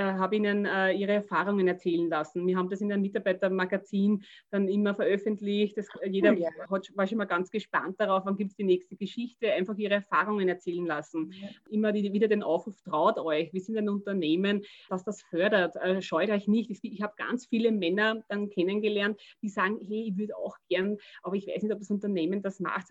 habe 0.00 0.36
ihnen 0.36 0.66
äh, 0.66 0.92
ihre 0.92 1.12
Erfahrungen 1.12 1.68
erzählen 1.68 2.08
lassen. 2.08 2.46
Wir 2.46 2.56
haben 2.56 2.70
das 2.70 2.80
in 2.80 2.92
einem 2.92 3.02
Mitarbeitermagazin 3.02 4.22
dann 4.50 4.68
immer 4.68 4.94
veröffentlicht. 4.94 5.76
Das, 5.76 5.88
äh, 6.00 6.08
jeder 6.08 6.32
ja. 6.32 6.50
hat, 6.70 6.90
war 6.96 7.06
schon 7.06 7.18
mal 7.18 7.26
ganz 7.26 7.50
gespannt 7.50 8.00
darauf, 8.00 8.24
wann 8.24 8.36
gibt 8.36 8.50
es 8.50 8.56
die 8.56 8.64
nächste 8.64 8.96
Geschichte. 8.96 9.52
Einfach 9.52 9.76
ihre 9.76 9.94
Erfahrungen 9.94 10.48
erzählen 10.48 10.86
lassen. 10.86 11.32
Ja. 11.32 11.48
Immer 11.70 11.92
die, 11.92 12.12
wieder 12.12 12.28
den 12.28 12.42
Aufruf, 12.42 12.80
traut 12.82 13.18
euch. 13.18 13.52
Wir 13.52 13.60
sind 13.60 13.76
ein 13.76 13.88
Unternehmen, 13.88 14.62
das 14.88 15.04
das 15.04 15.22
fördert. 15.22 15.76
Äh, 15.76 16.00
scheut 16.02 16.30
euch 16.30 16.48
nicht. 16.48 16.70
Ich, 16.70 17.02
habe 17.02 17.14
ganz 17.16 17.46
viele 17.46 17.72
Männer 17.72 18.22
dann 18.28 18.48
kennengelernt, 18.48 19.20
die 19.42 19.48
sagen, 19.48 19.78
hey, 19.82 20.08
ich 20.08 20.16
würde 20.16 20.36
auch 20.36 20.56
gern, 20.68 20.98
aber 21.22 21.34
ich 21.36 21.46
weiß 21.46 21.62
nicht, 21.62 21.72
ob 21.72 21.78
das 21.78 21.90
Unternehmen 21.90 22.42
das 22.42 22.60
macht. 22.60 22.88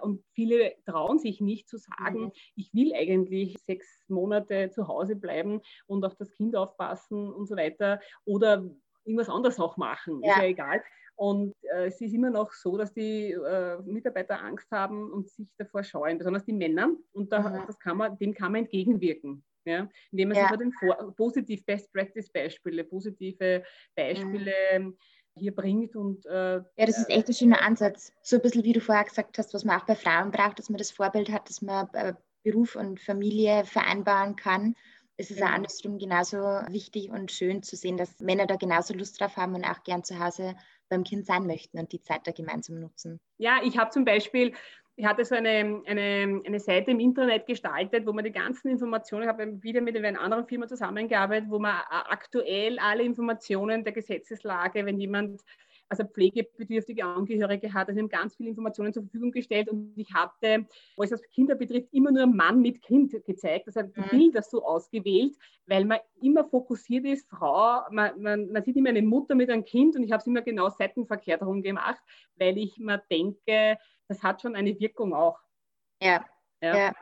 Und 0.00 0.22
viele 0.32 0.74
trauen 0.84 1.18
sich 1.18 1.40
nicht 1.40 1.68
zu 1.68 1.78
sagen, 1.78 2.24
mhm. 2.24 2.32
ich 2.54 2.72
will 2.74 2.92
eigentlich 2.94 3.56
sechs 3.64 4.04
Monate 4.08 4.70
zu 4.70 4.88
Hause 4.88 5.16
bleiben 5.16 5.60
und 5.86 6.04
auf 6.04 6.14
das 6.14 6.35
Kind 6.36 6.56
aufpassen 6.56 7.32
und 7.32 7.46
so 7.46 7.56
weiter 7.56 8.00
oder 8.24 8.64
irgendwas 9.04 9.28
anderes 9.28 9.58
auch 9.58 9.76
machen, 9.76 10.22
ja. 10.22 10.32
ist 10.32 10.38
ja 10.38 10.44
egal. 10.44 10.82
Und 11.16 11.54
äh, 11.74 11.86
es 11.86 12.00
ist 12.00 12.12
immer 12.12 12.30
noch 12.30 12.52
so, 12.52 12.76
dass 12.76 12.92
die 12.92 13.32
äh, 13.32 13.78
Mitarbeiter 13.82 14.42
Angst 14.42 14.70
haben 14.70 15.10
und 15.10 15.30
sich 15.30 15.48
davor 15.56 15.82
scheuen, 15.82 16.18
besonders 16.18 16.44
die 16.44 16.52
Männer. 16.52 16.90
Und 17.12 17.32
da, 17.32 17.40
mhm. 17.40 17.66
das 17.66 17.78
kann 17.78 17.96
man, 17.96 18.18
dem 18.18 18.34
kann 18.34 18.52
man 18.52 18.62
entgegenwirken. 18.62 19.42
Ja? 19.64 19.88
Indem 20.12 20.28
man 20.28 20.36
ja. 20.36 20.48
sich 20.48 20.58
den 20.58 20.72
Vor 20.72 21.14
positiv 21.16 21.64
Best 21.64 21.90
Practice 21.92 22.28
Beispiele, 22.30 22.84
positive 22.84 23.64
Beispiele 23.94 24.52
mhm. 24.78 24.98
hier 25.36 25.54
bringt. 25.54 25.96
Und, 25.96 26.26
äh, 26.26 26.56
ja, 26.56 26.86
das 26.86 26.98
ist 26.98 27.08
echt 27.08 27.28
ein 27.28 27.34
schöner 27.34 27.62
Ansatz. 27.62 28.12
So 28.22 28.36
ein 28.36 28.42
bisschen 28.42 28.64
wie 28.64 28.74
du 28.74 28.80
vorher 28.80 29.04
gesagt 29.04 29.38
hast, 29.38 29.54
was 29.54 29.64
man 29.64 29.80
auch 29.80 29.86
bei 29.86 29.96
Frauen 29.96 30.30
braucht, 30.30 30.58
dass 30.58 30.68
man 30.68 30.78
das 30.78 30.90
Vorbild 30.90 31.30
hat, 31.32 31.48
dass 31.48 31.62
man 31.62 31.88
äh, 31.94 32.12
Beruf 32.42 32.76
und 32.76 33.00
Familie 33.00 33.64
vereinbaren 33.64 34.36
kann. 34.36 34.76
Es 35.16 35.30
ist 35.30 35.40
auch 35.40 35.46
genau. 35.46 35.56
andersrum 35.56 35.98
genauso 35.98 36.36
wichtig 36.68 37.10
und 37.10 37.32
schön 37.32 37.62
zu 37.62 37.76
sehen, 37.76 37.96
dass 37.96 38.20
Männer 38.20 38.46
da 38.46 38.56
genauso 38.56 38.94
Lust 38.94 39.20
drauf 39.20 39.36
haben 39.36 39.54
und 39.54 39.64
auch 39.64 39.82
gern 39.82 40.04
zu 40.04 40.18
Hause 40.18 40.54
beim 40.88 41.04
Kind 41.04 41.26
sein 41.26 41.46
möchten 41.46 41.78
und 41.78 41.92
die 41.92 42.02
Zeit 42.02 42.26
da 42.26 42.32
gemeinsam 42.32 42.80
nutzen. 42.80 43.20
Ja, 43.38 43.60
ich 43.62 43.78
habe 43.78 43.90
zum 43.90 44.04
Beispiel 44.04 44.52
ich 44.98 45.04
hatte 45.04 45.26
so 45.26 45.34
eine, 45.34 45.82
eine, 45.86 46.42
eine 46.46 46.58
Seite 46.58 46.90
im 46.90 47.00
Internet 47.00 47.46
gestaltet, 47.46 48.06
wo 48.06 48.14
man 48.14 48.24
die 48.24 48.32
ganzen 48.32 48.70
Informationen, 48.70 49.24
ich 49.24 49.28
habe 49.28 49.62
wieder 49.62 49.82
mit 49.82 49.94
einer 49.94 50.18
anderen 50.18 50.46
Firma 50.46 50.66
zusammengearbeitet, 50.66 51.50
wo 51.50 51.58
man 51.58 51.76
aktuell 51.90 52.78
alle 52.78 53.02
Informationen 53.02 53.84
der 53.84 53.92
Gesetzeslage, 53.92 54.86
wenn 54.86 54.98
jemand 54.98 55.42
also 55.88 56.04
pflegebedürftige 56.04 57.04
Angehörige 57.04 57.72
hat. 57.72 57.88
Also 57.88 57.96
wir 57.96 58.02
haben 58.02 58.08
ganz 58.08 58.36
viele 58.36 58.50
Informationen 58.50 58.92
zur 58.92 59.04
Verfügung 59.04 59.30
gestellt 59.30 59.68
und 59.68 59.92
ich 59.96 60.12
hatte, 60.12 60.66
was 60.96 61.10
das 61.10 61.22
Kinder 61.30 61.54
betrifft, 61.54 61.88
immer 61.92 62.10
nur 62.10 62.26
Mann 62.26 62.60
mit 62.60 62.82
Kind 62.82 63.12
gezeigt. 63.24 63.66
Also 63.66 63.82
mhm. 63.82 64.04
Bilder 64.10 64.42
so 64.42 64.64
ausgewählt, 64.64 65.36
weil 65.66 65.84
man 65.84 65.98
immer 66.20 66.44
fokussiert 66.44 67.04
ist, 67.04 67.28
Frau, 67.28 67.82
man, 67.90 68.20
man, 68.20 68.50
man 68.50 68.62
sieht 68.64 68.76
immer 68.76 68.90
eine 68.90 69.02
Mutter 69.02 69.34
mit 69.34 69.50
einem 69.50 69.64
Kind 69.64 69.96
und 69.96 70.02
ich 70.02 70.12
habe 70.12 70.20
es 70.20 70.26
immer 70.26 70.42
genau 70.42 70.68
seitenverkehrt 70.68 71.40
herum 71.40 71.62
gemacht, 71.62 72.02
weil 72.36 72.58
ich 72.58 72.78
mir 72.78 73.02
denke, 73.10 73.78
das 74.08 74.22
hat 74.22 74.42
schon 74.42 74.56
eine 74.56 74.78
Wirkung 74.78 75.14
auch. 75.14 75.38
Ja. 76.00 76.24
ja. 76.60 76.76
ja 76.76 76.92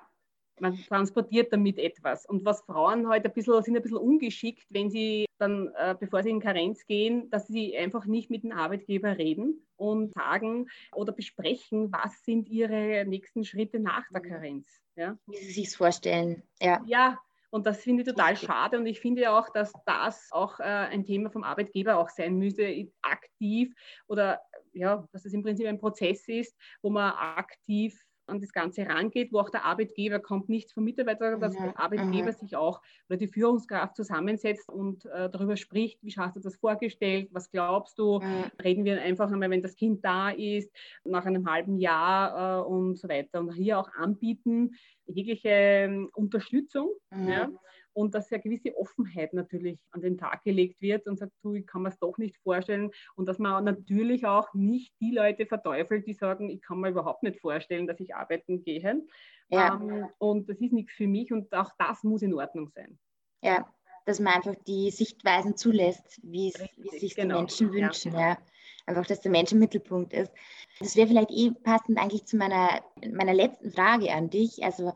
man 0.60 0.76
transportiert 0.88 1.52
damit 1.52 1.78
etwas. 1.78 2.26
Und 2.26 2.44
was 2.44 2.62
Frauen 2.62 3.08
heute 3.08 3.28
ein 3.28 3.34
bisschen, 3.34 3.62
sind 3.62 3.76
ein 3.76 3.82
bisschen 3.82 3.98
ungeschickt, 3.98 4.66
wenn 4.70 4.90
sie 4.90 5.26
dann, 5.38 5.72
äh, 5.76 5.94
bevor 5.98 6.22
sie 6.22 6.30
in 6.30 6.40
Karenz 6.40 6.86
gehen, 6.86 7.28
dass 7.30 7.46
sie 7.46 7.76
einfach 7.76 8.06
nicht 8.06 8.30
mit 8.30 8.44
dem 8.44 8.52
Arbeitgeber 8.52 9.18
reden 9.18 9.66
und 9.76 10.12
sagen 10.14 10.68
oder 10.92 11.12
besprechen, 11.12 11.92
was 11.92 12.24
sind 12.24 12.48
ihre 12.48 13.04
nächsten 13.04 13.44
Schritte 13.44 13.80
nach 13.80 14.04
der 14.10 14.22
Karenz. 14.22 14.80
Ja? 14.96 15.18
Wie 15.26 15.36
sie 15.36 15.52
sich 15.52 15.76
vorstellen. 15.76 16.42
Ja. 16.60 16.82
ja, 16.86 17.18
und 17.54 17.66
das 17.66 17.82
finde 17.82 18.02
ich 18.02 18.08
total 18.08 18.36
schade. 18.36 18.78
Und 18.78 18.86
ich 18.86 18.98
finde 18.98 19.30
auch, 19.30 19.48
dass 19.48 19.72
das 19.86 20.28
auch 20.32 20.58
äh, 20.58 20.64
ein 20.64 21.04
Thema 21.04 21.30
vom 21.30 21.44
Arbeitgeber 21.44 21.98
auch 21.98 22.08
sein 22.08 22.36
müsste, 22.36 22.88
aktiv 23.00 23.72
oder 24.08 24.40
ja, 24.72 25.06
dass 25.12 25.24
es 25.24 25.32
im 25.32 25.44
Prinzip 25.44 25.68
ein 25.68 25.78
Prozess 25.78 26.26
ist, 26.26 26.56
wo 26.82 26.90
man 26.90 27.12
aktiv 27.12 28.04
an 28.26 28.40
das 28.40 28.52
Ganze 28.52 28.86
rangeht, 28.86 29.32
wo 29.32 29.38
auch 29.38 29.50
der 29.50 29.64
Arbeitgeber 29.64 30.18
kommt 30.18 30.48
nichts 30.48 30.72
vom 30.72 30.84
Mitarbeiter, 30.84 31.36
dass 31.38 31.56
der 31.56 31.78
Arbeitgeber 31.78 32.32
mhm. 32.32 32.36
sich 32.36 32.56
auch 32.56 32.80
oder 33.08 33.16
die 33.16 33.28
Führungskraft 33.28 33.96
zusammensetzt 33.96 34.68
und 34.68 35.04
äh, 35.06 35.28
darüber 35.30 35.56
spricht, 35.56 35.98
wie 36.02 36.12
hast 36.12 36.36
du 36.36 36.40
das 36.40 36.56
vorgestellt, 36.56 37.28
was 37.32 37.50
glaubst 37.50 37.98
du, 37.98 38.20
mhm. 38.20 38.44
reden 38.62 38.84
wir 38.84 39.00
einfach 39.02 39.30
einmal, 39.30 39.50
wenn 39.50 39.62
das 39.62 39.76
Kind 39.76 40.04
da 40.04 40.30
ist, 40.30 40.70
nach 41.04 41.26
einem 41.26 41.50
halben 41.50 41.78
Jahr 41.78 42.60
äh, 42.60 42.66
und 42.66 42.96
so 42.96 43.08
weiter 43.08 43.40
und 43.40 43.52
hier 43.52 43.78
auch 43.78 43.92
anbieten, 43.94 44.74
jegliche 45.06 45.48
ähm, 45.48 46.10
Unterstützung. 46.14 46.90
Mhm. 47.10 47.28
Ja, 47.28 47.48
und 47.94 48.14
dass 48.14 48.30
eine 48.30 48.42
gewisse 48.42 48.76
Offenheit 48.76 49.32
natürlich 49.32 49.78
an 49.92 50.02
den 50.02 50.18
Tag 50.18 50.44
gelegt 50.44 50.82
wird 50.82 51.06
und 51.06 51.18
sagt, 51.18 51.32
du, 51.42 51.54
ich 51.54 51.66
kann 51.66 51.82
mir 51.82 51.88
es 51.88 51.98
doch 51.98 52.18
nicht 52.18 52.36
vorstellen 52.38 52.90
und 53.14 53.26
dass 53.26 53.38
man 53.38 53.64
natürlich 53.64 54.26
auch 54.26 54.52
nicht 54.52 54.92
die 55.00 55.12
Leute 55.12 55.46
verteufelt, 55.46 56.06
die 56.06 56.14
sagen, 56.14 56.50
ich 56.50 56.60
kann 56.60 56.80
mir 56.80 56.90
überhaupt 56.90 57.22
nicht 57.22 57.40
vorstellen, 57.40 57.86
dass 57.86 58.00
ich 58.00 58.14
arbeiten 58.14 58.62
gehe. 58.62 59.02
Ja. 59.48 59.80
Ähm, 59.80 60.08
und 60.18 60.48
das 60.48 60.60
ist 60.60 60.72
nichts 60.72 60.92
für 60.92 61.06
mich 61.06 61.32
und 61.32 61.52
auch 61.54 61.70
das 61.78 62.02
muss 62.02 62.22
in 62.22 62.34
Ordnung 62.34 62.68
sein. 62.68 62.98
Ja, 63.42 63.66
dass 64.04 64.20
man 64.20 64.34
einfach 64.34 64.54
die 64.66 64.90
Sichtweisen 64.90 65.56
zulässt, 65.56 66.20
wie 66.22 66.48
es 66.48 67.00
sich 67.00 67.14
genau. 67.14 67.36
die 67.36 67.40
Menschen 67.42 67.72
wünschen. 67.72 68.12
Ja. 68.12 68.20
ja. 68.20 68.38
Einfach, 68.86 69.06
dass 69.06 69.22
der 69.22 69.30
Mensch 69.30 69.52
im 69.52 69.60
Mittelpunkt 69.60 70.12
ist. 70.12 70.30
Das 70.78 70.94
wäre 70.96 71.08
vielleicht 71.08 71.30
eh 71.30 71.52
passend 71.52 71.98
eigentlich 71.98 72.26
zu 72.26 72.36
meiner, 72.36 72.82
meiner 73.12 73.32
letzten 73.32 73.70
Frage 73.70 74.12
an 74.12 74.28
dich. 74.28 74.62
Also 74.62 74.92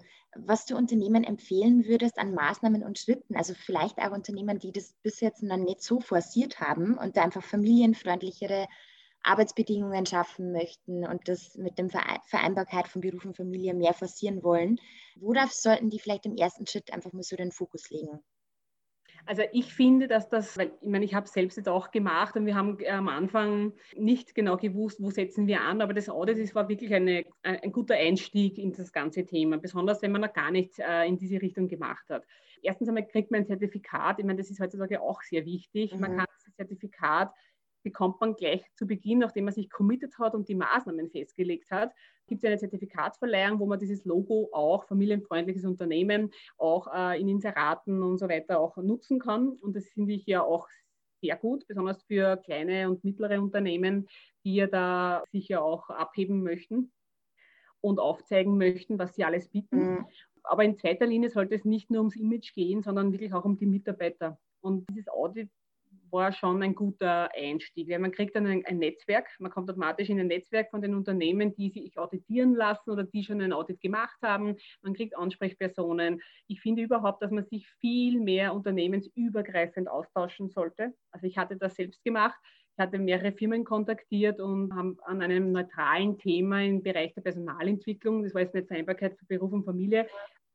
was 0.46 0.66
du 0.66 0.76
Unternehmen 0.76 1.24
empfehlen 1.24 1.86
würdest 1.86 2.18
an 2.18 2.34
Maßnahmen 2.34 2.82
und 2.82 2.98
Schritten, 2.98 3.36
also 3.36 3.54
vielleicht 3.54 3.98
auch 3.98 4.12
Unternehmen, 4.12 4.58
die 4.58 4.72
das 4.72 4.94
bis 5.02 5.20
jetzt 5.20 5.42
noch 5.42 5.56
nicht 5.56 5.82
so 5.82 6.00
forciert 6.00 6.60
haben 6.60 6.96
und 6.96 7.16
da 7.16 7.22
einfach 7.22 7.42
familienfreundlichere 7.42 8.66
Arbeitsbedingungen 9.22 10.06
schaffen 10.06 10.52
möchten 10.52 11.06
und 11.06 11.28
das 11.28 11.54
mit 11.56 11.78
der 11.78 11.88
Vereinbarkeit 11.90 12.88
von 12.88 13.00
Beruf 13.00 13.24
und 13.24 13.36
Familie 13.36 13.74
mehr 13.74 13.94
forcieren 13.94 14.42
wollen. 14.42 14.80
Worauf 15.16 15.52
sollten 15.52 15.90
die 15.90 15.98
vielleicht 15.98 16.26
im 16.26 16.36
ersten 16.36 16.66
Schritt 16.66 16.92
einfach 16.92 17.12
mal 17.12 17.22
so 17.22 17.36
den 17.36 17.52
Fokus 17.52 17.90
legen? 17.90 18.20
Also 19.26 19.42
ich 19.52 19.74
finde, 19.74 20.08
dass 20.08 20.28
das, 20.28 20.56
weil 20.56 20.72
ich 20.80 20.88
meine, 20.88 21.04
ich 21.04 21.14
habe 21.14 21.26
es 21.26 21.32
selbst 21.32 21.56
jetzt 21.56 21.68
auch 21.68 21.90
gemacht 21.90 22.36
und 22.36 22.46
wir 22.46 22.54
haben 22.54 22.78
äh, 22.80 22.88
am 22.90 23.08
Anfang 23.08 23.72
nicht 23.96 24.34
genau 24.34 24.56
gewusst, 24.56 25.02
wo 25.02 25.10
setzen 25.10 25.46
wir 25.46 25.60
an, 25.60 25.80
aber 25.80 25.94
das 25.94 26.08
Audit 26.08 26.38
das 26.38 26.54
war 26.54 26.68
wirklich 26.68 26.94
eine, 26.94 27.24
ein 27.42 27.72
guter 27.72 27.94
Einstieg 27.94 28.58
in 28.58 28.72
das 28.72 28.92
ganze 28.92 29.24
Thema, 29.24 29.58
besonders 29.58 30.02
wenn 30.02 30.12
man 30.12 30.22
noch 30.22 30.32
gar 30.32 30.50
nichts 30.50 30.78
äh, 30.78 31.06
in 31.06 31.18
diese 31.18 31.40
Richtung 31.42 31.68
gemacht 31.68 32.08
hat. 32.08 32.24
Erstens 32.62 32.88
einmal 32.88 33.06
kriegt 33.06 33.30
man 33.30 33.40
ein 33.40 33.46
Zertifikat, 33.46 34.18
ich 34.18 34.24
meine, 34.24 34.38
das 34.38 34.50
ist 34.50 34.60
heutzutage 34.60 35.00
auch 35.00 35.22
sehr 35.22 35.44
wichtig. 35.44 35.94
Mhm. 35.94 36.00
Man 36.00 36.16
kann 36.16 36.26
das 36.44 36.54
Zertifikat 36.54 37.32
bekommt 37.88 38.20
man 38.20 38.36
gleich 38.36 38.62
zu 38.74 38.86
Beginn, 38.86 39.20
nachdem 39.20 39.46
man 39.46 39.54
sich 39.54 39.70
committed 39.70 40.18
hat 40.18 40.34
und 40.34 40.46
die 40.46 40.54
Maßnahmen 40.54 41.08
festgelegt 41.08 41.70
hat, 41.70 41.90
gibt 42.26 42.44
es 42.44 42.46
eine 42.46 42.58
Zertifikatsverleihung, 42.58 43.58
wo 43.58 43.64
man 43.66 43.78
dieses 43.78 44.04
Logo 44.04 44.50
auch 44.52 44.84
familienfreundliches 44.84 45.64
Unternehmen 45.64 46.30
auch 46.58 46.86
äh, 46.92 47.18
in 47.18 47.28
Inseraten 47.28 48.02
und 48.02 48.18
so 48.18 48.28
weiter 48.28 48.60
auch 48.60 48.76
nutzen 48.76 49.18
kann. 49.18 49.48
Und 49.48 49.74
das 49.74 49.88
finde 49.88 50.12
ich 50.12 50.26
ja 50.26 50.42
auch 50.42 50.68
sehr 51.22 51.36
gut, 51.36 51.66
besonders 51.66 52.02
für 52.02 52.36
kleine 52.36 52.90
und 52.90 53.04
mittlere 53.04 53.40
Unternehmen, 53.40 54.06
die 54.44 54.56
ja 54.56 54.66
da 54.66 55.24
sicher 55.32 55.64
auch 55.64 55.88
abheben 55.88 56.42
möchten 56.42 56.92
und 57.80 57.98
aufzeigen 57.98 58.58
möchten, 58.58 58.98
was 58.98 59.14
sie 59.14 59.24
alles 59.24 59.48
bieten. 59.48 59.94
Mhm. 59.94 60.06
Aber 60.42 60.62
in 60.62 60.76
zweiter 60.76 61.06
Linie 61.06 61.30
sollte 61.30 61.54
es 61.54 61.64
nicht 61.64 61.90
nur 61.90 62.00
ums 62.00 62.16
Image 62.16 62.52
gehen, 62.52 62.82
sondern 62.82 63.12
wirklich 63.12 63.32
auch 63.32 63.46
um 63.46 63.56
die 63.56 63.66
Mitarbeiter. 63.66 64.38
Und 64.60 64.86
dieses 64.90 65.08
Audit 65.08 65.50
war 66.10 66.32
schon 66.32 66.62
ein 66.62 66.74
guter 66.74 67.30
Einstieg. 67.34 67.88
Weil 67.88 67.98
man 67.98 68.12
kriegt 68.12 68.36
dann 68.36 68.46
ein, 68.46 68.64
ein, 68.66 68.78
Netzwerk, 68.78 69.28
man 69.38 69.50
kommt 69.50 69.70
automatisch 69.70 70.08
in 70.08 70.20
ein 70.20 70.26
Netzwerk 70.26 70.70
von 70.70 70.82
den 70.82 70.94
Unternehmen, 70.94 71.54
die 71.54 71.70
sich 71.70 71.98
auditieren 71.98 72.54
lassen 72.54 72.90
oder 72.90 73.04
die 73.04 73.24
schon 73.24 73.40
ein 73.40 73.52
Audit 73.52 73.80
gemacht 73.80 74.18
haben. 74.22 74.56
Man 74.82 74.94
kriegt 74.94 75.16
Ansprechpersonen. 75.16 76.20
Ich 76.46 76.60
finde 76.60 76.82
überhaupt, 76.82 77.22
dass 77.22 77.30
man 77.30 77.44
sich 77.44 77.68
viel 77.80 78.20
mehr 78.20 78.54
unternehmensübergreifend 78.54 79.88
austauschen 79.88 80.48
sollte. 80.48 80.94
Also 81.10 81.26
ich 81.26 81.38
hatte 81.38 81.56
das 81.56 81.74
selbst 81.74 82.02
gemacht. 82.04 82.38
Ich 82.78 82.82
hatte 82.82 82.98
mehrere 82.98 83.32
Firmen 83.32 83.64
kontaktiert 83.64 84.40
und 84.40 84.72
haben 84.72 84.98
an 85.02 85.20
einem 85.20 85.50
neutralen 85.50 86.16
Thema 86.16 86.62
im 86.62 86.82
Bereich 86.82 87.12
der 87.14 87.22
Personalentwicklung, 87.22 88.22
das 88.22 88.34
war 88.34 88.42
jetzt 88.42 88.54
nicht 88.54 88.68
Vereinbarkeit 88.68 89.18
für 89.18 89.26
Beruf 89.26 89.52
und 89.52 89.64
Familie, 89.64 90.06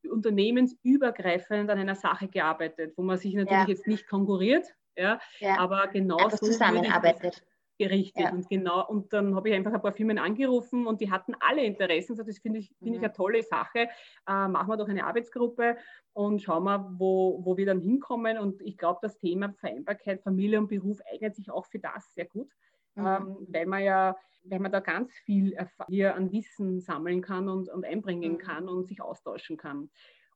unternehmensübergreifend 0.10 1.70
an 1.70 1.80
einer 1.80 1.96
Sache 1.96 2.28
gearbeitet, 2.28 2.94
wo 2.98 3.04
man 3.04 3.18
sich 3.18 3.34
natürlich 3.36 3.68
ja. 3.68 3.68
jetzt 3.68 3.88
nicht 3.88 4.08
konkurriert, 4.08 4.66
ja, 4.96 5.20
ja. 5.40 5.60
aber 5.60 5.88
genau 5.88 6.30
so 6.30 6.38
zusammenarbeitet. 6.38 7.44
Gerichtet 7.80 8.26
ja. 8.26 8.32
und 8.32 8.48
genau 8.50 8.88
und 8.88 9.12
dann 9.14 9.36
habe 9.36 9.50
ich 9.50 9.56
einfach 9.56 9.74
ein 9.74 9.82
paar 9.82 9.94
Firmen 9.94 10.20
angerufen 10.20 10.86
und 10.86 11.02
die 11.02 11.10
hatten 11.10 11.34
alle 11.40 11.64
Interessen. 11.64 12.16
Das 12.16 12.38
finde 12.38 12.60
ich, 12.60 12.68
find 12.78 12.92
mhm. 12.92 12.94
ich 12.94 13.00
eine 13.00 13.12
tolle 13.12 13.42
Sache. 13.42 13.90
Äh, 14.28 14.48
machen 14.48 14.68
wir 14.68 14.78
doch 14.78 14.88
eine 14.88 15.04
Arbeitsgruppe 15.04 15.78
und 16.14 16.40
schauen 16.40 16.66
wir, 16.66 16.94
wo, 17.00 17.44
wo 17.44 17.58
wir 17.58 17.66
dann 17.66 17.80
hinkommen. 17.80 18.38
Und 18.38 18.62
ich 18.62 18.78
glaube, 18.78 19.00
das 19.02 19.18
Thema 19.18 19.52
Vereinbarkeit, 19.54 20.22
Familie 20.22 20.60
und 20.60 20.68
Beruf 20.68 21.00
eignet 21.12 21.36
sich 21.36 21.50
auch 21.50 21.66
für 21.66 21.80
das 21.80 22.14
sehr 22.14 22.26
gut, 22.26 22.52
mhm. 22.94 23.08
ähm, 23.08 23.38
weil 23.50 23.66
man 23.66 23.84
ja 23.84 24.16
weil 24.46 24.60
man 24.60 24.72
da 24.72 24.80
ganz 24.80 25.14
viel 25.26 25.58
hier 25.88 26.16
an 26.16 26.32
Wissen 26.32 26.80
sammeln 26.80 27.22
kann 27.22 27.48
und, 27.48 27.70
und 27.70 27.86
einbringen 27.86 28.34
mhm. 28.34 28.38
kann 28.38 28.68
und 28.68 28.88
sich 28.88 29.02
austauschen 29.02 29.58
kann. 29.58 29.90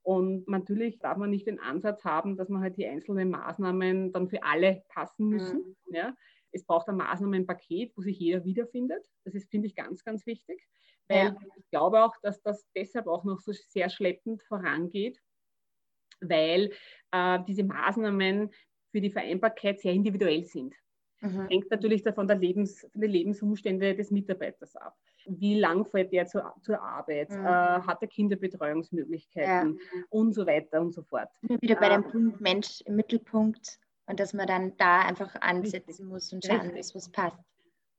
Und 0.07 0.47
natürlich 0.47 0.99
darf 0.99 1.17
man 1.17 1.31
nicht 1.31 1.47
den 1.47 1.59
Ansatz 1.59 2.05
haben, 2.05 2.37
dass 2.37 2.47
man 2.47 2.61
halt 2.61 2.77
die 2.77 2.87
einzelnen 2.87 3.29
Maßnahmen 3.29 4.13
dann 4.13 4.29
für 4.29 4.41
alle 4.41 4.81
passen 4.87 5.27
müssen. 5.27 5.75
Mhm. 5.85 5.93
Ja. 5.93 6.15
Es 6.53 6.65
braucht 6.65 6.87
ein 6.87 6.95
Maßnahmenpaket, 6.95 7.91
wo 7.93 8.01
sich 8.01 8.17
jeder 8.17 8.45
wiederfindet. 8.45 9.05
Das 9.25 9.35
ist, 9.35 9.51
finde 9.51 9.67
ich, 9.67 9.75
ganz, 9.75 10.05
ganz 10.05 10.25
wichtig. 10.25 10.65
Weil 11.09 11.25
ja. 11.25 11.35
ich 11.57 11.69
glaube 11.71 12.05
auch, 12.05 12.15
dass 12.21 12.41
das 12.41 12.65
deshalb 12.73 13.07
auch 13.07 13.25
noch 13.25 13.41
so 13.41 13.51
sehr 13.51 13.89
schleppend 13.89 14.43
vorangeht, 14.43 15.21
weil 16.21 16.71
äh, 17.11 17.39
diese 17.45 17.65
Maßnahmen 17.65 18.49
für 18.91 19.01
die 19.01 19.11
Vereinbarkeit 19.11 19.81
sehr 19.81 19.91
individuell 19.91 20.45
sind. 20.45 20.73
Mhm. 21.21 21.47
Hängt 21.47 21.71
natürlich 21.71 22.03
davon 22.03 22.27
der 22.27 22.37
Lebens, 22.37 22.87
von 22.91 23.01
den 23.01 23.11
Lebensumstände 23.11 23.95
des 23.95 24.11
Mitarbeiters 24.11 24.75
ab. 24.75 24.95
Wie 25.25 25.59
lang 25.59 25.85
fährt 25.85 26.13
der 26.13 26.27
zur, 26.27 26.53
zur 26.61 26.81
Arbeit? 26.81 27.31
Mhm. 27.31 27.45
Äh, 27.45 27.49
hat 27.49 28.01
er 28.01 28.07
Kinderbetreuungsmöglichkeiten 28.07 29.73
ja. 29.73 30.01
und 30.09 30.33
so 30.33 30.45
weiter 30.45 30.81
und 30.81 30.93
so 30.93 31.01
fort. 31.01 31.29
Wieder 31.41 31.75
bei 31.75 31.89
dem 31.89 32.03
äh, 32.03 32.09
Punkt 32.09 32.41
Mensch 32.41 32.81
im 32.85 32.95
Mittelpunkt 32.95 33.79
und 34.05 34.19
dass 34.19 34.33
man 34.33 34.47
dann 34.47 34.77
da 34.77 35.01
einfach 35.01 35.35
ansetzen 35.41 36.07
muss 36.07 36.31
und 36.31 36.45
schauen 36.45 36.73
muss, 36.73 36.95
was 36.95 37.09
passt. 37.09 37.37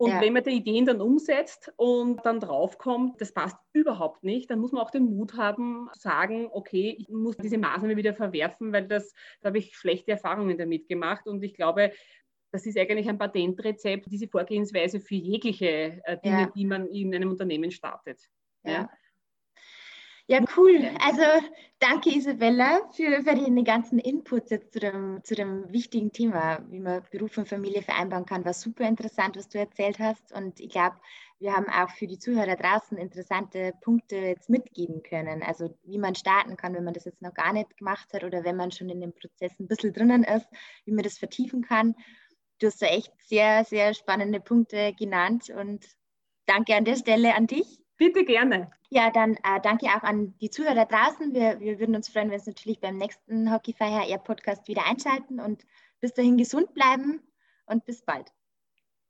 Und 0.01 0.11
ja. 0.11 0.21
wenn 0.21 0.33
man 0.33 0.45
die 0.45 0.51
Ideen 0.51 0.87
dann 0.87 1.01
umsetzt 1.01 1.73
und 1.77 2.25
dann 2.25 2.39
draufkommt, 2.39 3.21
das 3.21 3.33
passt 3.33 3.57
überhaupt 3.73 4.23
nicht, 4.23 4.49
dann 4.49 4.61
muss 4.61 4.71
man 4.71 4.81
auch 4.81 4.93
den 4.93 5.17
Mut 5.17 5.37
haben, 5.37 5.89
zu 5.93 6.03
sagen, 6.03 6.49
okay, 6.53 6.95
ich 6.97 7.09
muss 7.09 7.37
diese 7.37 7.59
Maßnahme 7.59 7.97
wieder 7.97 8.15
verwerfen, 8.15 8.73
weil 8.73 8.87
das, 8.87 9.13
da 9.41 9.49
habe 9.49 9.59
ich 9.59 9.77
schlechte 9.77 10.13
Erfahrungen 10.13 10.57
damit 10.57 10.87
gemacht. 10.87 11.27
Und 11.27 11.43
ich 11.43 11.53
glaube, 11.53 11.91
das 12.51 12.67
ist 12.67 12.79
eigentlich 12.79 13.09
ein 13.09 13.19
Patentrezept, 13.19 14.07
diese 14.11 14.29
Vorgehensweise 14.29 15.01
für 15.01 15.15
jegliche 15.15 16.01
äh, 16.05 16.19
Dinge, 16.19 16.41
ja. 16.41 16.53
die 16.55 16.65
man 16.65 16.87
in 16.87 17.15
einem 17.15 17.31
Unternehmen 17.31 17.71
startet. 17.71 18.29
Ja. 18.65 18.89
Ja, 20.31 20.45
cool. 20.59 20.91
Also 21.01 21.23
danke 21.79 22.11
Isabella 22.15 22.83
für, 22.95 23.23
für 23.23 23.35
den 23.35 23.65
ganzen 23.65 23.99
Input 23.99 24.51
jetzt 24.51 24.75
zu 24.75 24.79
dem, 24.79 25.21
zu 25.25 25.35
dem 25.35 25.73
wichtigen 25.73 26.13
Thema, 26.13 26.63
wie 26.69 26.81
man 26.81 27.03
Beruf 27.11 27.39
und 27.39 27.49
Familie 27.49 27.81
vereinbaren 27.81 28.27
kann. 28.27 28.45
War 28.45 28.53
super 28.53 28.87
interessant, 28.87 29.39
was 29.39 29.49
du 29.49 29.59
erzählt 29.59 29.99
hast. 29.99 30.31
Und 30.33 30.61
ich 30.61 30.69
glaube, 30.69 30.97
wir 31.39 31.55
haben 31.55 31.67
auch 31.71 31.89
für 31.89 32.07
die 32.07 32.19
Zuhörer 32.19 32.57
draußen 32.57 32.99
interessante 32.99 33.73
Punkte 33.81 34.17
jetzt 34.17 34.51
mitgeben 34.51 35.03
können. 35.03 35.43
Also 35.43 35.75
wie 35.85 35.97
man 35.97 36.15
starten 36.15 36.59
kann, 36.59 36.75
wenn 36.75 36.85
man 36.85 36.93
das 36.93 37.07
jetzt 37.07 37.23
noch 37.23 37.33
gar 37.33 37.55
nicht 37.55 37.79
gemacht 37.79 38.13
hat 38.13 38.23
oder 38.23 38.45
wenn 38.45 38.57
man 38.57 38.71
schon 38.71 38.91
in 38.91 39.01
dem 39.01 39.15
Prozess 39.15 39.59
ein 39.59 39.67
bisschen 39.67 39.95
drinnen 39.95 40.25
ist, 40.25 40.47
wie 40.85 40.93
man 40.93 41.05
das 41.05 41.17
vertiefen 41.17 41.63
kann. 41.63 41.95
Du 42.59 42.67
hast 42.67 42.83
da 42.83 42.87
echt 42.87 43.13
sehr, 43.21 43.65
sehr 43.65 43.95
spannende 43.95 44.41
Punkte 44.41 44.93
genannt 44.95 45.51
und 45.51 45.87
danke 46.47 46.75
an 46.75 46.85
der 46.85 46.97
Stelle 46.97 47.35
an 47.35 47.47
dich. 47.47 47.81
Bitte 47.97 48.25
gerne. 48.25 48.71
Ja, 48.91 49.11
dann 49.11 49.35
äh, 49.35 49.61
danke 49.63 49.87
auch 49.87 50.03
an 50.03 50.35
die 50.41 50.51
Zuhörer 50.51 50.87
draußen. 50.87 51.35
Wir, 51.35 51.61
wir 51.61 51.79
würden 51.79 51.95
uns 51.95 52.09
freuen, 52.09 52.31
wenn 52.31 52.41
Sie 52.41 52.51
natürlich 52.51 52.81
beim 52.81 52.97
nächsten 52.97 53.53
Hockeyfy 53.53 53.85
HR 53.85 54.19
Podcast 54.19 54.67
wieder 54.69 54.87
einschalten 54.87 55.41
und 55.41 55.65
bis 56.01 56.15
dahin 56.15 56.37
gesund 56.37 56.73
bleiben 56.75 57.21
und 57.67 57.85
bis 57.85 58.03
bald. 58.03 58.33